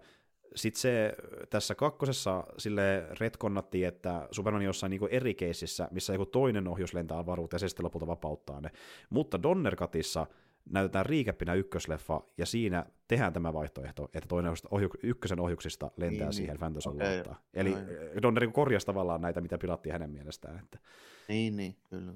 [0.55, 1.15] sitten se
[1.49, 6.93] tässä kakkosessa sille retkonnattiin, että Superman on jossain niinku eri keississä, missä joku toinen ohjus
[6.93, 8.69] lentää avaruuteen ja se sitten lopulta vapauttaa ne.
[9.09, 10.27] Mutta Donnerkatissa
[10.69, 16.33] näytetään riikäppinä ykkösleffa, ja siinä tehdään tämä vaihtoehto, että toinen ohju, ykkösen ohjuksista lentää niin,
[16.33, 16.59] siihen niin.
[16.59, 17.35] Phantom okay.
[17.53, 17.87] Eli Noin.
[18.21, 20.59] Donner korjasi tavallaan näitä, mitä pilattiin hänen mielestään.
[20.59, 20.79] Että...
[21.27, 22.13] Niin, niin, kyllä.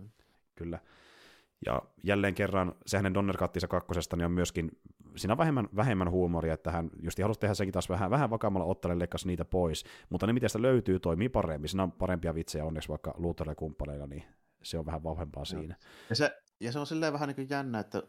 [0.56, 0.80] Kyllä.
[1.66, 4.72] Ja jälleen kerran se hänen Donnerkattinsa kakkosesta niin on myöskin,
[5.16, 8.68] siinä on vähemmän, vähemmän huumoria, että hän just halusi tehdä senkin taas vähän, vähän vakaammalla
[8.68, 12.66] otteleella lekkas niitä pois, mutta ne miten sitä löytyy toimii paremmin, siinä on parempia vitsejä
[12.66, 14.24] onneksi vaikka Luther kumppaneilla, niin
[14.64, 15.46] se on vähän vahvempaa no.
[15.46, 15.76] siinä.
[16.10, 18.04] Ja se, ja se on silleen vähän niin kuin jännä, että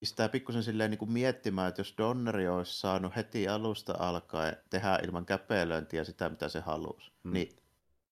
[0.00, 4.98] pistää pikkusen silleen niin kuin miettimään, että jos Donneri olisi saanut heti alusta alkaen tehdä
[5.04, 7.32] ilman käpeilöintiä sitä, mitä se halusi, mm.
[7.32, 7.56] niin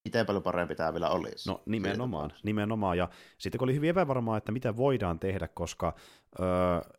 [0.05, 1.51] miten paljon parempi tämä vielä olisi.
[1.51, 2.99] No nimenomaan, nimenomaan.
[2.99, 5.95] Ja sitten kun oli hyvin epävarmaa, että mitä voidaan tehdä, koska
[6.41, 6.47] öö,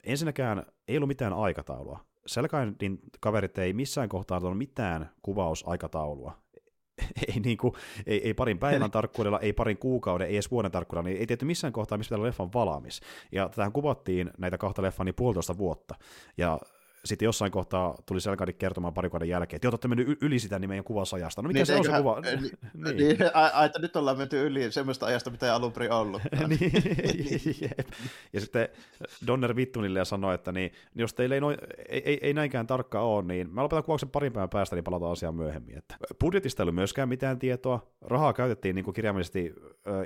[0.04, 2.00] ensinnäkään ei ollut mitään aikataulua.
[2.26, 6.42] Selkainin kaverit ei missään kohtaa ollut mitään kuvausaikataulua.
[7.28, 7.74] ei, niin kuin,
[8.06, 11.46] ei, ei parin päivän tarkkuudella, ei parin kuukauden, ei edes vuoden tarkkuudella, niin ei tietty
[11.46, 13.02] missään kohtaa, missä pitää olla leffan valmis.
[13.32, 15.96] Ja tähän kuvattiin näitä kahta leffaa niin puolitoista vuotta.
[16.38, 16.60] Ja
[17.06, 20.70] sitten jossain kohtaa tuli Selkadi kertomaan pari vuoden jälkeen, että olette mennyt yli sitä niin
[20.70, 21.42] meidän kuvasajasta.
[21.42, 22.22] No mikä niin, se on se kuva?
[22.22, 22.98] Niin, niin.
[22.98, 26.22] niin a, että nyt ollaan menty yli semmoista ajasta, mitä ei alun perin ollut.
[26.48, 26.72] niin,
[28.34, 28.70] ja sitten
[29.28, 31.58] Donner Vittunille ja sanoi, että niin, jos teillä ei, noin,
[31.90, 35.12] ei, ei, ei näinkään tarkkaa ole, niin mä lopetan kuvauksen parin päivän päästä, niin palataan
[35.12, 35.78] asiaan myöhemmin.
[35.78, 39.54] Että budjetista ei ollut myöskään mitään tietoa, rahaa käytettiin niin kuin kirjaimellisesti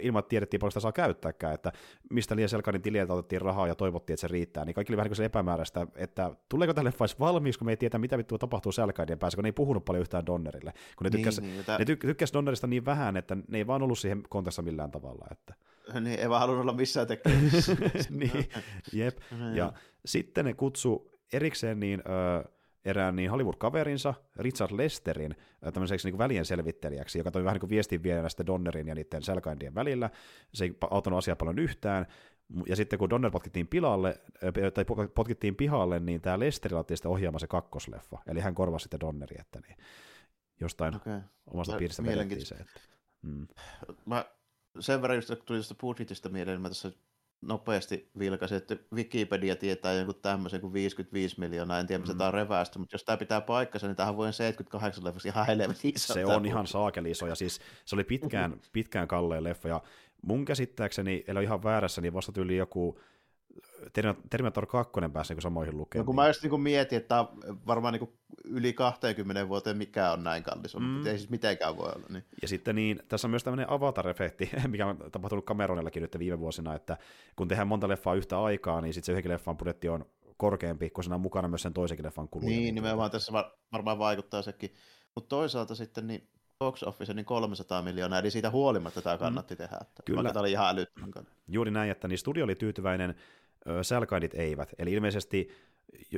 [0.01, 1.71] ilman, että tiedettiin paljon sitä saa käyttääkään, että
[2.09, 5.09] mistä liian Selkanin tililtä otettiin rahaa ja toivottiin, että se riittää, niin kaikki oli vähän
[5.09, 8.71] niin kuin epämääräistä, että tuleeko leffa edes valmiiksi, kun me ei tiedä, mitä vittua tapahtuu
[8.71, 10.73] Sälkäidien päässä, kun ne ei puhunut paljon yhtään Donnerille.
[10.97, 13.81] Kun ne tykkäs, niin, niin, ne tyk- tykkäs Donnerista niin vähän, että ne ei vaan
[13.81, 15.27] ollut siihen kontessa millään tavalla.
[15.31, 15.53] Että...
[15.99, 17.75] Niin, ei vaan halunnut olla missään tekemisissä.
[18.09, 18.49] niin,
[18.93, 19.17] jep.
[19.53, 19.73] ja
[20.05, 22.49] sitten ne kutsu erikseen niin, ö,
[22.85, 25.35] erään niin Hollywood-kaverinsa, Richard Lesterin,
[25.73, 28.01] tämmöiseksi niin välien selvittelijäksi, joka toimi vähän niin kuin viestin
[28.47, 30.09] Donnerin ja niiden Selkaindien välillä.
[30.53, 32.05] Se ei auttanut asiaa paljon yhtään,
[32.67, 34.21] ja sitten kun Donner potkittiin pilalle,
[34.73, 38.17] tai potkittiin pihalle, niin tämä Lesteri laittoi sitä ohjaamaan se kakkosleffa.
[38.27, 39.77] Eli hän korvasi sitten Donneri, että niin
[40.59, 41.21] jostain okay.
[41.47, 42.55] omasta piiristä vedettiin se.
[42.55, 42.79] Että,
[43.21, 43.47] mm.
[44.05, 44.25] Mä
[44.79, 46.91] sen verran just, kun tuli tuosta budjetista mieleen, niin mä tässä
[47.47, 52.17] nopeasti vilkaisin, että Wikipedia tietää jonkun tämmöisen kuin 55 miljoonaa, en tiedä missä mm.
[52.17, 55.91] tämä on revästä, mutta jos tämä pitää paikkansa, niin tähän vuoden 78 leffassa ihan helvetin
[55.95, 56.13] iso.
[56.13, 59.81] Se on ihan saakeli iso, ja siis se oli pitkään, pitkään kalleen leffa, ja
[60.21, 62.99] mun käsittääkseni, eli ihan väärässä, niin vasta yli joku
[64.29, 66.01] Terminator 2 pääsi niin samoihin lukemiin.
[66.01, 67.25] No kun mä just niin mietin, että
[67.67, 70.83] varmaan niin yli 20 vuoteen mikä on näin kallis, mm.
[70.83, 72.05] mutta ei siis mitenkään voi olla.
[72.09, 72.23] Niin.
[72.41, 76.75] Ja sitten niin, tässä on myös tämmöinen avatar-efekti, mikä on tapahtunut Cameronillakin nyt viime vuosina,
[76.75, 76.97] että
[77.35, 80.05] kun tehdään monta leffaa yhtä aikaa, niin sitten se yhdenkin leffan budjetti on
[80.37, 82.49] korkeampi, kun siinä on mukana myös sen toisenkin leffan kuluja.
[82.49, 83.33] Niin, nimenomaan tässä
[83.71, 84.73] varmaan vaikuttaa sekin.
[85.15, 86.29] Mutta toisaalta sitten niin
[86.59, 89.57] box office niin 300 miljoonaa, eli siitä huolimatta tämä kannatti mm.
[89.57, 89.77] tehdä.
[89.81, 90.17] Että Kyllä.
[90.17, 91.11] Vaikka tämä oli ihan älyttömän
[91.47, 93.15] Juuri näin, että niin studio oli tyytyväinen,
[93.81, 94.73] Sälkaidit eivät.
[94.79, 95.49] Eli ilmeisesti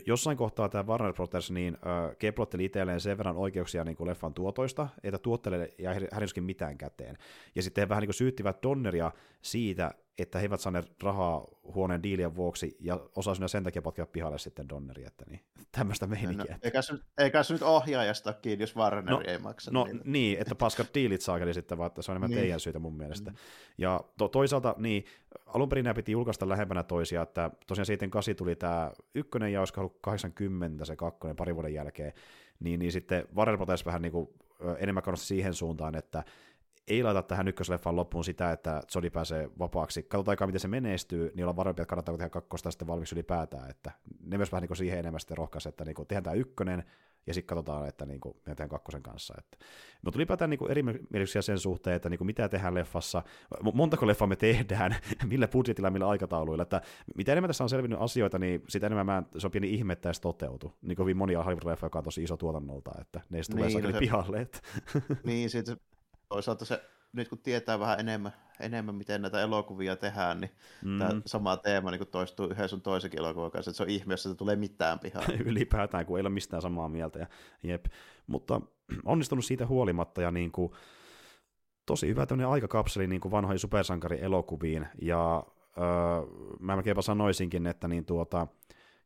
[0.06, 4.34] jossain kohtaa tämä Warner Brothers niin äh, keplotteli itselleen sen verran oikeuksia niin kuin leffan
[4.34, 7.18] tuotoista, että tuotteelle jäi hänessäkin mitään käteen.
[7.56, 12.04] Ja sitten he vähän niin kuin syyttivät Donneria siitä, että he eivät saaneet rahaa huoneen
[12.04, 15.42] diilien vuoksi, ja osasivat sen takia potkia pihalle sitten Donneri, että niin,
[15.78, 16.54] tämmöistä meininkiä.
[16.54, 19.72] No, eikä, se, eikä se nyt ohjaajasta kiinni, jos Warner no, ei maksa.
[19.72, 20.02] No niille.
[20.06, 22.40] niin, että paskat diilit saakeli sitten, vaan että se on enemmän niin.
[22.40, 23.32] teidän syytä mun mielestä.
[23.32, 23.38] Mm.
[23.78, 25.06] Ja to, toisaalta, niin,
[25.46, 29.60] alun perin nämä piti julkaista lähempänä toisia, että tosiaan sitten kasi tuli tämä ykkönen ja
[29.60, 32.14] olisiko 80 se kakkonen pari vuoden jälkeen,
[32.60, 34.30] niin, niin sitten Warner vähän niin kuin,
[34.78, 36.24] enemmän kannusti siihen suuntaan, että
[36.88, 40.04] ei laita tähän ykkösleffan loppuun sitä, että Zodi pääsee vapaaksi.
[40.04, 43.70] Katsotaan aikaa, miten se menestyy, niin ollaan varmempia, että kannattaa tehdä kakkosta sitten valmiiksi ylipäätään.
[43.70, 43.92] Että
[44.26, 46.84] ne myös vähän niin kuin siihen enemmän sitten rohkaisi, että niin kuin tehdään tämä ykkönen,
[47.28, 49.34] ja sitten katsotaan, että niin kuin, tehdään kakkosen kanssa.
[49.38, 49.58] Että.
[50.02, 53.24] Mutta ylipäätään niin erimielisyyksiä sen suhteen, että niin kuin mitä tehdään leffassa,
[53.74, 54.96] montako leffaa me tehdään,
[55.32, 56.64] millä budjetilla, millä aikatauluilla.
[56.64, 56.82] Että
[57.16, 60.10] mitä enemmän tässä on selvinnyt asioita, niin sitä enemmän mä, se on pieni ihme, että
[60.10, 60.74] edes toteutu.
[60.82, 63.92] Niin kuin hyvin monia Hollywood-leffoja, joka on tosi iso tuotannolta, että ne tulee niin, no
[63.92, 64.00] se...
[64.00, 64.42] pihalle.
[64.42, 64.60] Että.
[65.24, 65.78] niin, sitten
[66.30, 66.82] toisaalta se
[67.14, 70.52] nyt kun tietää vähän enemmän, enemmän miten näitä elokuvia tehdään, niin
[70.86, 71.00] mm.
[71.00, 74.30] tämä sama teema niin toistuu yhden sun toisenkin elokuvan kanssa, että se on ihme, jos
[74.38, 75.24] tulee mitään pihaa.
[75.46, 77.20] Ylipäätään, kun ei ole mistään samaa mieltä.
[77.20, 77.28] Ja,
[77.64, 77.86] jep.
[78.28, 78.62] Mutta
[79.06, 80.72] onnistunut siitä huolimatta ja niin kuin,
[81.86, 85.44] tosi hyvä tämmöinen aikakapseli niin kuin vanhoihin supersankari-elokuviin, ja
[85.78, 85.86] öö,
[86.60, 88.48] mä melkeinpä sanoisinkin, että niin tuota,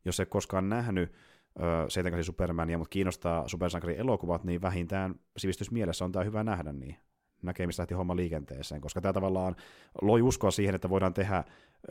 [0.04, 1.12] jos ei koskaan nähnyt
[1.60, 6.96] öö, 78 Supermania, mutta kiinnostaa supersankari-elokuvat, niin vähintään sivistysmielessä on tämä hyvä nähdä, niin
[7.42, 9.56] näkee, mistä lähti homma liikenteeseen, koska tämä tavallaan
[10.02, 11.44] loi uskoa siihen, että voidaan tehdä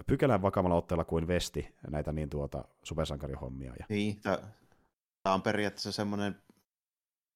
[0.08, 3.74] pykälän vakavalla otteella kuin vesti näitä niin tuota supersankarihommia.
[3.80, 3.86] Ja...
[3.90, 4.22] Niin,
[5.24, 6.42] tämä on periaatteessa semmoinen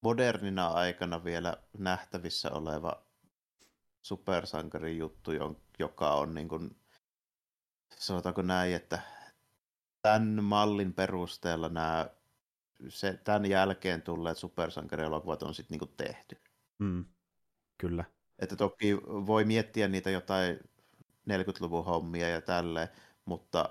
[0.01, 3.03] modernina aikana vielä nähtävissä oleva
[4.01, 5.31] supersankarin juttu,
[5.79, 6.75] joka on niin kuin,
[7.97, 8.99] sanotaanko näin, että
[10.01, 12.09] tämän mallin perusteella nämä,
[12.89, 16.37] se, tämän jälkeen tulleet supersankarielokuvat on sitten niin tehty.
[16.79, 17.05] Mm,
[17.77, 18.03] kyllä.
[18.39, 20.59] Että toki voi miettiä niitä jotain
[21.29, 22.87] 40-luvun hommia ja tälleen,
[23.25, 23.69] mutta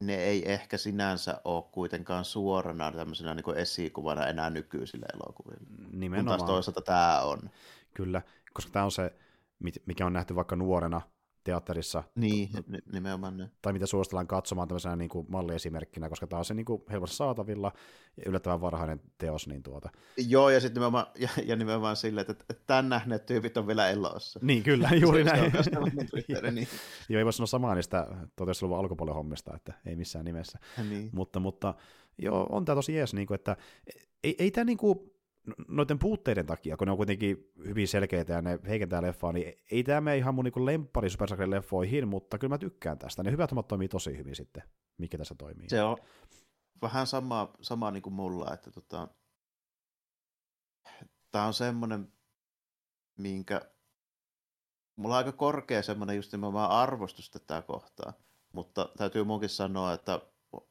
[0.00, 5.66] ne ei ehkä sinänsä ole kuitenkaan suorana tämmöisenä niin esikuvana enää nykyisille elokuville.
[5.92, 6.38] Nimenomaan.
[6.38, 7.50] Kun taas toisaalta tämä on.
[7.94, 8.22] Kyllä,
[8.52, 9.14] koska tämä on se,
[9.86, 11.00] mikä on nähty vaikka nuorena
[11.48, 12.02] teatterissa.
[12.14, 12.48] Niin,
[12.92, 13.50] nimenomaan ne.
[13.62, 17.16] Tai mitä suositellaan katsomaan tämmöisenä niin kuin malliesimerkkinä, koska tämä on se niin kuin helposti
[17.16, 17.72] saatavilla
[18.16, 19.48] ja yllättävän varhainen teos.
[19.48, 19.90] Niin tuota.
[20.16, 24.40] Joo, ja sitten nimenomaan, ja, ja nimenomaan sille, että tämän nähneet tyypit on vielä elossa.
[24.42, 25.52] Niin, kyllä, juuri näin.
[26.52, 26.68] niin.
[27.08, 30.58] Joo, ei voi sanoa samaa niistä 1900-luvun alkupuolen hommista, että ei missään nimessä.
[30.88, 31.10] Niin.
[31.12, 31.74] Mutta, mutta
[32.18, 33.56] joo, on tämä tosi jees, niin kuin, että
[34.24, 34.98] ei, ei tämä niin kuin,
[35.68, 39.84] noiden puutteiden takia, kun ne on kuitenkin hyvin selkeitä ja ne heikentää leffaa, niin ei
[39.84, 43.22] tämä mene ihan mun niin lemppari Super leffoihin, mutta kyllä mä tykkään tästä.
[43.22, 44.62] Ne hyvät hommat toimii tosi hyvin sitten,
[44.98, 45.68] mikä tässä toimii.
[45.68, 45.96] Se on
[46.82, 49.08] vähän sama, sama niin kuin mulla, että tota,
[51.30, 52.12] tämä on semmoinen,
[53.18, 53.60] minkä
[54.96, 58.12] mulla on aika korkea semmoinen just nimenomaan arvostus tätä kohtaa,
[58.52, 60.20] mutta täytyy munkin sanoa, että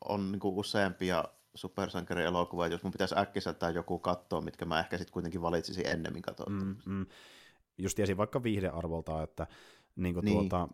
[0.05, 1.23] on niin kuin useampia
[1.57, 6.49] supersankarielokuva, jos mun pitäisi äkkiseltään joku katsoa, mitkä mä ehkä sitten kuitenkin valitsisin ennemmin katsoa.
[6.49, 7.05] Mm, mm.
[7.77, 9.47] Just tiesin vaikka viihdearvolta, että
[9.95, 10.49] niin kuin niin.
[10.49, 10.69] Tuota,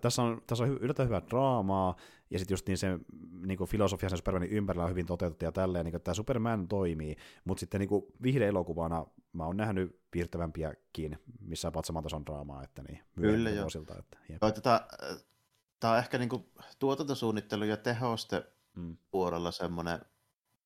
[0.00, 1.96] tässä, on, tässä on yllättävän hyvää draamaa,
[2.30, 2.98] ja sitten just niin se
[3.46, 6.68] niin kuin filosofia sen Supermanin ympärillä on hyvin toteutettu ja tälleen, niin kuin, tämä Superman
[6.68, 12.82] toimii, mutta sitten niin kuin viihdeelokuvana mä oon nähnyt piirtävämpiäkin, missä on tason draamaa, että
[12.82, 13.62] niin, Kyllä joo.
[13.62, 14.86] Vuosilta, että, Tätä,
[15.80, 16.44] tämä on ehkä niin kuin
[16.78, 18.96] tuotantosuunnittelu ja tehoste mm.
[19.10, 20.00] puolella semmoinen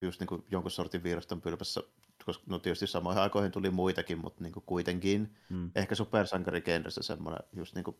[0.02, 1.82] just niin kuin jonkun sortin viraston pylpässä,
[2.24, 5.70] koska no tietysti samoihin aikoihin tuli muitakin, mutta niin kuin kuitenkin mm.
[5.74, 7.96] ehkä supersankarikenressä semmoinen just niin kuin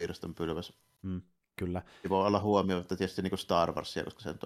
[0.00, 0.72] viraston pylväs.
[1.02, 1.22] Mm,
[1.56, 1.82] kyllä.
[2.02, 4.38] Ja voi olla huomioimatta tietysti niin kuin Star Warsia, koska se on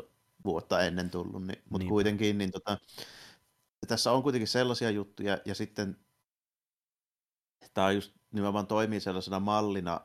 [0.45, 1.89] vuotta ennen tullut, niin, mutta niin.
[1.89, 2.79] kuitenkin niin tota,
[3.89, 5.97] tässä on kuitenkin sellaisia juttuja, ja sitten
[7.75, 10.01] tämä just nimenomaan toimii sellaisena mallina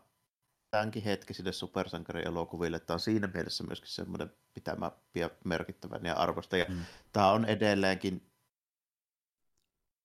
[0.72, 2.80] tämänkin hetkisille supersankarielokuville.
[2.80, 6.57] Tämä on siinä mielessä myöskin semmoinen, mitä mä pidän merkittävän ja arvosta.
[6.57, 6.86] Ja mm.
[7.11, 8.32] Tämä on edelleenkin,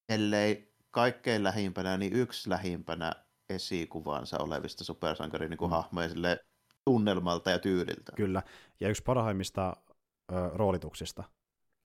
[0.08, 3.12] ellei kaikkein lähimpänä, niin yksi lähimpänä
[3.48, 5.70] esikuvaansa olevista supersankarin niin mm.
[5.70, 6.08] hahmoja
[6.84, 8.12] tunnelmalta ja tyyliltä.
[8.16, 8.42] Kyllä,
[8.80, 9.76] ja yksi parhaimmista
[10.32, 11.24] ö, roolituksista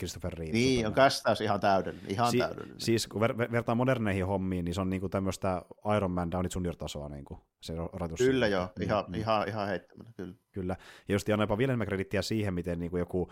[0.02, 0.52] Christopher Reeve.
[0.52, 2.12] Niin, on kästäys ihan täydellinen.
[2.12, 2.80] Ihan si- täydellinen.
[2.82, 5.62] Siis kun ver- vertaa moderneihin hommiin, niin se on niinku tämmöistä
[5.97, 8.18] Iron Man Downey Junior-tasoa niinku, se ratus.
[8.18, 9.14] Kyllä joo, mm, ihan, mm.
[9.14, 10.34] ihan, ihan heittämällä, kyllä.
[10.52, 10.76] Kyllä,
[11.08, 13.32] ja just jopa vielä enemmän kredittiä siihen, miten niinku joku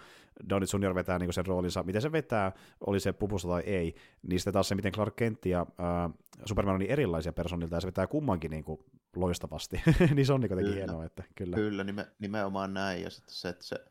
[0.50, 2.52] Downey Junior vetää niinku sen roolinsa, miten se vetää,
[2.88, 3.96] oli se pupusta tai ei,
[4.28, 6.14] niin sitten taas se, miten Clark Kent ja äh,
[6.46, 9.82] Superman on niin erilaisia personilta, ja se vetää kummankin niinku loistavasti,
[10.16, 11.56] niin se on niinku hienoa, että kyllä.
[11.56, 13.86] Kyllä, nime, nimenomaan näin, ja sitten se, että se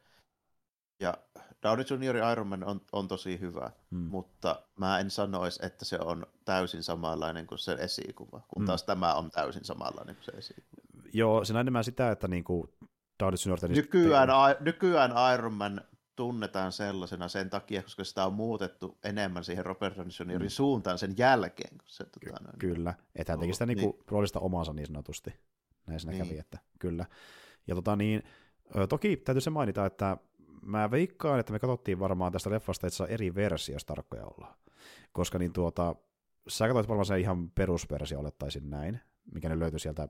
[1.00, 1.14] ja
[1.62, 2.16] Downey Jr.
[2.32, 3.98] Iron Man on, on tosi hyvä, hmm.
[3.98, 8.66] mutta mä en sanoisi, että se on täysin samanlainen kuin se esikuva, kun hmm.
[8.66, 10.82] taas tämä on täysin samanlainen kuin se esikuva.
[11.12, 12.74] Joo, se enemmän sitä, että niinku
[13.20, 13.68] Downey Jr.
[13.68, 15.80] Nykyään, a, nykyään Iron Man
[16.16, 20.38] tunnetaan sellaisena sen takia, koska sitä on muutettu enemmän siihen Robert Downey Jr.
[20.38, 20.48] Hmm.
[20.48, 21.78] suuntaan sen jälkeen.
[21.78, 24.04] Kun se, Ky- tota, noin, kyllä, että hän teki sitä niinku niin.
[24.08, 25.34] roolista omansa niin sanotusti.
[25.86, 26.26] Näin siinä niin.
[26.26, 27.06] kävi, että kyllä.
[27.66, 28.22] Ja tota niin,
[28.88, 30.16] toki täytyy se mainita, että
[30.68, 34.54] mä veikkaan, että me katsottiin varmaan tästä leffasta itse eri versio, jos tarkkoja ollaan.
[35.12, 35.94] Koska niin tuota,
[36.48, 39.00] sä katsoit varmaan sen ihan perusversio, olettaisin näin,
[39.34, 40.08] mikä ne löytyi sieltä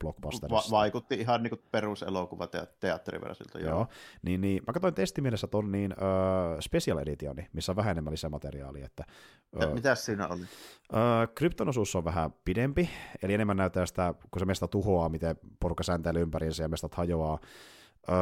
[0.00, 0.70] blockbusterista.
[0.72, 3.70] Va- vaikutti ihan niin peruselokuva te- teatteriversilta, joo.
[3.70, 3.86] joo.
[4.22, 8.86] Niin, niin, mä katsoin testimielessä ton niin, uh, special editioni, missä on vähän enemmän lisämateriaalia.
[8.86, 9.04] Että,
[9.64, 10.42] uh, Mitäs siinä oli?
[10.42, 10.48] Uh,
[11.34, 12.90] krypton osuus on vähän pidempi,
[13.22, 17.38] eli enemmän näyttää sitä, kun se mesta tuhoaa, miten porukka sääntelee ympäriinsä ja mestat hajoaa
[18.08, 18.16] öö,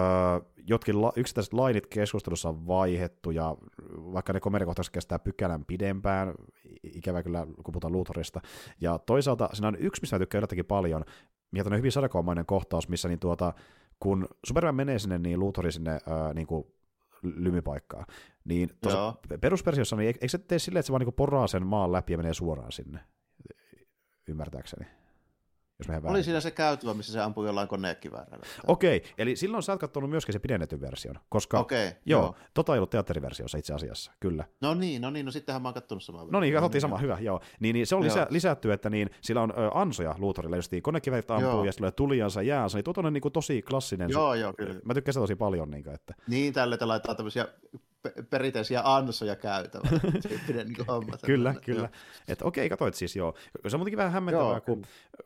[0.68, 3.56] jotkin la, yksittäiset lainit keskustelussa on vaihettu, ja
[3.92, 6.34] vaikka ne komediakohtaukset kestää pykälän pidempään,
[6.82, 8.40] ikävä kyllä, kun puhutaan Luthorista,
[8.80, 11.04] ja toisaalta siinä on yksi, mistä mä tykkään yllättäkin paljon,
[11.50, 13.52] mikä on hyvin sadakomainen kohtaus, missä niin tuota,
[14.00, 16.66] kun Superman menee sinne, niin Luthori sinne öö, niin kuin
[17.22, 18.06] lymypaikkaa,
[18.44, 18.70] niin
[19.40, 22.16] perusversiossa, niin eikö se tee silleen, että se vaan niin poraa sen maan läpi ja
[22.16, 23.00] menee suoraan sinne,
[24.28, 24.86] ymmärtääkseni?
[25.82, 28.46] Jos mehän Oli siinä se käytävä, missä se ampui jollain koneekiväärillä.
[28.66, 32.34] Okei, okay, eli silloin sä oot katsonut myöskin se pidennetyn version, koska okay, joo, joo,
[32.54, 34.44] tota ei ollut teatteriversiossa itse asiassa, kyllä.
[34.60, 36.26] No niin, no niin, no sittenhän mä oon katsonut samaa.
[36.30, 37.40] No niin, katsottiin sama, hyvä, joo.
[37.60, 41.30] Niin, niin se on lisä, lisätty, että niin, sillä on ö, ansoja Luutorilla, just konekivärit
[41.30, 41.64] ampuu joo.
[41.64, 44.10] ja sillä tulee tuliansa jäänsä, niin tuo on niin kuin tosi klassinen.
[44.10, 44.80] Joo, joo, kyllä.
[44.84, 45.70] Mä tykkään sitä tosi paljon.
[45.70, 46.14] Niin, kuin, että...
[46.26, 47.48] niin tälle te laittaa tämmöisiä
[48.30, 49.88] perinteisiä ansoja käytävä.
[50.48, 51.88] niin homma, kyllä, kyllä.
[52.28, 53.34] Että okei, katsoit siis joo.
[53.68, 54.82] Se on muutenkin vähän hämmentävää, joo, kun,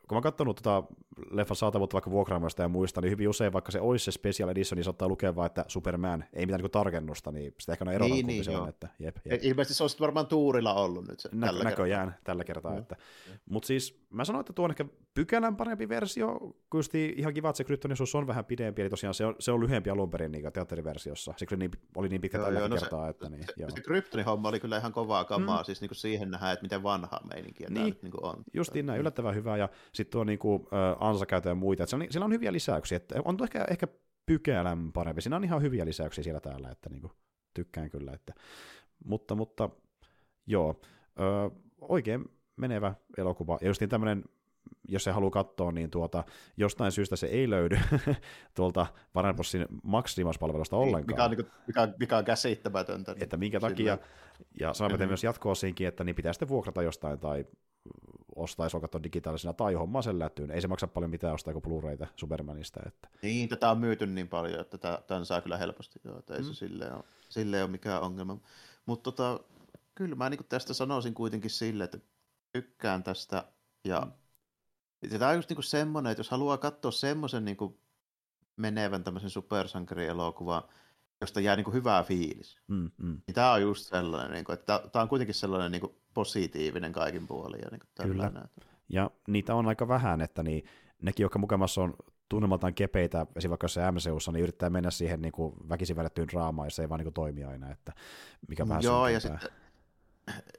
[0.07, 0.83] kun mä oon katsonut tota
[1.31, 4.77] leffan saatavuutta vaikka vuokraamoista ja muista, niin hyvin usein vaikka se olisi se special edition,
[4.77, 8.15] niin saattaa lukea vaan, että Superman, ei mitään niin tarkennusta, niin sitä ehkä on erona
[8.15, 8.69] niin, niin, se on.
[8.69, 9.43] Että, jep, jep.
[9.43, 12.23] Ilmeisesti se on varmaan tuurilla ollut nyt se, Nä, tällä näköjään kertaa.
[12.23, 12.71] tällä kertaa.
[12.71, 12.77] Mm.
[12.77, 12.95] Että.
[13.49, 16.39] Mutta siis mä sanoin, että tuo on ehkä pykälän parempi versio,
[16.69, 16.83] kun
[17.15, 19.89] ihan kiva, että se kryptonisuus on vähän pidempi, eli tosiaan se on, se on lyhyempi
[19.89, 23.05] alun perin niin teatteriversiossa, siksi se niin, oli niin pitkä tällä no kertaa.
[23.05, 23.69] Se, että, niin, se, joo.
[23.69, 25.65] se kryptonin homma oli kyllä ihan kovaa kamaa, mm.
[25.65, 28.43] siis niin kuin siihen nähdään, että miten vanha meininkiä niin, nyt niin kuin on.
[28.53, 31.95] Justiin näin, yllättävän hyvä, ja sitten tuo niin kuin, äh, ansakäytä ja muita, että se
[31.95, 33.87] on, sillä on hyviä lisäyksiä, että on ehkä, ehkä
[34.25, 37.11] pykälän parempi, siinä on ihan hyviä lisäyksiä siellä täällä, että niin kuin,
[37.53, 38.33] tykkään kyllä, että,
[39.05, 39.69] mutta, mutta
[40.47, 40.81] joo,
[41.19, 42.25] ö, oikein
[42.55, 44.23] menevä elokuva, ja justiin tämmöinen
[44.87, 46.23] jos se haluaa katsoa, niin tuota,
[46.57, 47.79] jostain syystä se ei löydy
[48.55, 51.07] tuolta Warner Brosin Max-palvelusta niin, ollenkaan.
[51.07, 53.13] Mikä on, niin kuin, mikä, mikä on käsittämätöntä.
[53.13, 53.97] Niin että minkä takia,
[54.59, 55.09] ja sanoimme mm-hmm.
[55.09, 57.45] myös jatkoa siinkin, että niin pitää sitten vuokrata jostain tai
[58.35, 60.51] ostaa, jos on katsoa digitaalisena, tai hommaa sen lätyyn.
[60.51, 62.79] Ei se maksa paljon mitään ostaa kuin Blu-rayta Supermanista.
[62.85, 63.09] Että.
[63.21, 66.45] Niin, tätä on myyty niin paljon, että tämän saa kyllä helposti, joo, että ei mm.
[66.45, 68.37] se silleen ole, silleen ole mikään ongelma.
[68.85, 69.39] Mutta tota,
[69.95, 71.97] kyllä mä niin tästä sanoisin kuitenkin sille, että
[72.53, 73.43] tykkään tästä,
[73.83, 74.11] ja mm
[75.19, 77.79] Tämä on just niinku semmoinen, että jos haluaa katsoa semmoisen niinku
[78.55, 80.63] menevän tämmöisen supersankarielokuvan,
[81.21, 83.21] josta jää niinku hyvä fiilis, mm, mm.
[83.27, 87.59] niin tämä on just sellainen, niinku, että tämä on kuitenkin sellainen niinku positiivinen kaikin puolin.
[87.63, 88.31] Ja niinku Kyllä.
[88.89, 90.65] Ja niitä on aika vähän, että niin,
[91.01, 91.93] nekin, jotka mukavassa on
[92.29, 96.65] tunnelmaltaan kepeitä, esimerkiksi vaikka se MCUssa, niin yrittää mennä siihen niin kuin väkisin vedettyyn draamaan,
[96.65, 97.93] ja se ei vaan niin kuin toimi aina, että
[98.47, 99.49] mikä vähän Joo, ja sitten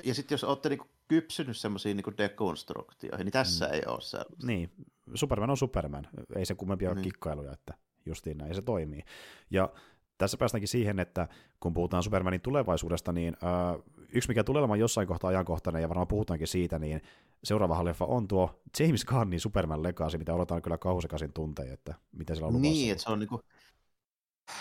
[0.04, 3.72] ja sitten jos olette niinku kypsynyt semmoisiin niinku dekonstruktioihin, niin tässä mm.
[3.72, 4.46] ei ole sellaista.
[4.46, 4.70] Niin,
[5.14, 7.02] Superman on Superman, ei se kummempia niin.
[7.02, 7.74] kikkailuja, että
[8.06, 9.04] justiin näin se toimii.
[9.50, 9.72] Ja
[10.18, 11.28] tässä päästäänkin siihen, että
[11.60, 13.82] kun puhutaan Supermanin tulevaisuudesta, niin äh,
[14.12, 17.02] yksi mikä tulee olemaan jossain kohtaa ajankohtainen, ja varmaan puhutaankin siitä, niin
[17.44, 22.36] seuraava leffa on tuo James Gunnin Superman Legacy, mitä odotetaan kyllä kauhusekaisin tunteja, että miten
[22.36, 22.70] siellä on luvassa.
[22.70, 23.40] Niin, että se on niinku,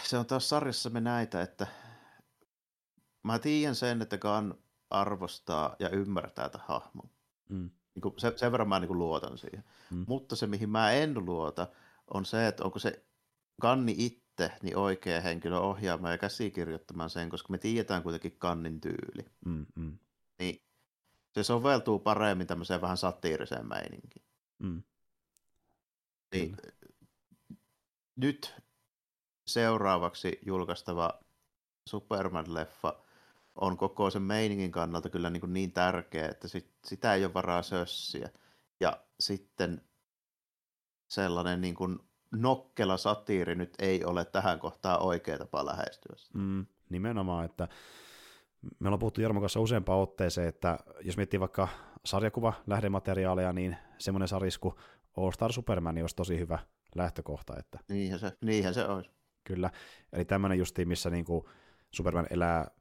[0.04, 1.68] se on taas sarjassa me näitä, että
[3.24, 4.54] mä tiedän sen, että Gunn
[4.90, 7.10] arvostaa ja ymmärtää tätä hahmon.
[7.50, 7.70] Mm.
[7.96, 9.64] Niin kuin se, sen verran mä niin kuin luotan siihen.
[9.92, 10.06] Mm.
[10.08, 11.68] Mutta se, mihin mä en luota,
[12.14, 13.06] on se, että onko se
[13.62, 19.26] kanni itse niin oikea henkilö ohjaamaan ja käsikirjoittamaan sen, koska me tiedetään kuitenkin kannin tyyli.
[19.46, 19.98] Mm, mm.
[20.40, 20.62] Niin
[21.34, 24.26] se soveltuu paremmin tämmöiseen vähän satiiriseen meininkiin.
[24.60, 24.84] Mm.
[26.34, 26.58] Niin,
[28.16, 28.56] nyt
[29.48, 31.20] seuraavaksi julkaistava
[31.90, 33.07] Superman-leffa
[33.62, 37.34] on koko sen meiningin kannalta kyllä niin, kuin niin tärkeä, että sit, sitä ei ole
[37.34, 38.30] varaa sössiä.
[38.80, 39.82] Ja sitten
[41.08, 42.00] sellainen niin kuin
[42.32, 46.16] nokkela satiiri nyt ei ole tähän kohtaan oikea tapa lähestyä.
[46.34, 47.68] Mm, nimenomaan, että
[48.80, 51.68] me ollaan puhuttu Jarmon kanssa useampaan otteeseen, että jos miettii vaikka
[52.06, 54.80] sarjakuva lähdemateriaaleja, niin semmoinen sarisku
[55.18, 56.60] All Star Superman olisi tosi hyvä
[56.96, 57.58] lähtökohta.
[57.60, 57.80] Että...
[57.90, 59.12] Niinhän se, niinhän se olisi.
[59.44, 59.72] Kyllä,
[60.14, 61.46] eli tämmöinen justiin, missä niin kuin
[61.92, 62.72] Superman elää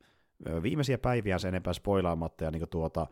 [0.63, 3.07] viimeisiä päiviä sen enempää spoilaamatta ja niin tuota,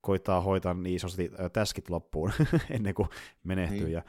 [0.00, 2.32] koittaa hoitaa niin isosti täskit loppuun
[2.70, 3.08] ennen kuin
[3.44, 3.84] menehtyy.
[3.84, 3.92] Niin.
[3.92, 4.02] Ja,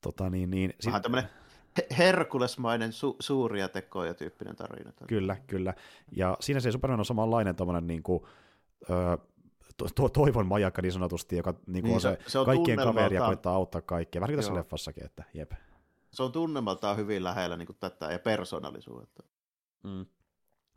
[0.00, 1.30] tota, niin, niin, Vähän tämmöinen
[1.98, 4.92] Herkulesmainen su- suuria tekoja tyyppinen tarina.
[5.06, 5.74] Kyllä, kyllä.
[6.16, 8.22] Ja siinä se Superman on samanlainen tommonen niin kuin,
[8.90, 9.18] ö,
[9.76, 13.16] to, to, toivon majakka niin sanotusti, joka niin niin, on se, se on kaikkien kaveri
[13.16, 14.20] ja koittaa auttaa kaikkia.
[14.20, 15.52] Vähän tässä leffassakin, että jep.
[16.10, 19.22] Se on tunnemaltaan hyvin lähellä niin kuin tätä ja persoonallisuutta.
[19.82, 20.06] Mm.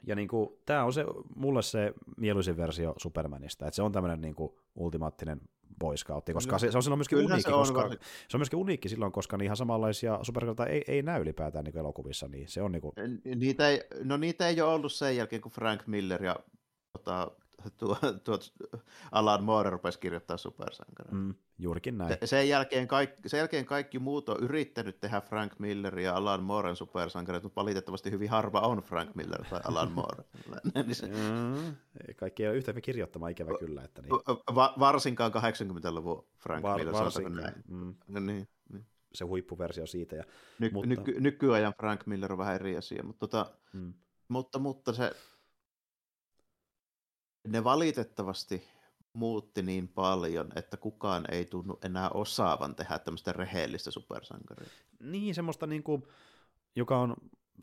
[0.08, 1.06] Ja niin kuin, tämä on se,
[1.36, 5.42] mulle se mieluisin versio Supermanista, että se on tämmöinen niin kuin, ultimaattinen
[5.80, 7.90] boy scout, koska se, se on silloin myöskin uniikki, se on, koska,
[8.28, 11.78] se on myöskin uniikki silloin, koska niin ihan samanlaisia superheroita ei, ei näy ylipäätään niin
[11.78, 12.94] elokuvissa, niin se on niin kuin...
[13.36, 16.36] niitä ei, no niitä ei ole ollut sen jälkeen, kun Frank Miller ja
[16.98, 17.32] tota,
[17.80, 18.40] tuo, tuo
[19.12, 21.14] Alan Moore rupesi kirjoittaa supersankaria.
[21.14, 22.18] Mm, juurikin näin.
[22.26, 26.76] Sen jälkeen, kaikki, sen jälkeen kaikki muut on yrittänyt tehdä Frank Miller ja Alan Mooren
[26.76, 30.24] supersankareita, mutta valitettavasti hyvin harva on Frank Miller tai Alan Moore.
[30.74, 31.08] niin se...
[31.08, 31.76] mm,
[32.16, 33.84] kaikki ei ole yhtä hyvin kirjoittamaan ikävä kyllä.
[33.84, 34.12] Että niin.
[34.56, 36.94] Va- varsinkaan 80-luvun Frank Var, Miller.
[36.94, 37.54] Varsinkaan.
[37.68, 37.96] Mm.
[38.08, 38.48] Niin, niin.
[39.14, 40.16] Se huippuversio siitä.
[40.16, 40.24] Ja,
[40.60, 40.88] Ny- mutta...
[40.88, 43.94] nyky- nykyajan Frank Miller on vähän eri asia, mutta, tota, mm.
[44.28, 45.12] mutta, mutta se
[47.48, 48.68] ne valitettavasti
[49.14, 54.70] muutti niin paljon, että kukaan ei tunnu enää osaavan tehdä tämmöistä rehellistä supersankaria.
[55.00, 56.08] Niin, semmoista niinku,
[56.76, 57.16] joka on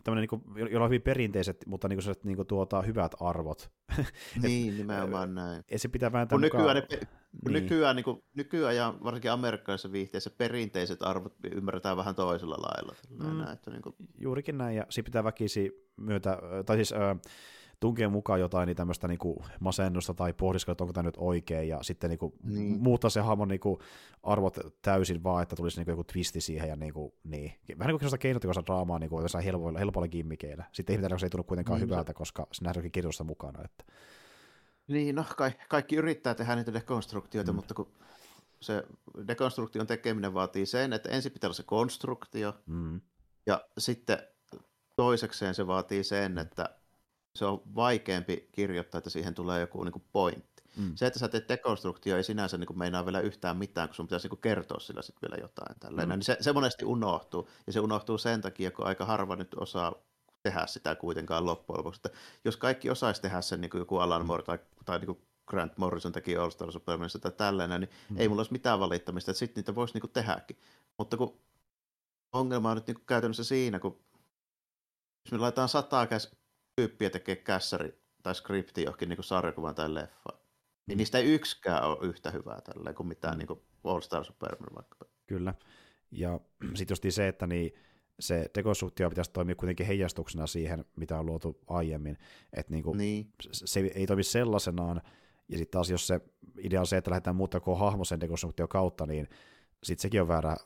[0.05, 3.71] tämmöinen, niinku, jolla on hyvin perinteiset, mutta niinku sellaiset niinku, tuota, hyvät arvot.
[4.43, 5.65] niin, nimenomaan näin.
[5.71, 6.77] Ja se pitää vääntää kun mukaan...
[6.77, 7.07] nykyään, ne,
[7.45, 7.63] kun niin.
[7.63, 12.95] nykyään, niin kuin, nykyään ja varsinkin amerikkalaisessa viihteessä perinteiset arvot ymmärretään vähän toisella lailla.
[13.11, 13.39] Mm.
[13.39, 13.95] Näin, että, niin kuin...
[14.19, 16.93] Juurikin näin, ja se pitää väkisi myötä, tai siis...
[16.93, 17.21] Äh,
[17.81, 21.69] tunkee mukaan jotain niin tämmöistä niin kuin masennusta tai pohdiskelua, että onko tämä nyt oikein,
[21.69, 22.83] ja sitten niin kuin niin.
[22.83, 23.79] muuttaa se hahmon niin kuin
[24.23, 27.53] arvot täysin vaan, että tulisi niin kuin joku twisti siihen, ja niin kuin, niin.
[27.79, 30.65] vähän niin kuin sellaista keinotekoista draamaa niin kuin jossain helpoilla, helpoilla gimmikeillä.
[30.73, 33.65] Sitten ihmetellään, se ei tunnu kuitenkaan niin, hyvältä, koska se nähdään kirjoista mukana.
[33.65, 33.85] Että.
[34.89, 37.57] Niin, no ka- kaikki yrittää tehdä niitä dekonstruktioita, mm.
[37.57, 37.93] mutta kun
[38.61, 38.85] se
[39.27, 43.01] dekonstruktion tekeminen vaatii sen, että ensin pitää olla se konstruktio, mm.
[43.47, 44.19] ja sitten
[44.97, 46.80] toisekseen se vaatii sen, että
[47.35, 50.63] se on vaikeampi kirjoittaa, että siihen tulee joku niin kuin pointti.
[50.77, 50.93] Mm.
[50.95, 54.07] Se, että sä teet dekonstruktio, ei sinänsä niin kuin meinaa vielä yhtään mitään, kun sun
[54.07, 55.81] pitäisi niin kuin kertoa sillä sitten vielä jotain.
[55.81, 56.09] Tälleen.
[56.09, 56.13] Mm.
[56.13, 59.95] Niin se, se monesti unohtuu, ja se unohtuu sen takia, kun aika harva nyt osaa
[60.43, 62.01] tehdä sitä kuitenkaan loppujen lopuksi.
[62.05, 65.23] Että jos kaikki osaisi tehdä sen niin kuin joku Alan Moore tai, tai niin kuin
[65.47, 68.17] Grant Morrison teki All Star Supermanissa tai tällainen, niin mm.
[68.19, 70.59] ei mulla olisi mitään valittamista, että sitten niitä voisi niin kuin tehdäkin.
[70.99, 71.41] Mutta kun
[72.33, 74.01] ongelma on nyt niin kuin käytännössä siinä, kun
[75.25, 76.37] jos me laitetaan sataa käs,
[76.81, 80.31] tyyppiä tekee kässäri tai skripti johonkin niin sarjakuvan tai leffa,
[80.87, 80.99] niin mm.
[80.99, 83.39] niistä ei yksikään ole yhtä hyvää tälleen kuin mitään mm.
[83.39, 84.97] niin kuin All Star Superman vaikka.
[85.27, 85.55] Kyllä.
[86.11, 86.41] Ja
[86.75, 87.75] sitten just se, että niin
[88.21, 92.19] se dekonstruktio pitäisi toimia kuitenkin heijastuksena siihen, mitä on luotu aiemmin.
[92.53, 93.33] Että niin niin.
[93.53, 95.03] se ei toimi sellaisenaan,
[95.49, 96.21] ja sitten taas jos se
[96.59, 99.29] idea on se, että lähdetään muuttaa koko hahmo sen dekonstruktio kautta, niin
[99.83, 100.57] sitten sekin on väärä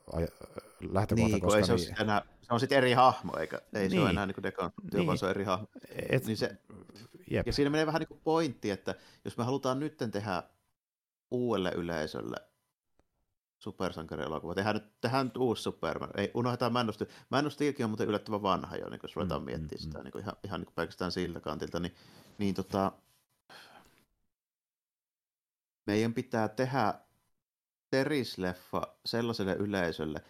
[0.93, 1.29] lähtökohta.
[1.29, 2.01] Niin, koska ei se, niin...
[2.01, 3.91] enää, se on sitten eri hahmo, eikä ei niin.
[3.91, 4.11] se ole niin.
[4.11, 5.07] enää niin dekonstruktio, niin.
[5.07, 5.67] vaan se on eri hahmo.
[6.11, 6.57] Et, niin se,
[7.31, 7.47] jep.
[7.47, 10.43] ja siinä menee vähän niin kuin pointti, että jos me halutaan nyt tehdä
[11.31, 12.37] uudelle yleisölle
[13.59, 17.11] supersankarielokuva, tehdään nyt, tehdään nyt uusi Superman, ei unohdetaan Man of Steel.
[17.31, 19.99] Man of Steelkin on muuten yllättävän vanha jo, niin jos ruvetaan mm, miettimään mm, sitä
[19.99, 20.05] mm.
[20.05, 21.95] niin kuin ihan, ihan niin kuin pelkästään siltä kantilta, niin,
[22.39, 22.93] niin tota,
[25.87, 26.95] meidän pitää tehdä
[27.95, 30.21] Teris-leffa sellaiselle yleisölle,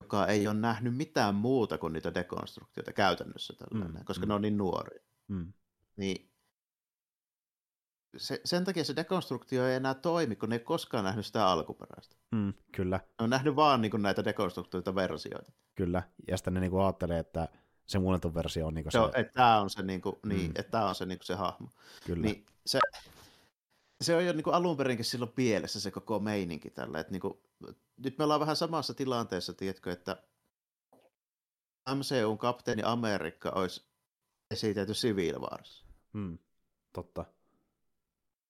[0.00, 4.28] joka ei ole nähnyt mitään muuta kuin niitä dekonstruktioita käytännössä, tällainen, mm, koska mm.
[4.28, 5.02] ne on niin nuoria.
[5.28, 5.52] Mm.
[5.96, 6.30] Niin
[8.16, 12.16] se, sen takia se dekonstruktio ei enää toimi, kun ne ei koskaan nähnyt sitä alkuperäistä.
[12.30, 12.96] Mm, kyllä.
[12.96, 15.52] Ne on nähnyt vaan niin kuin, näitä dekonstruktioita versioita.
[15.74, 17.48] Kyllä, ja sitten ne niin kuin, ajattelee, että
[17.86, 18.98] se muunnettu versio on niin kuin se...
[18.98, 19.20] se...
[19.20, 20.28] Että tämä on se, niin kuin, mm.
[20.28, 21.68] niin, että tämä on se, niin kuin se hahmo.
[22.06, 22.22] Kyllä.
[22.22, 22.78] Niin se,
[24.00, 27.00] se on jo niin kuin alun perinkin silloin pielessä se koko meininki tällä.
[27.00, 27.38] Että niin kuin,
[27.96, 30.22] nyt me ollaan vähän samassa tilanteessa, tiedätkö, että
[31.94, 33.88] MCUn kapteeni Amerikka olisi
[34.50, 35.84] esitelty Civil Wars.
[36.12, 36.38] Hmm,
[36.92, 37.24] totta.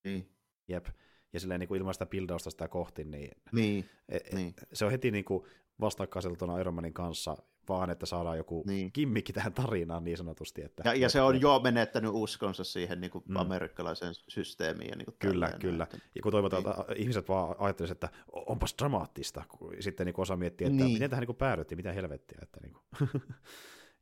[0.04, 0.32] Niin.
[0.68, 0.86] Jep.
[1.32, 4.54] Ja silleen niin kuin ilman sitä bildausta sitä kohti, niin, niin, e, e, niin.
[4.72, 5.44] se on heti niin kuin
[5.80, 7.36] vastakkaisella Iron Manin kanssa
[7.68, 8.92] vaan että saadaan joku niin.
[8.92, 10.62] kimmikki tähän tarinaan niin sanotusti.
[10.62, 13.36] Että, ja, ja se on jo menettänyt uskonsa siihen niin kuin mm.
[13.36, 14.90] amerikkalaiseen systeemiin.
[14.90, 15.60] Ja niin kuin kyllä, tällainen.
[15.60, 15.86] kyllä.
[16.14, 16.80] Ja kun toivotaan, niin.
[16.80, 20.92] että ihmiset vaan ajattelisivat, että onpas dramaattista, kun sitten niin osa miettii, että niin.
[20.92, 22.38] miten tähän niin päädyttiin, mitä helvettiä.
[22.42, 23.10] Että niin kuin.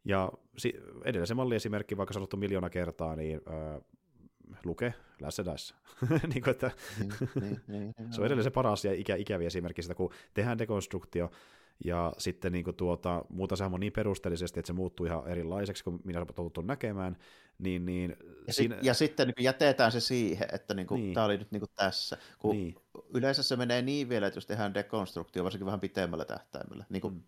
[0.05, 0.33] ja
[1.05, 3.41] edelleen se malliesimerkki, vaikka sanottu miljoona kertaa, niin
[4.65, 5.75] luke lässedässä.
[6.35, 9.83] niin kuin, että niin, niin, niin, se on edelleen se paras ja ikä, ikäviä esimerkki
[9.83, 11.31] sitä, kun tehdään dekonstruktio,
[11.85, 15.85] ja sitten niin kuin tuota, muuta se on niin perusteellisesti, että se muuttuu ihan erilaiseksi
[15.85, 17.17] kuin minä olen totuttu näkemään,
[17.59, 18.17] niin, niin
[18.47, 18.75] ja, siinä...
[18.75, 21.15] sit, ja sitten niin jätetään se siihen, että niin kuin, niin.
[21.15, 22.19] tämä oli nyt niin kuin tässä.
[22.39, 22.75] Kun niin.
[23.15, 27.15] Yleensä se menee niin vielä, että jos tehdään dekonstruktio, varsinkin vähän pitemmällä tähtäimellä, niin, kuin,
[27.15, 27.23] mm.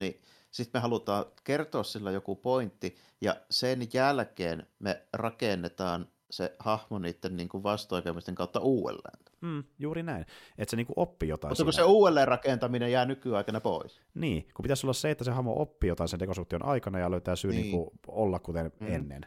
[0.00, 0.20] niin
[0.50, 7.36] sitten me halutaan kertoa sillä joku pointti, ja sen jälkeen me rakennetaan se hahmo niiden
[7.36, 9.18] niin kuin vastoinkäymisten kautta uudelleen.
[9.40, 10.26] Mm, juuri näin,
[10.58, 11.50] että se niin kuin oppii jotain.
[11.50, 14.00] Mutta kun se uudelleen rakentaminen jää nykyaikana pois.
[14.14, 17.36] Niin, kun pitäisi olla se, että se hahmo oppii jotain sen dekonstruktion aikana ja löytää
[17.36, 17.62] syy niin.
[17.62, 18.86] Niin kuin olla kuten mm.
[18.86, 19.26] ennen.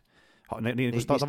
[0.51, 1.13] Ha, ne, niin, niin, mistä...
[1.13, 1.23] että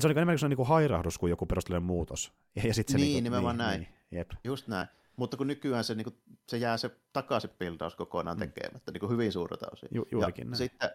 [0.00, 2.32] se on niin enemmän kuin, niin kuin hairahdus kuin joku perusteellinen muutos.
[2.56, 3.80] Ja, ja sit se niin, niin kuin, nimenomaan niin, näin.
[3.80, 4.30] Niin, jep.
[4.44, 4.88] Just näin.
[5.16, 6.16] Mutta kun nykyään se, niin kuin,
[6.48, 8.40] se jää se takaisin pildaus kokonaan mm.
[8.40, 9.88] tekemättä, niin kuin hyvin suurta osin.
[9.92, 10.56] Ju, juurikin ja näin.
[10.56, 10.90] Sitten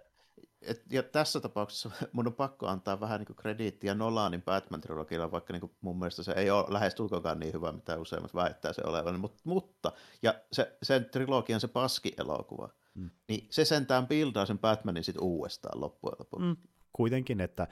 [0.68, 5.62] et, ja tässä tapauksessa mun on pakko antaa vähän niin krediittiä Nolanin Batman-trilogilla, vaikka niin
[5.62, 9.20] kuin mun mielestä se ei ole lähes tulkokaan niin hyvä, mitä useimmat väittää se olevan,
[9.20, 13.10] mutta, mutta ja se, sen trilogian se paski-elokuva, mm.
[13.28, 16.46] niin se sentään pildaa sen Batmanin sitten uudestaan loppujen lopuksi.
[16.46, 16.56] Mm
[16.96, 17.68] kuitenkin, että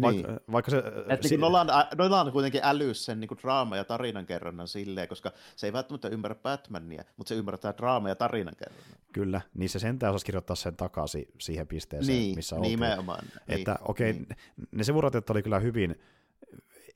[0.00, 0.40] vaikka, niin.
[0.52, 0.78] vaikka se...
[1.08, 1.66] Että si- niin Nolan,
[1.98, 7.04] Nolan kuitenkin älyys sen niin draama- ja tarinankerronnan silleen, koska se ei välttämättä ymmärrä Batmania,
[7.16, 8.98] mutta se ymmärtää draama- ja tarinankerronnan.
[9.12, 12.70] Kyllä, niin se sentään osasi kirjoittaa sen takaisin siihen pisteeseen, niin, missä oltiin.
[12.70, 13.24] Nimenomaan.
[13.48, 14.68] Että niin, okei, okay, niin.
[14.72, 15.96] ne sivurat oli kyllä hyvin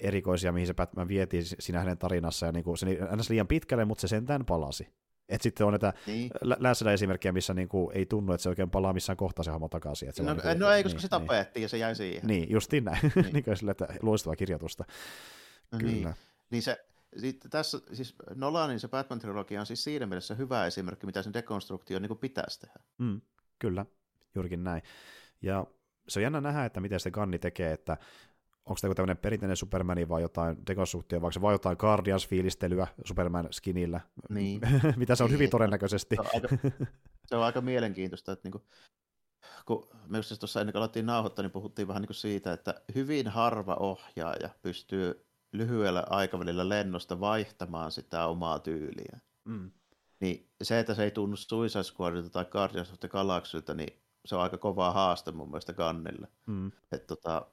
[0.00, 2.86] erikoisia, mihin se Batman vietiin siinä hänen tarinassa, ja niin kuin, se
[3.16, 3.30] ns.
[3.30, 4.88] liian pitkälle, mutta se sentään palasi.
[5.28, 6.30] Et sitten on näitä niin.
[6.42, 10.08] lä- esimerkkejä, missä niinku ei tunnu, että se oikein palaa missään kohtaa se hahmo takaisin.
[10.08, 11.62] Että se no, niinku, no ei, koska niin, se tapettiin niin.
[11.62, 12.26] ja se jäi siihen.
[12.26, 12.98] Niin, justiin näin.
[13.14, 13.32] Niin.
[13.32, 14.84] niin sille, että loistavaa kirjoitusta.
[15.72, 15.96] No niin.
[15.96, 16.08] Kyllä.
[16.08, 16.16] Niin,
[16.50, 16.85] niin se,
[17.18, 21.98] sitten tässä, siis Nolanin se Batman-trilogia on siis siinä mielessä hyvä esimerkki, mitä sen dekonstruktio
[21.98, 22.80] niin pitäisi tehdä.
[22.98, 23.20] Mm,
[23.58, 23.86] kyllä,
[24.34, 24.82] juurikin näin.
[25.42, 25.66] Ja
[26.08, 27.96] se on jännä nähdä, että miten se Ganni tekee, että
[28.66, 34.60] onko tämä tämmöinen perinteinen Superman vai jotain dekonstruktio, vai vai jotain Guardians-fiilistelyä Superman-skinillä, niin.
[34.96, 35.34] mitä se on niin.
[35.34, 36.16] hyvin todennäköisesti.
[36.16, 36.48] Se on aika,
[37.26, 38.66] se on aika mielenkiintoista, että niinku,
[39.66, 42.74] kun me just tuossa ennen kuin alettiin nauhoittaa, niin puhuttiin vähän niin kuin siitä, että
[42.94, 45.25] hyvin harva ohjaaja pystyy
[45.56, 49.20] lyhyellä aikavälillä lennosta vaihtamaan sitä omaa tyyliä.
[49.44, 49.70] Mm.
[50.20, 54.36] Niin se, että se ei tunnu Suicide Squadilta tai Guardians of the Galaxylta, niin se
[54.36, 56.28] on aika kova haaste mun mielestä kannille.
[56.46, 56.72] Mm.
[56.92, 57.46] Että tota,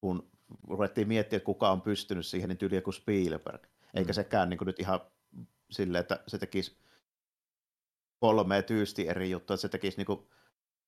[0.00, 0.30] kun
[0.68, 3.66] ruvettiin miettiä, että kuka on pystynyt siihen, niin tyyliä kuin Spielberg.
[3.94, 4.14] Eikä mm.
[4.14, 5.00] sekään niin kuin nyt ihan
[5.70, 6.76] silleen, että se tekisi
[8.20, 10.20] kolme tyysti eri juttua, että se tekisi niin kuin,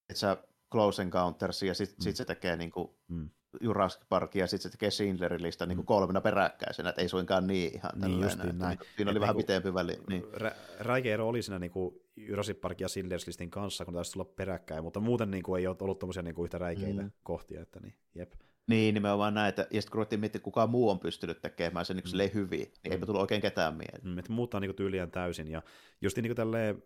[0.08, 0.36] että sä
[0.72, 2.02] Close Encounters ja sitten mm.
[2.02, 3.30] sit se tekee niin kuin mm.
[3.60, 5.86] Jurassic Park ja sitten se tekee Schindlerin lista niin kuin mm.
[5.86, 8.58] kolmena peräkkäisenä, että ei suinkaan niin ihan niin, tälleen.
[8.58, 8.78] näin.
[8.78, 9.98] Niin, siinä oli Et vähän niinku, pitempi väli.
[10.08, 10.24] Niin.
[10.32, 14.12] Rä- räikeä ero oli siinä niin kuin Jurassic Park ja Schindlerin listin kanssa, kun taisi
[14.12, 17.10] tulla peräkkäin, mutta muuten niin kuin ei ole ollut tämmöisiä niin kuin yhtä räikeitä mm.
[17.22, 18.32] kohtia, että niin, jep.
[18.66, 19.62] Niin, nimenomaan näitä.
[19.70, 22.34] Ja sitten kun ruvettiin miettimään, että kuka muu on pystynyt tekemään sen niin mm.
[22.34, 22.92] hyvin, niin mm.
[22.92, 24.00] eipä tullut oikein ketään mieleen.
[24.04, 25.48] Mm, että muuttaa niin tyyliään täysin.
[25.48, 25.62] Ja
[26.00, 26.82] just niin tälleen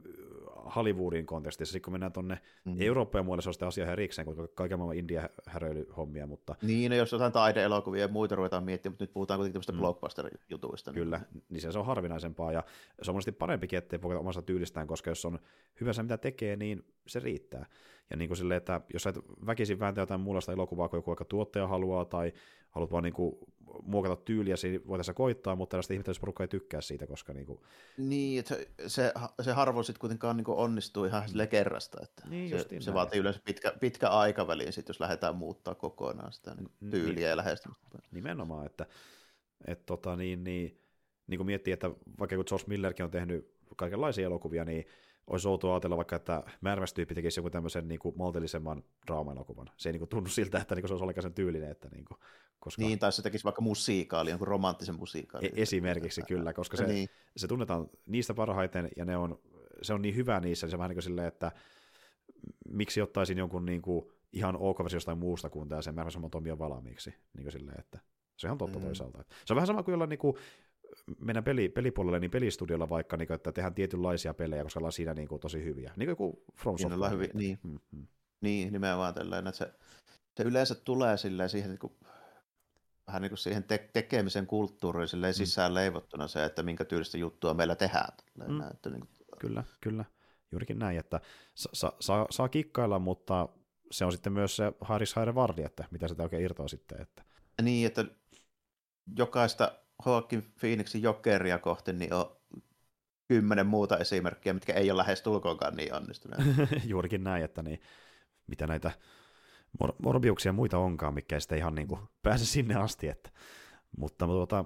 [0.77, 2.77] Hollywoodin kontekstissa, sitten kun mennään tuonne mm.
[2.81, 6.55] Eurooppaan muualle, se on sitä asiaa erikseen, kun kaiken maailman india häröilyhommia, mutta...
[6.63, 9.79] Niin, no jos jotain taideelokuvia ja muita ruvetaan miettimään, mutta nyt puhutaan kuitenkin tämmöistä mm.
[9.79, 10.91] blockbuster-jutuista.
[10.91, 11.61] Niin- Kyllä, niin...
[11.61, 12.65] se, se on harvinaisempaa, ja
[13.03, 15.39] se on monesti parempikin, ettei pokata omasta tyylistään, koska jos on
[15.81, 17.67] hyvä se, mitä tekee, niin se riittää.
[18.11, 21.11] Ja niin kuin silleen, että jos sä et väkisin vääntää jotain muunlaista elokuvaa, kun joku
[21.11, 22.33] aika tuottaja haluaa, tai
[22.71, 23.37] haluat vaan niin kuin
[23.83, 27.61] muokata tyyliä, siinä voitaisiin koittaa, mutta tällaista ihmettelyisporukka ei tykkää siitä, koska niin kuin...
[27.97, 28.57] Niin, että
[28.87, 33.21] se, se harvoin sitten kuitenkaan niin onnistuu ihan sille kerrasta, että niin, se, se vaatii
[33.21, 36.91] yleensä pitkä, pitkä aikaväliin sit, jos lähdetään muuttaa kokonaan sitä niin.
[36.91, 37.99] tyyliä niin, ja lähestymistä.
[38.13, 38.87] Nimenomaan, että
[39.67, 40.81] et, tota, niin, niin,
[41.27, 44.87] niin kuin miettii, että vaikka kun George Millerkin on tehnyt kaikenlaisia elokuvia, niin
[45.29, 49.71] olisi outoa ajatella vaikka, että Märvästyyppi tekisi joku tämmöisen niin kuin maltillisemman draama-elokuvan.
[49.77, 51.71] Se ei niin kuin, tunnu siltä, että niin kuin, se olisi ollenkaan sen tyylinen.
[51.71, 52.19] Että, niin, kuin,
[52.59, 52.83] koska...
[52.83, 55.47] niin, tai se tekisi vaikka musiikaali, jonkun romanttisen musiikaali.
[55.47, 57.09] E- esimerkiksi kyllä, koska se, niin.
[57.37, 59.41] se tunnetaan niistä parhaiten, ja ne on,
[59.83, 61.53] se on niin hyvä niissä, niin se on vähän niin kuin silleen, että
[62.69, 67.11] miksi ottaisin jonkun niin kuin, ihan ok-versio jostain muusta kuin tämä se Märväsomman Tomi valmiiksi.
[67.11, 67.99] Niin kuin silleen, että
[68.37, 68.85] se on ihan totta mm.
[68.85, 69.25] toisaalta.
[69.45, 70.37] Se on vähän sama kuin jollain niin kuin,
[71.21, 75.15] meidän peli, pelipuolelle, niin pelistudiolla vaikka, niin kuin, että tehdään tietynlaisia pelejä, koska ollaan siinä
[75.15, 75.93] niin kuin, tosi hyviä.
[75.97, 77.15] Niin kuin From Software.
[77.15, 77.59] Hyvin, niin.
[77.63, 78.07] Mm-hmm.
[78.41, 79.73] niin, nimenomaan tällainen, että se,
[80.37, 81.93] se yleensä tulee silleen siihen, niin kuin,
[83.07, 85.37] vähän niin kuin siihen te- tekemisen kulttuuriin silleen mm.
[85.37, 88.13] sisään leivottuna se, että minkä tyylistä juttua meillä tehdään.
[88.49, 88.61] Mm.
[88.61, 89.11] että, niin kuin...
[89.39, 90.05] Kyllä, kyllä.
[90.53, 91.21] Juurikin näin, että
[91.55, 93.49] sa- sa- saa, saa kikkailla, mutta
[93.91, 97.01] se on sitten myös se Haris Haire Vardi, että mitä sitä oikein irtoaa sitten.
[97.01, 97.23] Että...
[97.63, 98.05] Niin, että
[99.17, 99.73] jokaista
[100.05, 102.37] Hawking Phoenixin jokeria kohti, niin on
[103.29, 106.43] kymmenen muuta esimerkkiä, mitkä ei ole lähes tulkoonkaan niin onnistuneet.
[106.85, 107.81] Juurikin näin, että niin,
[108.47, 108.91] mitä näitä
[109.83, 113.09] mor- morbiuksia muita onkaan, mikä ei sitten ihan niin kuin pääse sinne asti.
[113.09, 113.31] Että.
[113.97, 114.65] Mutta tuota,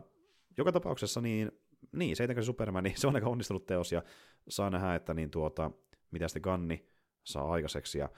[0.58, 1.52] joka tapauksessa niin,
[1.92, 4.02] niin se Superman, niin se on aika onnistunut teos ja
[4.48, 5.70] saa nähdä, että niin tuota,
[6.10, 6.88] mitä sitten Ganni
[7.24, 7.98] saa aikaiseksi.
[7.98, 8.08] Ja,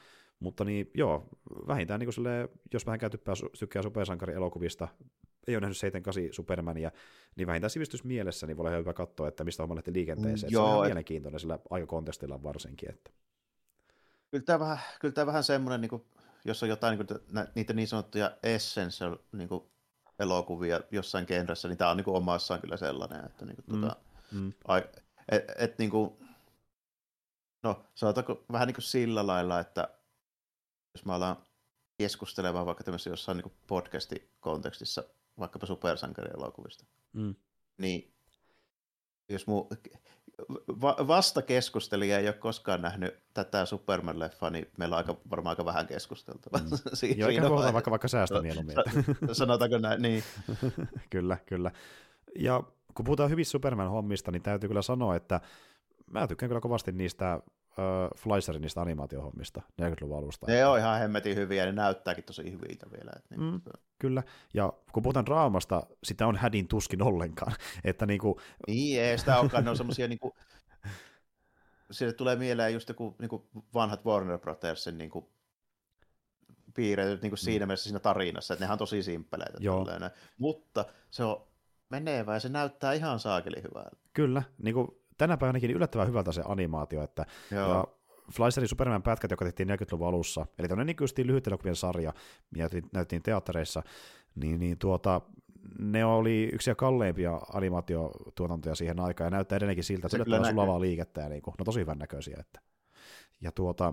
[0.41, 1.29] mutta niin, joo,
[1.67, 4.89] vähintään niin kuin silleen, jos vähän käytyppää tykkää supersankari-elokuvista,
[5.47, 6.91] ei ole nähnyt 78 Supermania,
[7.37, 10.53] niin vähintään sivistysmielessä niin voi olla hyvä katsoa, että mistä homma lähti liikenteeseen.
[10.53, 10.89] Joo, se on et...
[10.89, 12.91] mielenkiintoinen sillä aikakontestilla varsinkin.
[12.91, 13.11] Että.
[14.31, 16.05] Kyllä tämä vähän, kyllä tämä vähän semmoinen, niin kuin,
[16.45, 17.19] jos on jotain niin kuin,
[17.55, 19.65] niitä niin sanottuja essential niin kuin,
[20.19, 23.81] elokuvia jossain genressä, niin tämä on niin kuin, omassaan kyllä sellainen, että niin kuin, mm,
[23.81, 23.97] tuota,
[24.33, 24.53] mm.
[25.29, 26.13] et, et, niin kuin,
[27.63, 29.89] no sanotaanko vähän niin kuin sillä lailla, että
[30.95, 31.37] jos me ollaan
[31.99, 35.05] keskustelemaan vaikka tämmöisessä jossain niin podcasti-kontekstissa
[35.39, 36.85] vaikkapa supersankarielokuvista.
[37.13, 37.35] Mm.
[37.79, 38.15] Niin
[39.29, 39.69] jos mun
[40.81, 45.65] va- vasta keskustelija ei ole koskaan nähnyt tätä Superman-leffaa, niin meillä on aika, varmaan aika
[45.65, 46.61] vähän keskusteltavaa.
[46.61, 46.69] Mm.
[46.95, 48.77] si- Joo, eikä puhuta vaikka, vaikka säästä mieluummin.
[49.33, 50.25] Sanotaanko näin, niin.
[51.11, 51.71] kyllä, kyllä.
[52.39, 52.63] Ja
[52.95, 55.41] kun puhutaan hyvistä Superman-hommista, niin täytyy kyllä sanoa, että
[56.11, 57.41] mä tykkään kyllä kovasti niistä
[57.79, 60.47] uh, Fleischerin niistä animaatiohommista 40-luvun alusta.
[60.47, 63.11] Ne on ihan hemmetin hyviä ja ne näyttääkin tosi hyviltä vielä.
[63.17, 63.53] Että niin.
[63.53, 63.61] mm,
[63.99, 64.23] kyllä,
[64.55, 67.53] ja kun puhutaan draamasta, sitä on hädin tuskin ollenkaan.
[67.85, 68.41] Että niinku...
[68.67, 70.37] Niin, ei sitä olekaan, ne on semmosia niinku...
[71.91, 75.33] Sille tulee mieleen just joku niinku vanhat Warner Brothersin niinku
[76.75, 77.45] piirretyt niin kuin mm.
[77.45, 79.59] siinä mielessä siinä tarinassa, että nehän on tosi simppeleitä.
[80.39, 81.47] Mutta se on
[81.91, 83.97] menevä ja se näyttää ihan saakeli hyvältä.
[84.13, 84.89] Kyllä, niin kuin
[85.19, 87.69] tänä päivänäkin yllättävän hyvältä se animaatio, että Joo.
[87.69, 87.85] ja
[88.33, 92.13] Fleischerin Superman-pätkät, joka tehtiin 40-luvun alussa, eli tämmöinen niin lyhyt elokuvien sarja,
[92.51, 93.83] mitä näytettiin teattereissa,
[94.35, 95.21] niin, niin tuota,
[95.79, 100.81] ne oli yksi kalleimpia animaatiotuotantoja siihen aikaan, ja näyttää edelleenkin siltä, että se on sulavaa
[100.81, 102.37] liikettä, ja niin kuin, no tosi hyvän näköisiä.
[102.41, 102.61] Että.
[103.41, 103.93] Ja tuota,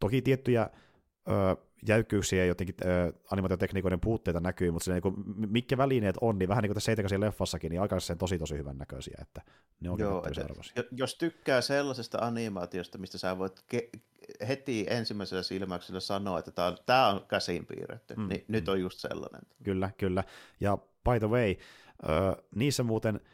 [0.00, 0.70] toki tiettyjä
[1.28, 6.48] ö, jäykkyyksiä ja jotenkin ö, animaatiotekniikoiden puutteita näkyy, mutta niin kuin, mitkä välineet on, niin
[6.48, 9.42] vähän niin kuin tässä Seitakasin leffassakin, niin aikaisen tosi tosi hyvän näköisiä, että
[9.80, 14.00] ne on Joo, että, Jos tykkää sellaisesta animaatiosta, mistä sä voit ke-
[14.48, 18.52] heti ensimmäisellä silmäyksellä sanoa, että tämä on, tää on käsin piirretty, mm, niin mm.
[18.52, 19.40] nyt on just sellainen.
[19.64, 20.24] Kyllä, kyllä.
[20.60, 21.54] Ja by the way,
[22.08, 23.20] ö, niissä muuten–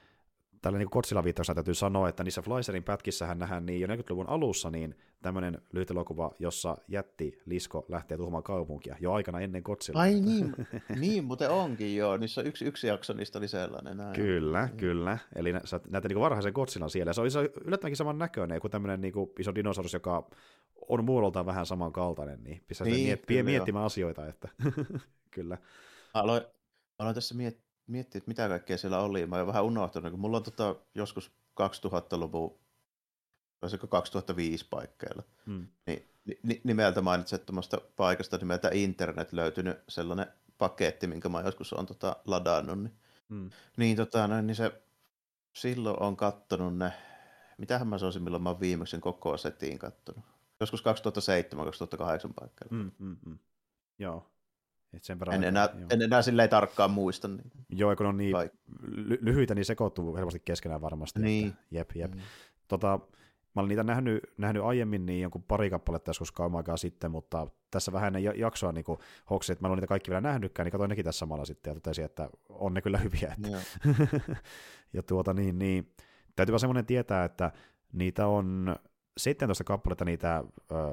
[0.65, 4.70] tällä niin Godzilla viittauksena täytyy sanoa, että niissä Fleischerin pätkissähän nähdään niin jo 40-luvun alussa
[4.70, 10.01] niin tämmöinen lyhyt elokuva, jossa jätti Lisko lähtee tuhoamaan kaupunkia jo aikana ennen Godzilla.
[10.01, 10.55] Ai niin,
[10.99, 12.16] niin muuten onkin joo.
[12.16, 13.97] Niissä yksi, yksi jakso niistä oli sellainen.
[13.97, 14.15] Näin.
[14.15, 14.77] Kyllä, mm.
[14.77, 15.19] kyllä.
[15.35, 17.12] Eli nä, sä näet niin varhaisen Godzillan siellä.
[17.12, 17.27] Se on
[17.65, 20.28] yllättävänkin saman näköinen kuin tämmöinen niin kuin iso dinosaurus, joka
[20.89, 24.49] on muodoltaan vähän samankaltainen, niin pistää niin, miet- miettimään asioita, että
[25.35, 25.59] kyllä.
[26.15, 26.43] Aloin,
[26.99, 29.27] aloin tässä miettiä miettiä, että mitä kaikkea siellä oli.
[29.27, 32.59] Mä oon vähän unohtanut, kun mulla on tota, joskus 2000-luvun,
[33.62, 35.66] olisiko 2005 paikkeilla, hmm.
[35.86, 36.09] niin
[36.43, 40.27] ni, nimeltä mainitsettomasta paikasta nimeltä internet löytynyt sellainen
[40.59, 42.78] paketti, minkä mä joskus on tota, ladannut.
[42.82, 42.93] Niin,
[43.28, 43.51] hmm.
[43.77, 44.82] niin, tota, no, niin se
[45.52, 46.93] silloin on kattonut ne,
[47.59, 50.24] mitähän mä soisin, milloin mä oon viimeksi koko setiin kattonut.
[50.61, 50.85] Joskus 2007-2008
[52.40, 52.70] paikkeilla.
[52.70, 53.39] Hmm, hmm, hmm.
[53.98, 54.34] Joo.
[54.97, 57.29] Et sen verran en, enää, en enää silleen tarkkaan muista.
[57.29, 57.51] Niin.
[57.69, 61.21] Joo, kun on niin ly- lyhyitä, niin sekoittuu helposti keskenään varmasti.
[61.21, 61.49] Niin.
[61.49, 62.15] Että, jep, jep.
[62.15, 62.21] Mm.
[62.69, 63.01] Tota,
[63.55, 67.47] mä olin niitä nähnyt, nähnyt aiemmin niin jonkun pari kappaletta joskus kauan aikaa sitten, mutta
[67.71, 68.85] tässä vähän ennen jaksoa niin
[69.31, 71.75] hoksi, että mä olen niitä kaikki vielä nähnytkään, niin katsoin nekin tässä samalla sitten ja
[71.75, 73.37] totesin, että on ne kyllä hyviä.
[73.39, 73.61] Että.
[74.95, 75.93] ja tuota niin, niin
[76.37, 77.53] täytyy vaan semmoinen tietää, että
[77.93, 78.77] niitä on
[79.16, 80.45] 17 kappaletta niitä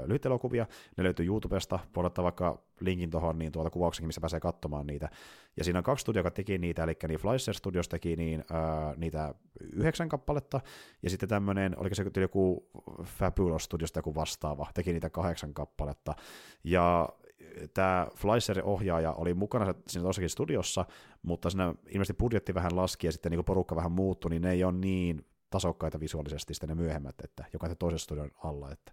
[0.06, 0.65] lyhytelokuvia,
[0.98, 5.10] ne löytyy YouTubesta, voi ottaa vaikka linkin tuohon niin tuolta kuvauksenkin, missä pääsee katsomaan niitä.
[5.57, 8.53] Ja siinä on kaksi studiota, joka teki niitä, eli niin Fleischer Studios teki niin, ö,
[8.98, 9.35] niitä
[9.73, 10.61] yhdeksän kappaletta,
[11.03, 12.69] ja sitten tämmöinen, oliko se joku
[13.03, 16.15] Fabulous Studios joku vastaava, teki niitä kahdeksan kappaletta.
[16.64, 17.10] Ja
[17.73, 20.85] tämä Fleischer-ohjaaja oli mukana siinä tossakin studiossa,
[21.22, 24.64] mutta siinä ilmeisesti budjetti vähän laski ja sitten niin porukka vähän muuttui, niin ne ei
[24.64, 28.91] ole niin tasokkaita visuaalisesti sitten ne myöhemmät, että jokaisen toisen studion alla, että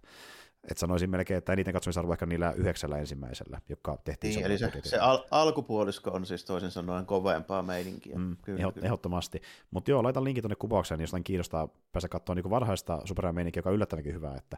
[0.71, 4.71] et sanoisin melkein, että eniten katsomisarvo ehkä niillä yhdeksällä ensimmäisellä, joka tehtiin niin, eli se,
[4.83, 8.17] se al- alkupuolisko on siis toisin sanoen kovempaa meininkiä.
[8.17, 8.85] Mm, kyllä, ehot, kyllä.
[8.85, 9.41] Ehdottomasti.
[9.71, 13.69] Mutta joo, laitan linkin tuonne kuvaukseen, niin jos kiinnostaa päästä katsoa niin varhaista superman joka
[13.69, 14.35] on yllättävänkin hyvää.
[14.35, 14.57] Että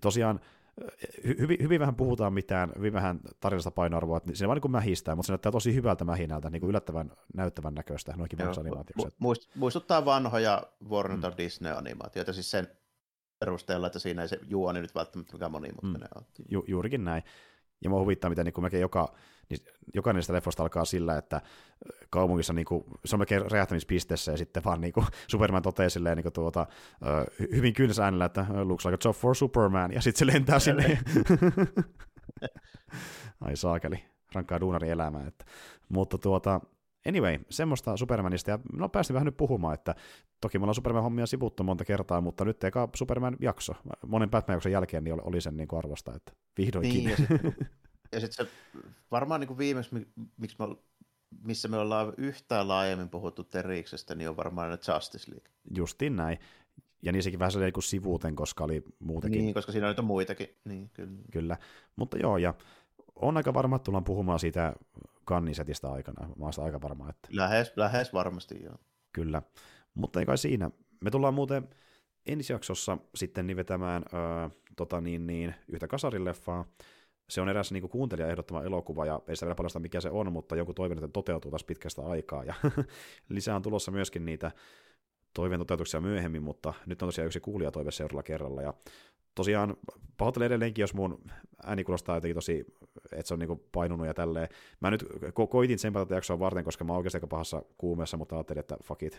[0.00, 0.40] tosiaan
[1.24, 5.26] hyvin, hyvin vähän puhutaan mitään, hyvin vähän tarinasta painoarvoa, että siinä vaan niin mähistää, mutta
[5.26, 9.14] se näyttää tosi hyvältä mähinältä, niin kuin yllättävän näyttävän näköistä, noikin animaatiokset.
[9.14, 11.36] Mu- muistuttaa vanhoja Warner mm.
[11.38, 12.68] Disney-animaatioita, siis sen
[13.38, 16.18] perusteella, että siinä ei se juoni nyt välttämättä mikään monimutkainen mm.
[16.18, 16.24] ole.
[16.48, 17.22] Ju- juurikin näin.
[17.84, 19.14] Ja mua huvittaa, miten niin melkein joka,
[19.50, 19.60] niin
[19.94, 21.40] jokainen niistä leffoista alkaa sillä, että
[22.10, 26.16] kaupungissa niin kuin, se on melkein räjähtämispisteessä ja sitten vaan niin kuin, Superman toteaa silleen
[26.16, 26.66] niin kuin, tuota,
[27.52, 30.84] hyvin kyynässä äänellä, että looks like a job for Superman, ja sitten se lentää sinne.
[33.40, 35.26] Ai saakeli, rankkaa duunari elämää.
[35.26, 35.44] Että.
[35.88, 36.60] Mutta tuota,
[37.08, 39.94] Anyway, semmoista Supermanista, ja no päästiin vähän nyt puhumaan, että
[40.40, 43.74] toki me ollaan Superman-hommia sivuttu monta kertaa, mutta nyt eka Superman-jakso,
[44.06, 47.04] monen Batman-jakson jälkeen, niin oli, oli sen niin kuin arvosta, että vihdoinkin.
[47.04, 47.10] Niin,
[48.12, 48.46] ja sitten sit se
[49.10, 50.76] varmaan niin kuin viimeksi, miksi me,
[51.44, 55.50] missä me ollaan yhtään laajemmin puhuttu Teriksestä, niin on varmaan Justice League.
[55.76, 56.38] Justin näin.
[57.02, 59.42] Ja niissäkin vähän sellainen kuin sivuuten, koska oli muutenkin.
[59.42, 60.48] Niin, koska siinä on muitakin.
[60.64, 61.18] Niin, kyllä.
[61.32, 61.56] kyllä.
[61.96, 62.54] Mutta joo, ja
[63.16, 64.72] on aika varma, että tullaan puhumaan siitä
[65.26, 66.28] kannisetista aikana.
[66.28, 67.10] Mä oon aika varma.
[67.10, 67.28] Että...
[67.30, 68.76] Lähes, lähes varmasti, joo.
[69.12, 69.42] Kyllä.
[69.94, 70.70] Mutta ei kai siinä.
[71.00, 71.68] Me tullaan muuten
[72.26, 76.64] ensi jaksossa sitten niin vetämään öö, tota niin, niin, yhtä kasarileffaa.
[77.30, 80.32] Se on eräs niin kuuntelija ehdottama elokuva, ja ei sitä vielä paljasta mikä se on,
[80.32, 82.44] mutta joku toivon, että toteutuu taas pitkästä aikaa.
[82.44, 82.54] Ja
[83.28, 84.50] lisää on tulossa myöskin niitä
[85.34, 88.74] toiveen toteutuksia myöhemmin, mutta nyt on tosiaan yksi kuulijatoive seuraavalla kerralla, ja
[89.36, 89.76] tosiaan
[90.16, 91.18] pahoittelen edelleenkin, jos mun
[91.66, 92.64] ääni kuulostaa jotenkin tosi,
[93.12, 94.48] että se on niinku painunut ja tälleen.
[94.80, 98.16] Mä nyt ko- koitin sen tätä jaksoa varten, koska mä oon oikeasti aika pahassa kuumeessa,
[98.16, 99.18] mutta ajattelin, että fuck it,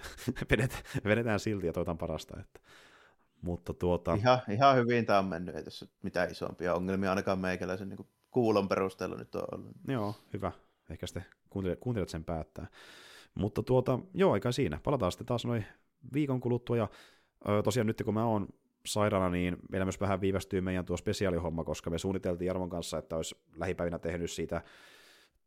[1.05, 2.39] vedetään, silti ja toivotan parasta.
[2.39, 2.59] Että.
[3.41, 4.13] Mutta tuota...
[4.13, 8.67] Ihan, ihan hyvin tämä on mennyt, ei tässä mitään isompia ongelmia ainakaan meikäläisen niin kuulon
[8.67, 9.71] perusteella nyt on ollut.
[9.87, 10.51] Joo, hyvä.
[10.89, 12.67] Ehkä sitten kuuntelijat, kuuntelijat sen päättää.
[13.35, 14.79] Mutta tuota, joo, eikä siinä.
[14.83, 15.65] Palataan sitten taas noin
[16.13, 16.87] viikon kuluttua, ja
[17.49, 18.47] ö, tosiaan nyt kun mä oon
[18.87, 23.15] sairaana, niin meillä myös vähän viivästyy meidän tuo spesiaalihomma, koska me suunniteltiin Jarmon kanssa, että
[23.15, 24.61] olisi lähipäivinä tehnyt siitä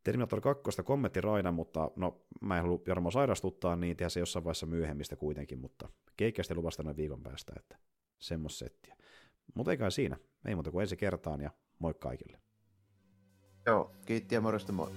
[0.04, 4.66] Terminator 2 kommenttiraina, mutta no mä en halua Jarmo sairastuttaa, niin tehdään se jossain vaiheessa
[4.66, 7.78] myöhemmistä kuitenkin, mutta keikkästi luvasta noin viikon päästä, että
[8.18, 8.96] semmos settiä.
[9.54, 12.40] Mutta eikä siinä, ei muuta kuin ensi kertaan ja moi kaikille.
[13.66, 14.90] Joo, kiitti ja morjesta moi.